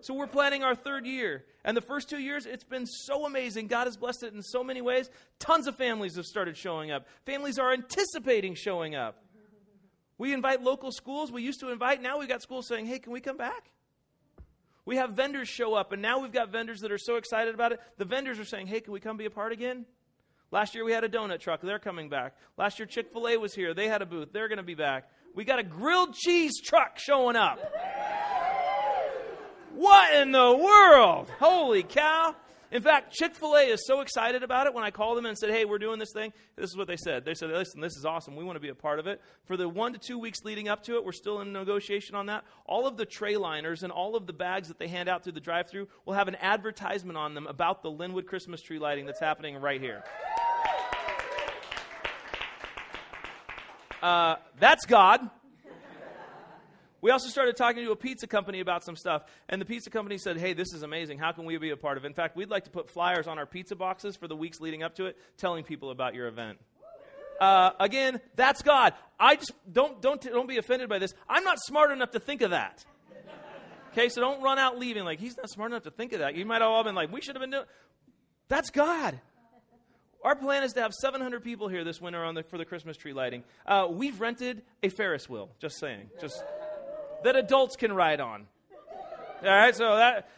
So 0.00 0.14
we're 0.14 0.28
planning 0.28 0.62
our 0.62 0.76
third 0.76 1.06
year. 1.06 1.44
And 1.64 1.76
the 1.76 1.82
first 1.82 2.08
two 2.08 2.18
years, 2.18 2.46
it's 2.46 2.64
been 2.64 2.86
so 2.86 3.26
amazing. 3.26 3.66
God 3.66 3.86
has 3.86 3.96
blessed 3.96 4.22
it 4.22 4.32
in 4.32 4.42
so 4.42 4.62
many 4.62 4.80
ways. 4.80 5.10
Tons 5.40 5.66
of 5.66 5.76
families 5.76 6.16
have 6.16 6.24
started 6.24 6.56
showing 6.56 6.92
up. 6.92 7.06
Families 7.26 7.58
are 7.58 7.72
anticipating 7.72 8.54
showing 8.54 8.94
up. 8.94 9.24
We 10.16 10.32
invite 10.32 10.62
local 10.62 10.92
schools. 10.92 11.32
We 11.32 11.42
used 11.42 11.60
to 11.60 11.70
invite. 11.70 12.00
Now 12.00 12.18
we've 12.18 12.28
got 12.28 12.42
schools 12.42 12.68
saying, 12.68 12.86
hey, 12.86 12.98
can 12.98 13.12
we 13.12 13.20
come 13.20 13.36
back? 13.36 13.70
We 14.88 14.96
have 14.96 15.10
vendors 15.10 15.50
show 15.50 15.74
up, 15.74 15.92
and 15.92 16.00
now 16.00 16.18
we've 16.20 16.32
got 16.32 16.48
vendors 16.48 16.80
that 16.80 16.90
are 16.90 16.96
so 16.96 17.16
excited 17.16 17.54
about 17.54 17.72
it. 17.72 17.80
The 17.98 18.06
vendors 18.06 18.38
are 18.38 18.44
saying, 18.46 18.68
hey, 18.68 18.80
can 18.80 18.94
we 18.94 19.00
come 19.00 19.18
be 19.18 19.26
a 19.26 19.30
part 19.30 19.52
again? 19.52 19.84
Last 20.50 20.74
year 20.74 20.82
we 20.82 20.92
had 20.92 21.04
a 21.04 21.10
donut 21.10 21.40
truck. 21.40 21.60
They're 21.60 21.78
coming 21.78 22.08
back. 22.08 22.34
Last 22.56 22.78
year 22.78 22.86
Chick 22.86 23.12
fil 23.12 23.28
A 23.28 23.36
was 23.36 23.52
here. 23.54 23.74
They 23.74 23.86
had 23.86 24.00
a 24.00 24.06
booth. 24.06 24.32
They're 24.32 24.48
going 24.48 24.56
to 24.56 24.62
be 24.62 24.74
back. 24.74 25.10
We 25.34 25.44
got 25.44 25.58
a 25.58 25.62
grilled 25.62 26.14
cheese 26.14 26.58
truck 26.62 26.98
showing 26.98 27.36
up. 27.36 27.58
What 29.74 30.14
in 30.14 30.32
the 30.32 30.56
world? 30.56 31.28
Holy 31.38 31.82
cow. 31.82 32.34
In 32.70 32.82
fact, 32.82 33.14
Chick 33.14 33.34
fil 33.34 33.56
A 33.56 33.62
is 33.62 33.86
so 33.86 34.00
excited 34.00 34.42
about 34.42 34.66
it 34.66 34.74
when 34.74 34.84
I 34.84 34.90
called 34.90 35.16
them 35.16 35.24
and 35.24 35.38
said, 35.38 35.50
hey, 35.50 35.64
we're 35.64 35.78
doing 35.78 35.98
this 35.98 36.12
thing. 36.12 36.34
This 36.54 36.68
is 36.68 36.76
what 36.76 36.86
they 36.86 36.96
said. 36.96 37.24
They 37.24 37.32
said, 37.34 37.50
listen, 37.50 37.80
this 37.80 37.96
is 37.96 38.04
awesome. 38.04 38.36
We 38.36 38.44
want 38.44 38.56
to 38.56 38.60
be 38.60 38.68
a 38.68 38.74
part 38.74 38.98
of 38.98 39.06
it. 39.06 39.22
For 39.46 39.56
the 39.56 39.68
one 39.68 39.94
to 39.94 39.98
two 39.98 40.18
weeks 40.18 40.40
leading 40.44 40.68
up 40.68 40.82
to 40.84 40.96
it, 40.96 41.04
we're 41.04 41.12
still 41.12 41.40
in 41.40 41.52
negotiation 41.52 42.14
on 42.14 42.26
that. 42.26 42.44
All 42.66 42.86
of 42.86 42.98
the 42.98 43.06
tray 43.06 43.36
liners 43.36 43.82
and 43.82 43.90
all 43.90 44.16
of 44.16 44.26
the 44.26 44.34
bags 44.34 44.68
that 44.68 44.78
they 44.78 44.88
hand 44.88 45.08
out 45.08 45.24
through 45.24 45.32
the 45.32 45.40
drive 45.40 45.70
through 45.70 45.88
will 46.04 46.14
have 46.14 46.28
an 46.28 46.36
advertisement 46.40 47.16
on 47.16 47.34
them 47.34 47.46
about 47.46 47.82
the 47.82 47.90
Lynnwood 47.90 48.26
Christmas 48.26 48.60
tree 48.60 48.78
lighting 48.78 49.06
that's 49.06 49.20
happening 49.20 49.56
right 49.56 49.80
here. 49.80 50.04
Uh, 54.02 54.36
that's 54.60 54.84
God. 54.86 55.28
We 57.00 57.10
also 57.10 57.28
started 57.28 57.56
talking 57.56 57.84
to 57.84 57.92
a 57.92 57.96
pizza 57.96 58.26
company 58.26 58.60
about 58.60 58.84
some 58.84 58.96
stuff, 58.96 59.22
and 59.48 59.60
the 59.60 59.64
pizza 59.64 59.90
company 59.90 60.18
said, 60.18 60.36
Hey, 60.36 60.52
this 60.52 60.72
is 60.72 60.82
amazing. 60.82 61.18
How 61.18 61.32
can 61.32 61.44
we 61.44 61.56
be 61.58 61.70
a 61.70 61.76
part 61.76 61.96
of 61.96 62.04
it? 62.04 62.08
In 62.08 62.14
fact, 62.14 62.36
we'd 62.36 62.50
like 62.50 62.64
to 62.64 62.70
put 62.70 62.90
flyers 62.90 63.26
on 63.26 63.38
our 63.38 63.46
pizza 63.46 63.76
boxes 63.76 64.16
for 64.16 64.26
the 64.26 64.36
weeks 64.36 64.60
leading 64.60 64.82
up 64.82 64.96
to 64.96 65.06
it, 65.06 65.16
telling 65.36 65.64
people 65.64 65.90
about 65.90 66.14
your 66.14 66.26
event. 66.26 66.58
Uh, 67.40 67.70
again, 67.78 68.20
that's 68.34 68.62
God. 68.62 68.94
I 69.18 69.36
just 69.36 69.52
don't, 69.70 70.02
don't, 70.02 70.20
don't 70.20 70.48
be 70.48 70.56
offended 70.56 70.88
by 70.88 70.98
this. 70.98 71.14
I'm 71.28 71.44
not 71.44 71.58
smart 71.60 71.92
enough 71.92 72.10
to 72.12 72.20
think 72.20 72.42
of 72.42 72.50
that. 72.50 72.84
Okay, 73.92 74.08
so 74.08 74.20
don't 74.20 74.42
run 74.42 74.58
out 74.58 74.78
leaving 74.78 75.04
like 75.04 75.18
he's 75.18 75.36
not 75.36 75.48
smart 75.48 75.70
enough 75.70 75.84
to 75.84 75.90
think 75.90 76.12
of 76.12 76.18
that. 76.18 76.34
You 76.34 76.44
might 76.44 76.60
have 76.60 76.70
all 76.70 76.84
been 76.84 76.94
like, 76.94 77.12
we 77.12 77.20
should 77.20 77.36
have 77.36 77.40
been 77.40 77.50
doing. 77.50 77.64
That's 78.48 78.70
God. 78.70 79.20
Our 80.24 80.34
plan 80.34 80.64
is 80.64 80.72
to 80.72 80.82
have 80.82 80.92
700 80.92 81.44
people 81.44 81.68
here 81.68 81.84
this 81.84 82.00
winter 82.00 82.24
on 82.24 82.34
the, 82.34 82.42
for 82.42 82.58
the 82.58 82.64
Christmas 82.64 82.96
tree 82.96 83.12
lighting. 83.12 83.44
Uh, 83.64 83.86
we've 83.88 84.20
rented 84.20 84.62
a 84.82 84.88
Ferris 84.88 85.28
wheel. 85.28 85.50
Just 85.60 85.78
saying, 85.78 86.10
just 86.20 86.42
that 87.24 87.36
adults 87.36 87.76
can 87.76 87.92
ride 87.92 88.20
on. 88.20 88.46
All 89.42 89.48
right, 89.48 89.74
so 89.74 89.96
that 89.96 90.28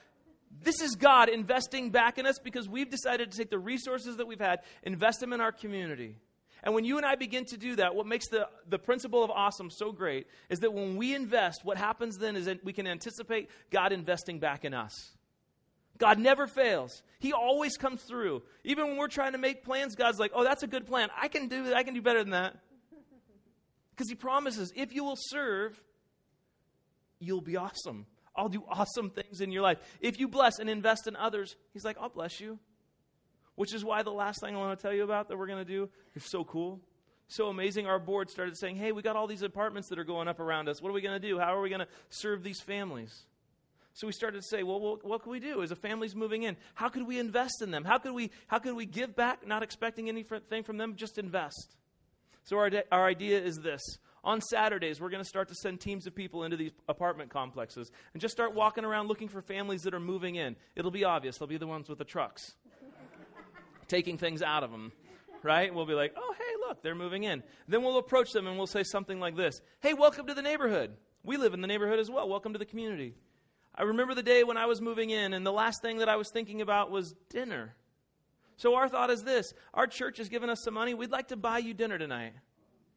this 0.62 0.80
is 0.80 0.94
God 0.96 1.28
investing 1.28 1.90
back 1.90 2.18
in 2.18 2.26
us 2.26 2.38
because 2.38 2.68
we've 2.68 2.90
decided 2.90 3.30
to 3.30 3.38
take 3.38 3.50
the 3.50 3.58
resources 3.58 4.16
that 4.16 4.26
we've 4.26 4.40
had, 4.40 4.60
invest 4.82 5.20
them 5.20 5.32
in 5.32 5.40
our 5.40 5.52
community. 5.52 6.16
And 6.62 6.74
when 6.74 6.84
you 6.84 6.98
and 6.98 7.06
I 7.06 7.14
begin 7.14 7.46
to 7.46 7.56
do 7.56 7.76
that, 7.76 7.94
what 7.94 8.06
makes 8.06 8.28
the, 8.28 8.46
the 8.68 8.78
principle 8.78 9.24
of 9.24 9.30
awesome 9.30 9.70
so 9.70 9.92
great 9.92 10.26
is 10.50 10.58
that 10.60 10.74
when 10.74 10.96
we 10.96 11.14
invest, 11.14 11.64
what 11.64 11.78
happens 11.78 12.18
then 12.18 12.36
is 12.36 12.44
that 12.44 12.62
we 12.64 12.72
can 12.74 12.86
anticipate 12.86 13.48
God 13.70 13.92
investing 13.92 14.38
back 14.38 14.64
in 14.64 14.74
us. 14.74 15.12
God 15.96 16.18
never 16.18 16.46
fails. 16.46 17.02
He 17.18 17.32
always 17.32 17.76
comes 17.76 18.02
through. 18.02 18.42
Even 18.64 18.88
when 18.88 18.96
we're 18.96 19.08
trying 19.08 19.32
to 19.32 19.38
make 19.38 19.64
plans, 19.64 19.94
God's 19.94 20.18
like, 20.18 20.32
"Oh, 20.34 20.44
that's 20.44 20.62
a 20.62 20.66
good 20.66 20.86
plan. 20.86 21.10
I 21.14 21.28
can 21.28 21.48
do 21.48 21.74
I 21.74 21.82
can 21.82 21.92
do 21.92 22.00
better 22.00 22.20
than 22.20 22.30
that." 22.30 22.56
Because 23.90 24.08
he 24.08 24.14
promises, 24.14 24.72
if 24.74 24.94
you 24.94 25.04
will 25.04 25.18
serve, 25.18 25.78
you'll 27.20 27.40
be 27.40 27.56
awesome. 27.56 28.06
I'll 28.34 28.48
do 28.48 28.64
awesome 28.68 29.10
things 29.10 29.40
in 29.40 29.52
your 29.52 29.62
life. 29.62 29.78
If 30.00 30.18
you 30.18 30.26
bless 30.26 30.58
and 30.58 30.68
invest 30.68 31.06
in 31.06 31.14
others, 31.14 31.56
he's 31.72 31.84
like, 31.84 31.96
"I'll 32.00 32.08
bless 32.08 32.40
you." 32.40 32.58
Which 33.54 33.74
is 33.74 33.84
why 33.84 34.02
the 34.02 34.12
last 34.12 34.40
thing 34.40 34.56
I 34.56 34.58
want 34.58 34.78
to 34.78 34.82
tell 34.82 34.94
you 34.94 35.04
about 35.04 35.28
that 35.28 35.36
we're 35.36 35.46
going 35.46 35.64
to 35.64 35.70
do 35.70 35.90
is 36.14 36.24
so 36.24 36.44
cool. 36.44 36.80
So 37.28 37.48
amazing. 37.48 37.86
Our 37.86 37.98
board 37.98 38.30
started 38.30 38.56
saying, 38.58 38.76
"Hey, 38.76 38.92
we 38.92 39.02
got 39.02 39.16
all 39.16 39.26
these 39.26 39.42
apartments 39.42 39.88
that 39.90 39.98
are 39.98 40.04
going 40.04 40.28
up 40.28 40.40
around 40.40 40.68
us. 40.68 40.80
What 40.80 40.88
are 40.88 40.94
we 40.94 41.00
going 41.02 41.20
to 41.20 41.28
do? 41.28 41.38
How 41.38 41.54
are 41.54 41.60
we 41.60 41.68
going 41.68 41.80
to 41.80 41.88
serve 42.08 42.42
these 42.42 42.60
families?" 42.60 43.26
So 43.92 44.06
we 44.06 44.12
started 44.12 44.40
to 44.40 44.46
say, 44.48 44.62
well, 44.62 44.80
what, 44.80 45.04
what 45.04 45.22
can 45.22 45.32
we 45.32 45.40
do 45.40 45.62
as 45.62 45.72
a 45.72 45.76
family's 45.76 46.14
moving 46.14 46.44
in? 46.44 46.56
How 46.74 46.88
could 46.88 47.06
we 47.06 47.18
invest 47.18 47.60
in 47.60 47.70
them? 47.70 47.84
How 47.84 47.98
could 47.98 48.12
we, 48.12 48.30
how 48.46 48.58
could 48.58 48.74
we 48.74 48.86
give 48.86 49.16
back, 49.16 49.46
not 49.46 49.62
expecting 49.62 50.08
anything 50.08 50.62
from 50.62 50.76
them, 50.76 50.94
just 50.96 51.18
invest? 51.18 51.74
So 52.44 52.56
our, 52.58 52.70
our 52.90 53.06
idea 53.06 53.40
is 53.40 53.56
this. 53.58 53.82
On 54.22 54.40
Saturdays, 54.40 55.00
we're 55.00 55.08
going 55.08 55.22
to 55.22 55.28
start 55.28 55.48
to 55.48 55.54
send 55.54 55.80
teams 55.80 56.06
of 56.06 56.14
people 56.14 56.44
into 56.44 56.56
these 56.56 56.72
apartment 56.88 57.30
complexes 57.30 57.90
and 58.12 58.20
just 58.20 58.32
start 58.32 58.54
walking 58.54 58.84
around 58.84 59.08
looking 59.08 59.28
for 59.28 59.40
families 59.40 59.82
that 59.84 59.94
are 59.94 60.00
moving 60.00 60.34
in. 60.34 60.56
It'll 60.76 60.90
be 60.90 61.04
obvious. 61.04 61.38
They'll 61.38 61.48
be 61.48 61.56
the 61.56 61.66
ones 61.66 61.88
with 61.88 61.98
the 61.98 62.04
trucks, 62.04 62.54
taking 63.88 64.18
things 64.18 64.42
out 64.42 64.62
of 64.62 64.70
them, 64.70 64.92
right? 65.42 65.74
We'll 65.74 65.86
be 65.86 65.94
like, 65.94 66.14
oh, 66.16 66.34
hey, 66.36 66.68
look, 66.68 66.82
they're 66.82 66.94
moving 66.94 67.24
in. 67.24 67.42
Then 67.66 67.82
we'll 67.82 67.98
approach 67.98 68.32
them 68.32 68.46
and 68.46 68.58
we'll 68.58 68.66
say 68.66 68.82
something 68.82 69.20
like 69.20 69.36
this 69.36 69.62
Hey, 69.80 69.94
welcome 69.94 70.26
to 70.26 70.34
the 70.34 70.42
neighborhood. 70.42 70.96
We 71.22 71.36
live 71.36 71.54
in 71.54 71.62
the 71.62 71.68
neighborhood 71.68 71.98
as 71.98 72.10
well. 72.10 72.28
Welcome 72.28 72.52
to 72.52 72.58
the 72.58 72.66
community. 72.66 73.14
I 73.74 73.84
remember 73.84 74.14
the 74.14 74.22
day 74.22 74.44
when 74.44 74.56
I 74.56 74.66
was 74.66 74.80
moving 74.80 75.10
in, 75.10 75.32
and 75.32 75.46
the 75.46 75.52
last 75.52 75.80
thing 75.80 75.98
that 75.98 76.08
I 76.08 76.16
was 76.16 76.30
thinking 76.30 76.60
about 76.60 76.90
was 76.90 77.14
dinner. 77.30 77.74
So 78.56 78.74
our 78.74 78.88
thought 78.90 79.08
is 79.08 79.22
this 79.22 79.54
our 79.72 79.86
church 79.86 80.18
has 80.18 80.28
given 80.28 80.50
us 80.50 80.62
some 80.62 80.74
money. 80.74 80.92
We'd 80.92 81.10
like 81.10 81.28
to 81.28 81.36
buy 81.36 81.58
you 81.58 81.72
dinner 81.72 81.96
tonight. 81.96 82.34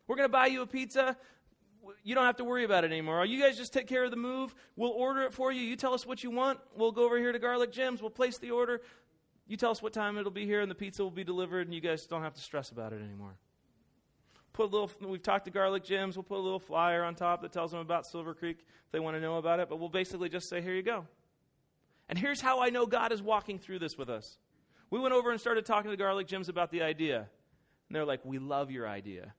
We're 0.07 0.15
going 0.15 0.27
to 0.27 0.31
buy 0.31 0.47
you 0.47 0.61
a 0.61 0.67
pizza. 0.67 1.17
You 2.03 2.15
don't 2.15 2.25
have 2.25 2.37
to 2.37 2.43
worry 2.43 2.63
about 2.63 2.83
it 2.83 2.91
anymore. 2.91 3.25
You 3.25 3.41
guys 3.41 3.57
just 3.57 3.73
take 3.73 3.87
care 3.87 4.03
of 4.05 4.11
the 4.11 4.17
move. 4.17 4.55
We'll 4.75 4.91
order 4.91 5.23
it 5.23 5.33
for 5.33 5.51
you. 5.51 5.61
You 5.61 5.75
tell 5.75 5.93
us 5.93 6.05
what 6.05 6.23
you 6.23 6.31
want. 6.31 6.59
We'll 6.75 6.91
go 6.91 7.03
over 7.03 7.17
here 7.17 7.31
to 7.31 7.39
Garlic 7.39 7.71
Jim's. 7.71 8.01
We'll 8.01 8.11
place 8.11 8.37
the 8.37 8.51
order. 8.51 8.81
You 9.47 9.57
tell 9.57 9.71
us 9.71 9.81
what 9.81 9.91
time 9.93 10.17
it'll 10.17 10.31
be 10.31 10.45
here, 10.45 10.61
and 10.61 10.71
the 10.71 10.75
pizza 10.75 11.03
will 11.03 11.11
be 11.11 11.25
delivered, 11.25 11.67
and 11.67 11.75
you 11.75 11.81
guys 11.81 12.05
don't 12.05 12.23
have 12.23 12.33
to 12.35 12.41
stress 12.41 12.71
about 12.71 12.93
it 12.93 13.01
anymore 13.01 13.35
put 14.53 14.69
a 14.69 14.71
little 14.71 14.91
we've 15.01 15.23
talked 15.23 15.45
to 15.45 15.51
garlic 15.51 15.83
Jim's 15.83 16.15
we'll 16.15 16.23
put 16.23 16.37
a 16.37 16.41
little 16.41 16.59
flyer 16.59 17.03
on 17.03 17.15
top 17.15 17.41
that 17.41 17.51
tells 17.51 17.71
them 17.71 17.79
about 17.79 18.05
silver 18.05 18.33
creek 18.33 18.57
if 18.59 18.91
they 18.91 18.99
want 18.99 19.17
to 19.17 19.21
know 19.21 19.37
about 19.37 19.59
it 19.59 19.67
but 19.67 19.79
we'll 19.79 19.89
basically 19.89 20.29
just 20.29 20.47
say 20.47 20.61
here 20.61 20.75
you 20.75 20.83
go 20.83 21.05
and 22.07 22.17
here's 22.19 22.39
how 22.39 22.61
i 22.61 22.69
know 22.69 22.85
god 22.85 23.11
is 23.11 23.21
walking 23.21 23.57
through 23.57 23.79
this 23.79 23.97
with 23.97 24.09
us 24.09 24.37
we 24.91 24.99
went 24.99 25.13
over 25.13 25.31
and 25.31 25.41
started 25.41 25.65
talking 25.65 25.89
to 25.89 25.97
garlic 25.97 26.27
Jim's 26.27 26.49
about 26.49 26.69
the 26.69 26.83
idea 26.83 27.17
and 27.17 27.95
they're 27.95 28.05
like 28.05 28.23
we 28.23 28.37
love 28.37 28.69
your 28.69 28.87
idea 28.87 29.33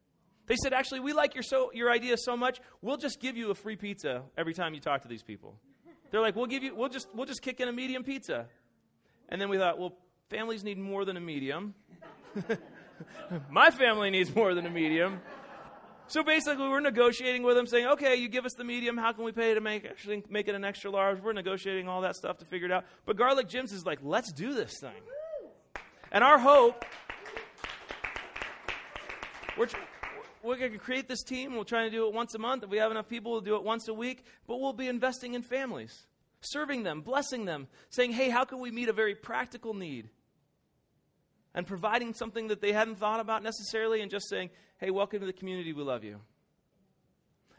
they 0.47 0.57
said 0.57 0.73
actually 0.73 1.01
we 1.01 1.13
like 1.13 1.35
your, 1.35 1.43
so, 1.43 1.71
your 1.73 1.91
idea 1.91 2.17
so 2.17 2.37
much 2.37 2.61
we'll 2.83 2.97
just 2.97 3.21
give 3.21 3.37
you 3.37 3.51
a 3.51 3.55
free 3.55 3.77
pizza 3.77 4.23
every 4.37 4.55
time 4.55 4.75
you 4.75 4.81
talk 4.81 5.03
to 5.03 5.09
these 5.09 5.23
people 5.23 5.55
they're 6.11 6.21
like 6.21 6.37
we'll 6.37 6.47
give 6.47 6.63
you 6.63 6.75
we'll 6.75 6.89
just 6.89 7.09
we'll 7.15 7.27
just 7.27 7.43
kick 7.43 7.61
in 7.61 7.69
a 7.69 7.73
medium 7.73 8.03
pizza 8.03 8.47
and 9.29 9.41
then 9.41 9.49
we 9.49 9.59
thought 9.59 9.79
well 9.79 9.97
families 10.31 10.65
need 10.65 10.79
more 10.79 11.05
than 11.05 11.17
a 11.17 11.21
medium 11.21 11.75
My 13.51 13.71
family 13.71 14.11
needs 14.11 14.35
more 14.35 14.55
than 14.55 14.67
a 14.67 14.71
medium. 14.71 15.21
So 16.07 16.23
basically, 16.23 16.69
we're 16.69 16.81
negotiating 16.81 17.43
with 17.43 17.57
them, 17.57 17.67
saying, 17.67 17.87
"Okay, 17.87 18.17
you 18.17 18.29
give 18.29 18.45
us 18.45 18.53
the 18.55 18.65
medium. 18.65 18.99
How 18.99 19.13
can 19.13 19.25
we 19.25 19.33
pay 19.33 19.55
to 19.55 19.61
make 19.61 19.85
actually 19.85 20.23
make 20.29 20.49
it 20.49 20.55
an 20.55 20.65
extra 20.65 20.91
large?" 20.91 21.21
We're 21.21 21.33
negotiating 21.33 21.89
all 21.89 22.03
that 22.03 22.15
stuff 22.15 22.39
to 22.39 22.45
figure 22.45 22.67
it 22.67 22.73
out. 22.73 22.85
But 23.07 23.17
Garlic 23.17 23.49
Jim's 23.49 23.73
is 23.73 23.87
like, 23.87 24.01
"Let's 24.03 24.33
do 24.33 24.53
this 24.53 24.79
thing." 24.81 24.93
And 26.13 26.23
our 26.23 26.39
hope, 26.39 26.85
we're 29.57 29.69
we're 30.45 30.59
going 30.59 30.73
to 30.73 30.79
create 30.79 31.09
this 31.09 31.23
team. 31.23 31.57
We're 31.57 31.65
trying 31.65 31.91
to 31.91 31.97
do 31.97 32.07
it 32.07 32.15
once 32.15 32.35
a 32.35 32.39
month. 32.39 32.63
If 32.63 32.71
we 32.71 32.79
have 32.79 32.91
enough 32.91 33.09
people, 33.09 33.33
we'll 33.33 33.41
do 33.41 33.57
it 33.57 33.65
once 33.65 33.89
a 33.89 33.95
week. 33.95 34.25
But 34.47 34.61
we'll 34.61 34.73
be 34.73 34.89
investing 34.89 35.35
in 35.35 35.43
families, 35.43 36.07
serving 36.41 36.83
them, 36.83 37.01
blessing 37.01 37.45
them, 37.45 37.69
saying, 37.91 38.13
"Hey, 38.13 38.29
how 38.29 38.45
can 38.45 38.61
we 38.61 38.71
meet 38.71 38.89
a 38.89 38.93
very 38.93 39.15
practical 39.15 39.75
need?" 39.75 40.11
and 41.55 41.67
providing 41.67 42.13
something 42.13 42.49
that 42.49 42.61
they 42.61 42.73
hadn't 42.73 42.97
thought 42.97 43.21
about 43.21 43.43
necessarily 43.43 44.01
and 44.01 44.11
just 44.11 44.29
saying, 44.29 44.51
hey, 44.79 44.91
welcome 44.91 45.21
to 45.21 45.27
the 45.27 45.33
community, 45.33 45.73
we 45.73 45.83
love 45.83 46.05
you. 46.05 46.21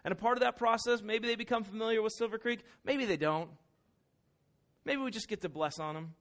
And 0.03 0.11
a 0.11 0.15
part 0.15 0.38
of 0.38 0.41
that 0.41 0.57
process, 0.57 1.01
maybe 1.01 1.27
they 1.27 1.36
become 1.36 1.63
familiar 1.63 2.01
with 2.01 2.13
Silver 2.13 2.38
Creek, 2.38 2.59
maybe 2.83 3.05
they 3.05 3.17
don't. 3.17 3.49
Maybe 4.83 5.01
we 5.01 5.09
just 5.09 5.27
get 5.27 5.41
to 5.41 5.49
bless 5.49 5.79
on 5.79 5.95
them. 5.95 6.13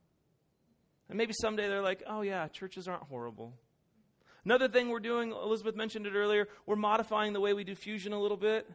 And 1.08 1.18
maybe 1.18 1.34
someday 1.38 1.68
they're 1.68 1.82
like, 1.82 2.02
oh, 2.06 2.22
yeah, 2.22 2.48
churches 2.48 2.88
aren't 2.88 3.02
horrible. 3.02 3.52
Another 4.44 4.68
thing 4.68 4.90
we're 4.90 5.00
doing, 5.00 5.30
Elizabeth 5.32 5.74
mentioned 5.74 6.06
it 6.06 6.14
earlier, 6.14 6.48
we're 6.66 6.76
modifying 6.76 7.32
the 7.32 7.40
way 7.40 7.54
we 7.54 7.64
do 7.64 7.74
fusion 7.74 8.12
a 8.12 8.20
little 8.20 8.36
bit. 8.36 8.70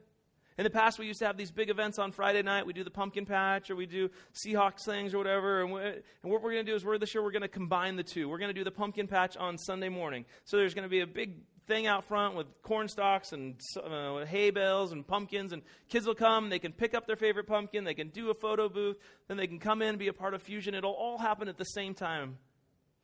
In 0.58 0.64
the 0.64 0.70
past, 0.70 1.00
we 1.00 1.06
used 1.06 1.20
to 1.20 1.26
have 1.26 1.38
these 1.38 1.52
big 1.52 1.70
events 1.70 2.00
on 2.00 2.12
Friday 2.12 2.42
night. 2.42 2.66
We 2.66 2.74
do 2.74 2.84
the 2.84 2.92
pumpkin 2.92 3.26
patch, 3.26 3.70
or 3.70 3.78
we 3.78 3.86
do 3.86 4.10
Seahawks 4.34 4.84
things, 4.84 5.14
or 5.14 5.18
whatever. 5.18 5.62
And, 5.62 5.72
we, 5.72 5.82
and 5.82 6.02
what 6.24 6.42
we're 6.42 6.52
going 6.52 6.66
to 6.66 6.70
do 6.70 6.76
is, 6.76 6.84
we're 6.84 6.98
this 6.98 7.14
year 7.14 7.24
we're 7.24 7.32
going 7.32 7.44
to 7.44 7.48
combine 7.48 7.96
the 7.96 8.04
two. 8.04 8.28
We're 8.28 8.40
going 8.40 8.50
to 8.50 8.60
do 8.60 8.66
the 8.66 8.72
pumpkin 8.72 9.08
patch 9.08 9.38
on 9.38 9.58
Sunday 9.58 9.88
morning. 9.88 10.26
So 10.44 10.58
there's 10.58 10.74
going 10.74 10.84
to 10.84 10.90
be 10.90 11.00
a 11.00 11.08
big 11.08 11.36
thing 11.66 11.88
out 11.88 12.04
front 12.04 12.36
with 12.36 12.48
corn 12.62 12.90
stalks 12.90 13.32
and 13.32 13.58
uh, 13.78 14.26
hay 14.26 14.50
bales 14.50 14.92
and 14.92 15.08
pumpkins, 15.08 15.54
and 15.54 15.62
kids 15.88 16.06
will 16.06 16.16
come. 16.16 16.50
They 16.50 16.60
can 16.60 16.74
pick 16.74 16.94
up 16.94 17.08
their 17.08 17.16
favorite 17.16 17.48
pumpkin. 17.48 17.86
They 17.86 17.94
can 17.94 18.10
do 18.10 18.30
a 18.30 18.34
photo 18.34 18.68
booth. 18.68 18.98
Then 19.30 19.38
they 19.38 19.48
can 19.48 19.60
come 19.60 19.82
in 19.82 19.90
and 19.90 20.00
be 20.00 20.08
a 20.08 20.14
part 20.14 20.34
of 20.34 20.42
Fusion. 20.42 20.74
It'll 20.74 20.92
all 20.92 21.20
happen 21.20 21.48
at 21.48 21.58
the 21.58 21.64
same 21.64 21.94
time. 21.94 22.38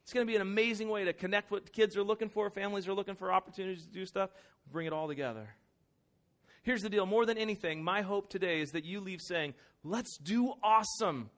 It's 0.05 0.13
going 0.13 0.27
to 0.27 0.29
be 0.29 0.35
an 0.35 0.43
amazing 0.43 0.89
way 0.89 1.05
to 1.05 1.13
connect 1.13 1.49
what 1.49 1.73
kids 1.73 1.97
are 1.97 2.03
looking 2.03 2.29
for, 2.29 2.51
families 2.51 2.87
are 2.87 2.93
looking 2.93 3.15
for 3.15 3.33
opportunities 3.33 3.87
to 3.87 3.91
do 3.91 4.05
stuff. 4.05 4.29
Bring 4.71 4.85
it 4.85 4.93
all 4.93 5.07
together. 5.07 5.49
Here's 6.61 6.83
the 6.83 6.89
deal 6.89 7.07
more 7.07 7.25
than 7.25 7.39
anything, 7.39 7.83
my 7.83 8.03
hope 8.03 8.29
today 8.29 8.61
is 8.61 8.73
that 8.73 8.85
you 8.85 8.99
leave 8.99 9.19
saying, 9.19 9.55
let's 9.83 10.17
do 10.17 10.53
awesome. 10.61 11.31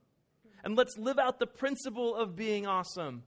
And 0.66 0.76
let's 0.76 0.98
live 0.98 1.18
out 1.18 1.40
the 1.40 1.48
principle 1.48 2.14
of 2.14 2.36
being 2.36 2.68
awesome. 2.68 3.24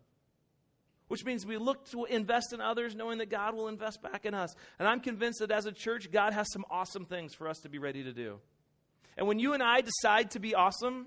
Which 1.09 1.25
means 1.25 1.47
we 1.47 1.57
look 1.57 1.91
to 1.93 2.05
invest 2.05 2.53
in 2.53 2.61
others 2.61 2.95
knowing 2.95 3.17
that 3.17 3.31
God 3.31 3.55
will 3.55 3.69
invest 3.69 4.03
back 4.03 4.27
in 4.27 4.35
us. 4.35 4.55
And 4.79 4.87
I'm 4.87 5.01
convinced 5.01 5.39
that 5.39 5.51
as 5.51 5.65
a 5.65 5.73
church, 5.73 6.13
God 6.13 6.35
has 6.35 6.53
some 6.53 6.67
awesome 6.71 7.07
things 7.07 7.33
for 7.33 7.49
us 7.49 7.61
to 7.61 7.71
be 7.71 7.79
ready 7.79 8.05
to 8.05 8.13
do. 8.13 8.41
And 9.17 9.27
when 9.27 9.39
you 9.39 9.55
and 9.55 9.63
I 9.63 9.81
decide 9.81 10.33
to 10.33 10.39
be 10.39 10.55
awesome, 10.55 11.07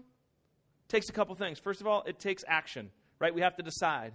it 0.85 0.89
takes 0.89 1.07
a 1.09 1.13
couple 1.13 1.35
things. 1.35 1.59
First 1.59 1.81
of 1.81 1.87
all, 1.87 2.01
it 2.07 2.17
takes 2.17 2.43
action, 2.47 2.89
right? 3.23 3.33
We 3.33 3.39
have 3.39 3.55
to 3.55 3.63
decide. 3.63 4.11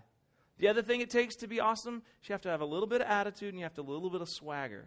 The 0.58 0.68
other 0.68 0.82
thing 0.82 1.00
it 1.00 1.08
takes 1.08 1.34
to 1.36 1.46
be 1.46 1.60
awesome 1.60 2.02
is 2.22 2.28
you 2.28 2.34
have 2.34 2.42
to 2.42 2.50
have 2.50 2.60
a 2.60 2.66
little 2.66 2.86
bit 2.86 3.00
of 3.00 3.06
attitude 3.06 3.48
and 3.48 3.58
you 3.58 3.62
have 3.62 3.72
to 3.76 3.80
have 3.80 3.88
a 3.88 3.90
little 3.90 4.10
bit 4.10 4.20
of 4.20 4.28
swagger. 4.28 4.84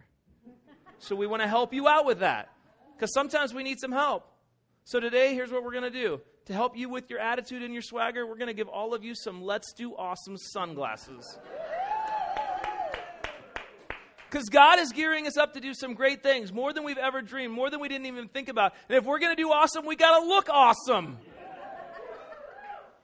So 1.00 1.16
we 1.16 1.26
want 1.26 1.42
to 1.42 1.48
help 1.48 1.74
you 1.74 1.88
out 1.88 2.06
with 2.06 2.20
that 2.20 2.48
because 2.94 3.12
sometimes 3.12 3.52
we 3.52 3.64
need 3.64 3.80
some 3.80 3.90
help. 3.90 4.30
So 4.84 5.00
today, 5.00 5.34
here's 5.34 5.50
what 5.50 5.64
we're 5.64 5.72
going 5.72 5.82
to 5.82 5.90
do. 5.90 6.20
To 6.46 6.52
help 6.52 6.76
you 6.76 6.88
with 6.88 7.10
your 7.10 7.18
attitude 7.18 7.64
and 7.64 7.72
your 7.72 7.82
swagger, 7.82 8.24
we're 8.24 8.36
going 8.36 8.46
to 8.46 8.54
give 8.54 8.68
all 8.68 8.94
of 8.94 9.02
you 9.02 9.16
some 9.16 9.42
Let's 9.42 9.72
Do 9.72 9.96
Awesome 9.96 10.36
sunglasses. 10.36 11.36
Because 14.30 14.48
God 14.48 14.78
is 14.78 14.92
gearing 14.92 15.26
us 15.26 15.36
up 15.36 15.54
to 15.54 15.60
do 15.60 15.74
some 15.74 15.94
great 15.94 16.22
things, 16.22 16.52
more 16.52 16.72
than 16.72 16.84
we've 16.84 16.96
ever 16.96 17.22
dreamed, 17.22 17.54
more 17.54 17.70
than 17.70 17.80
we 17.80 17.88
didn't 17.88 18.06
even 18.06 18.28
think 18.28 18.48
about. 18.48 18.72
And 18.88 18.96
if 18.96 19.04
we're 19.04 19.18
going 19.18 19.34
to 19.34 19.42
do 19.42 19.50
awesome, 19.50 19.84
we 19.84 19.96
got 19.96 20.20
to 20.20 20.26
look 20.26 20.48
awesome. 20.48 21.18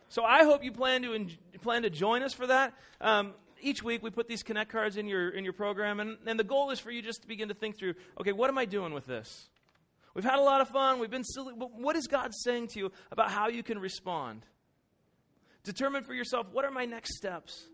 So 0.08 0.24
I 0.24 0.44
hope 0.44 0.64
you 0.64 0.72
plan 0.72 1.02
to 1.02 1.26
plan 1.60 1.82
to 1.82 1.90
join 1.90 2.22
us 2.22 2.32
for 2.32 2.46
that. 2.46 2.72
Um, 3.00 3.34
each 3.60 3.82
week 3.82 4.02
we 4.02 4.10
put 4.10 4.28
these 4.28 4.42
connect 4.42 4.70
cards 4.70 4.96
in 4.96 5.06
your 5.06 5.28
in 5.28 5.44
your 5.44 5.52
program, 5.52 6.00
and, 6.00 6.16
and 6.26 6.38
the 6.38 6.44
goal 6.44 6.70
is 6.70 6.78
for 6.78 6.90
you 6.90 7.02
just 7.02 7.22
to 7.22 7.28
begin 7.28 7.48
to 7.48 7.54
think 7.54 7.76
through, 7.76 7.94
okay, 8.20 8.32
what 8.32 8.48
am 8.48 8.58
I 8.58 8.64
doing 8.64 8.94
with 8.94 9.06
this? 9.06 9.48
We've 10.14 10.24
had 10.24 10.38
a 10.38 10.42
lot 10.42 10.60
of 10.60 10.68
fun. 10.68 10.98
We've 10.98 11.10
been 11.10 11.24
silly. 11.24 11.54
But 11.56 11.78
what 11.78 11.94
is 11.94 12.06
God 12.06 12.34
saying 12.34 12.68
to 12.68 12.78
you 12.78 12.92
about 13.12 13.30
how 13.30 13.48
you 13.48 13.62
can 13.62 13.78
respond? 13.78 14.44
Determine 15.64 16.04
for 16.04 16.14
yourself 16.14 16.46
what 16.52 16.64
are 16.64 16.70
my 16.70 16.86
next 16.86 17.16
steps? 17.16 17.68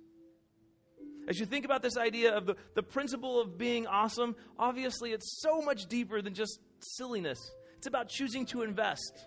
As 1.26 1.40
you 1.40 1.46
think 1.46 1.64
about 1.64 1.82
this 1.82 1.96
idea 1.96 2.36
of 2.36 2.44
the, 2.44 2.56
the 2.74 2.82
principle 2.82 3.40
of 3.40 3.56
being 3.56 3.86
awesome, 3.86 4.36
obviously 4.58 5.12
it's 5.12 5.40
so 5.40 5.62
much 5.62 5.86
deeper 5.86 6.20
than 6.20 6.34
just 6.34 6.58
silliness. 6.80 7.38
It's 7.78 7.86
about 7.86 8.08
choosing 8.08 8.44
to 8.46 8.62
invest. 8.62 9.26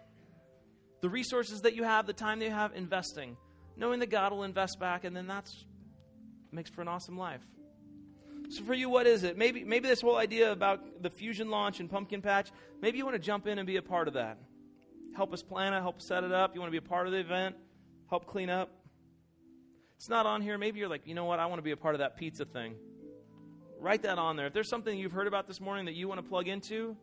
The 1.02 1.10
resources 1.10 1.62
that 1.62 1.76
you 1.76 1.84
have, 1.84 2.08
the 2.08 2.14
time 2.14 2.40
that 2.40 2.46
you 2.46 2.52
have, 2.52 2.76
investing. 2.76 3.38
Knowing 3.76 4.00
that 4.00 4.10
God 4.10 4.32
will 4.32 4.44
invest 4.44 4.80
back, 4.80 5.04
and 5.04 5.16
then 5.16 5.28
that's 5.28 5.66
makes 6.52 6.70
for 6.70 6.82
an 6.82 6.88
awesome 6.88 7.18
life. 7.18 7.42
So 8.50 8.64
for 8.64 8.74
you, 8.74 8.90
what 8.90 9.06
is 9.06 9.24
it? 9.24 9.38
Maybe 9.38 9.64
maybe 9.64 9.88
this 9.88 10.02
whole 10.02 10.16
idea 10.16 10.52
about 10.52 11.04
the 11.04 11.10
fusion 11.10 11.50
launch 11.50 11.80
and 11.80 11.90
pumpkin 11.90 12.22
patch, 12.22 12.50
maybe 12.82 12.98
you 12.98 13.06
want 13.06 13.16
to 13.16 13.22
jump 13.22 13.46
in 13.46 13.60
and 13.60 13.68
be 13.68 13.76
a 13.76 13.82
part 13.82 14.08
of 14.08 14.14
that. 14.16 14.38
Help 15.16 15.34
us 15.34 15.44
plan 15.44 15.74
it, 15.74 15.82
help 15.82 16.02
set 16.02 16.24
it 16.24 16.32
up. 16.32 16.56
You 16.56 16.62
want 16.62 16.70
to 16.70 16.80
be 16.80 16.86
a 16.86 16.90
part 16.90 17.08
of 17.08 17.14
the 17.14 17.20
event, 17.20 17.56
help 18.10 18.26
clean 18.26 18.50
up. 18.50 18.70
It's 19.98 20.10
not 20.10 20.26
on 20.26 20.42
here. 20.42 20.58
Maybe 20.58 20.80
you're 20.80 20.90
like, 20.90 21.06
you 21.06 21.16
know 21.16 21.26
what? 21.26 21.40
I 21.40 21.48
want 21.48 21.60
to 21.60 21.64
be 21.64 21.72
a 21.72 21.78
part 21.78 21.96
of 21.96 22.00
that 22.00 22.18
pizza 22.18 22.46
thing. 22.46 22.76
Write 23.80 24.04
that 24.04 24.18
on 24.18 24.36
there. 24.36 24.48
If 24.48 24.54
there's 24.54 24.70
something 24.70 24.98
you've 24.98 25.12
heard 25.12 25.28
about 25.28 25.48
this 25.48 25.60
morning 25.60 25.86
that 25.86 25.96
you 25.96 26.08
want 26.08 26.24
to 26.24 26.28
plug 26.28 26.48
into, 26.48 26.96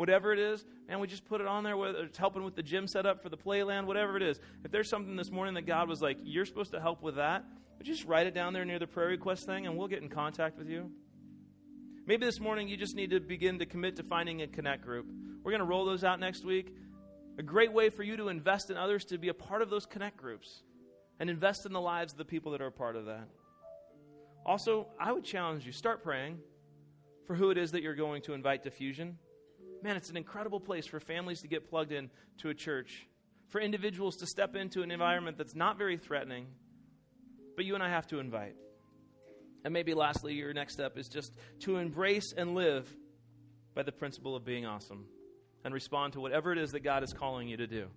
whatever 0.00 0.32
it 0.32 0.38
is, 0.38 0.64
man, 0.88 0.98
we 0.98 1.06
just 1.06 1.26
put 1.26 1.42
it 1.42 1.46
on 1.46 1.62
there, 1.62 1.76
whether 1.76 2.04
it's 2.04 2.16
helping 2.16 2.42
with 2.42 2.56
the 2.56 2.62
gym 2.62 2.86
setup 2.86 3.22
for 3.22 3.28
the 3.28 3.36
playland, 3.36 3.84
whatever 3.84 4.16
it 4.16 4.22
is. 4.22 4.40
If 4.64 4.70
there's 4.70 4.88
something 4.88 5.14
this 5.14 5.30
morning 5.30 5.52
that 5.56 5.66
God 5.66 5.90
was 5.90 6.00
like, 6.00 6.16
you're 6.22 6.46
supposed 6.46 6.70
to 6.70 6.80
help 6.80 7.02
with 7.02 7.16
that, 7.16 7.44
just 7.82 8.06
write 8.06 8.26
it 8.26 8.32
down 8.32 8.54
there 8.54 8.64
near 8.64 8.78
the 8.78 8.86
prayer 8.86 9.08
request 9.08 9.44
thing 9.44 9.66
and 9.66 9.76
we'll 9.76 9.88
get 9.88 10.00
in 10.00 10.08
contact 10.08 10.56
with 10.56 10.70
you. 10.70 10.90
Maybe 12.06 12.24
this 12.24 12.40
morning 12.40 12.66
you 12.66 12.78
just 12.78 12.96
need 12.96 13.10
to 13.10 13.20
begin 13.20 13.58
to 13.58 13.66
commit 13.66 13.96
to 13.96 14.02
finding 14.02 14.40
a 14.40 14.46
connect 14.46 14.86
group. 14.86 15.04
We're 15.42 15.50
going 15.52 15.58
to 15.58 15.66
roll 15.66 15.84
those 15.84 16.02
out 16.02 16.18
next 16.18 16.46
week. 16.46 16.74
A 17.38 17.42
great 17.42 17.70
way 17.70 17.90
for 17.90 18.02
you 18.02 18.16
to 18.16 18.28
invest 18.28 18.70
in 18.70 18.78
others 18.78 19.04
to 19.06 19.18
be 19.18 19.28
a 19.28 19.34
part 19.34 19.60
of 19.60 19.68
those 19.68 19.84
connect 19.84 20.16
groups 20.16 20.62
and 21.18 21.28
invest 21.28 21.66
in 21.66 21.74
the 21.74 21.80
lives 21.80 22.12
of 22.12 22.18
the 22.18 22.24
people 22.24 22.52
that 22.52 22.62
are 22.62 22.68
a 22.68 22.72
part 22.72 22.96
of 22.96 23.04
that. 23.04 23.28
Also, 24.46 24.86
I 24.98 25.12
would 25.12 25.24
challenge 25.24 25.66
you 25.66 25.72
start 25.72 26.02
praying 26.02 26.38
for 27.26 27.36
who 27.36 27.50
it 27.50 27.58
is 27.58 27.72
that 27.72 27.82
you're 27.82 27.94
going 27.94 28.22
to 28.22 28.32
invite 28.32 28.62
to 28.62 28.70
Fusion. 28.70 29.18
Man, 29.82 29.96
it's 29.96 30.10
an 30.10 30.16
incredible 30.16 30.60
place 30.60 30.86
for 30.86 31.00
families 31.00 31.40
to 31.40 31.48
get 31.48 31.68
plugged 31.68 31.92
in 31.92 32.10
to 32.38 32.50
a 32.50 32.54
church, 32.54 33.06
for 33.48 33.60
individuals 33.60 34.16
to 34.16 34.26
step 34.26 34.54
into 34.54 34.82
an 34.82 34.90
environment 34.90 35.38
that's 35.38 35.54
not 35.54 35.78
very 35.78 35.96
threatening, 35.96 36.46
but 37.56 37.64
you 37.64 37.74
and 37.74 37.82
I 37.82 37.88
have 37.88 38.06
to 38.08 38.18
invite. 38.18 38.56
And 39.64 39.72
maybe 39.72 39.94
lastly, 39.94 40.34
your 40.34 40.52
next 40.52 40.74
step 40.74 40.96
is 40.96 41.08
just 41.08 41.34
to 41.60 41.76
embrace 41.76 42.32
and 42.36 42.54
live 42.54 42.88
by 43.74 43.82
the 43.82 43.92
principle 43.92 44.36
of 44.36 44.44
being 44.44 44.66
awesome 44.66 45.06
and 45.64 45.74
respond 45.74 46.14
to 46.14 46.20
whatever 46.20 46.52
it 46.52 46.58
is 46.58 46.70
that 46.70 46.80
God 46.80 47.02
is 47.02 47.12
calling 47.12 47.48
you 47.48 47.56
to 47.58 47.66
do. 47.66 47.88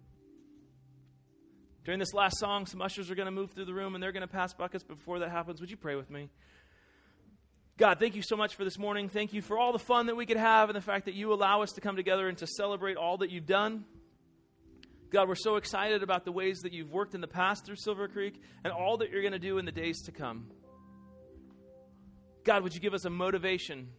During 1.85 1.99
this 1.99 2.13
last 2.13 2.39
song, 2.39 2.65
some 2.65 2.81
ushers 2.81 3.11
are 3.11 3.15
going 3.15 3.25
to 3.25 3.31
move 3.31 3.51
through 3.51 3.65
the 3.65 3.73
room 3.73 3.93
and 3.93 4.01
they're 4.01 4.13
going 4.13 4.21
to 4.21 4.27
pass 4.27 4.53
buckets. 4.53 4.83
Before 4.83 5.19
that 5.19 5.31
happens, 5.31 5.59
would 5.59 5.69
you 5.69 5.77
pray 5.77 5.95
with 5.95 6.09
me? 6.09 6.29
God, 7.77 7.99
thank 7.99 8.15
you 8.15 8.21
so 8.21 8.35
much 8.35 8.55
for 8.55 8.63
this 8.63 8.77
morning. 8.77 9.09
Thank 9.09 9.33
you 9.33 9.41
for 9.41 9.57
all 9.57 9.73
the 9.73 9.79
fun 9.79 10.05
that 10.05 10.15
we 10.15 10.25
could 10.25 10.37
have 10.37 10.69
and 10.69 10.75
the 10.75 10.81
fact 10.81 11.05
that 11.05 11.15
you 11.15 11.33
allow 11.33 11.63
us 11.63 11.71
to 11.71 11.81
come 11.81 11.95
together 11.95 12.27
and 12.27 12.37
to 12.37 12.47
celebrate 12.47 12.97
all 12.97 13.17
that 13.17 13.31
you've 13.31 13.47
done. 13.47 13.85
God, 15.09 15.27
we're 15.27 15.35
so 15.35 15.55
excited 15.55 16.03
about 16.03 16.25
the 16.25 16.31
ways 16.31 16.59
that 16.59 16.73
you've 16.73 16.91
worked 16.91 17.15
in 17.15 17.21
the 17.21 17.27
past 17.27 17.65
through 17.65 17.77
Silver 17.77 18.07
Creek 18.07 18.39
and 18.63 18.71
all 18.71 18.97
that 18.97 19.09
you're 19.09 19.21
going 19.21 19.33
to 19.33 19.39
do 19.39 19.57
in 19.57 19.65
the 19.65 19.71
days 19.71 20.01
to 20.03 20.11
come. 20.11 20.51
God, 22.43 22.63
would 22.63 22.73
you 22.73 22.79
give 22.79 22.93
us 22.93 23.05
a 23.05 23.09
motivation 23.09 23.89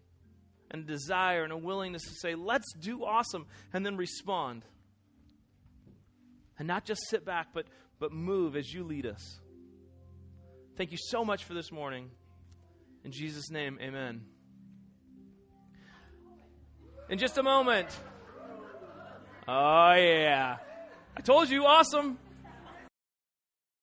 and 0.70 0.87
desire 0.87 1.45
and 1.45 1.53
a 1.53 1.57
willingness 1.57 2.03
to 2.03 2.14
say, 2.14 2.35
let's 2.35 2.72
do 2.81 3.05
awesome, 3.05 3.47
and 3.72 3.85
then 3.85 3.97
respond? 3.97 4.64
and 6.59 6.68
not 6.68 6.85
just 6.85 7.01
sit 7.09 7.25
back, 7.25 7.49
but, 7.53 7.66
but 7.99 8.12
move 8.12 8.57
as 8.57 8.72
you 8.72 8.85
lead 8.85 9.07
us. 9.07 9.41
Thank 10.77 10.93
you 10.93 10.99
so 11.01 11.25
much 11.25 11.45
for 11.45 11.55
this 11.55 11.70
morning. 11.72 12.11
In 13.05 13.12
Jesus' 13.12 13.50
name, 13.50 13.78
amen. 13.82 14.22
In 17.11 17.18
just 17.18 17.36
a 17.36 17.42
moment. 17.42 17.88
Oh, 19.46 19.92
yeah. 19.92 20.57
I 21.14 21.20
told 21.20 21.50
you, 21.50 21.66
awesome. 21.66 22.18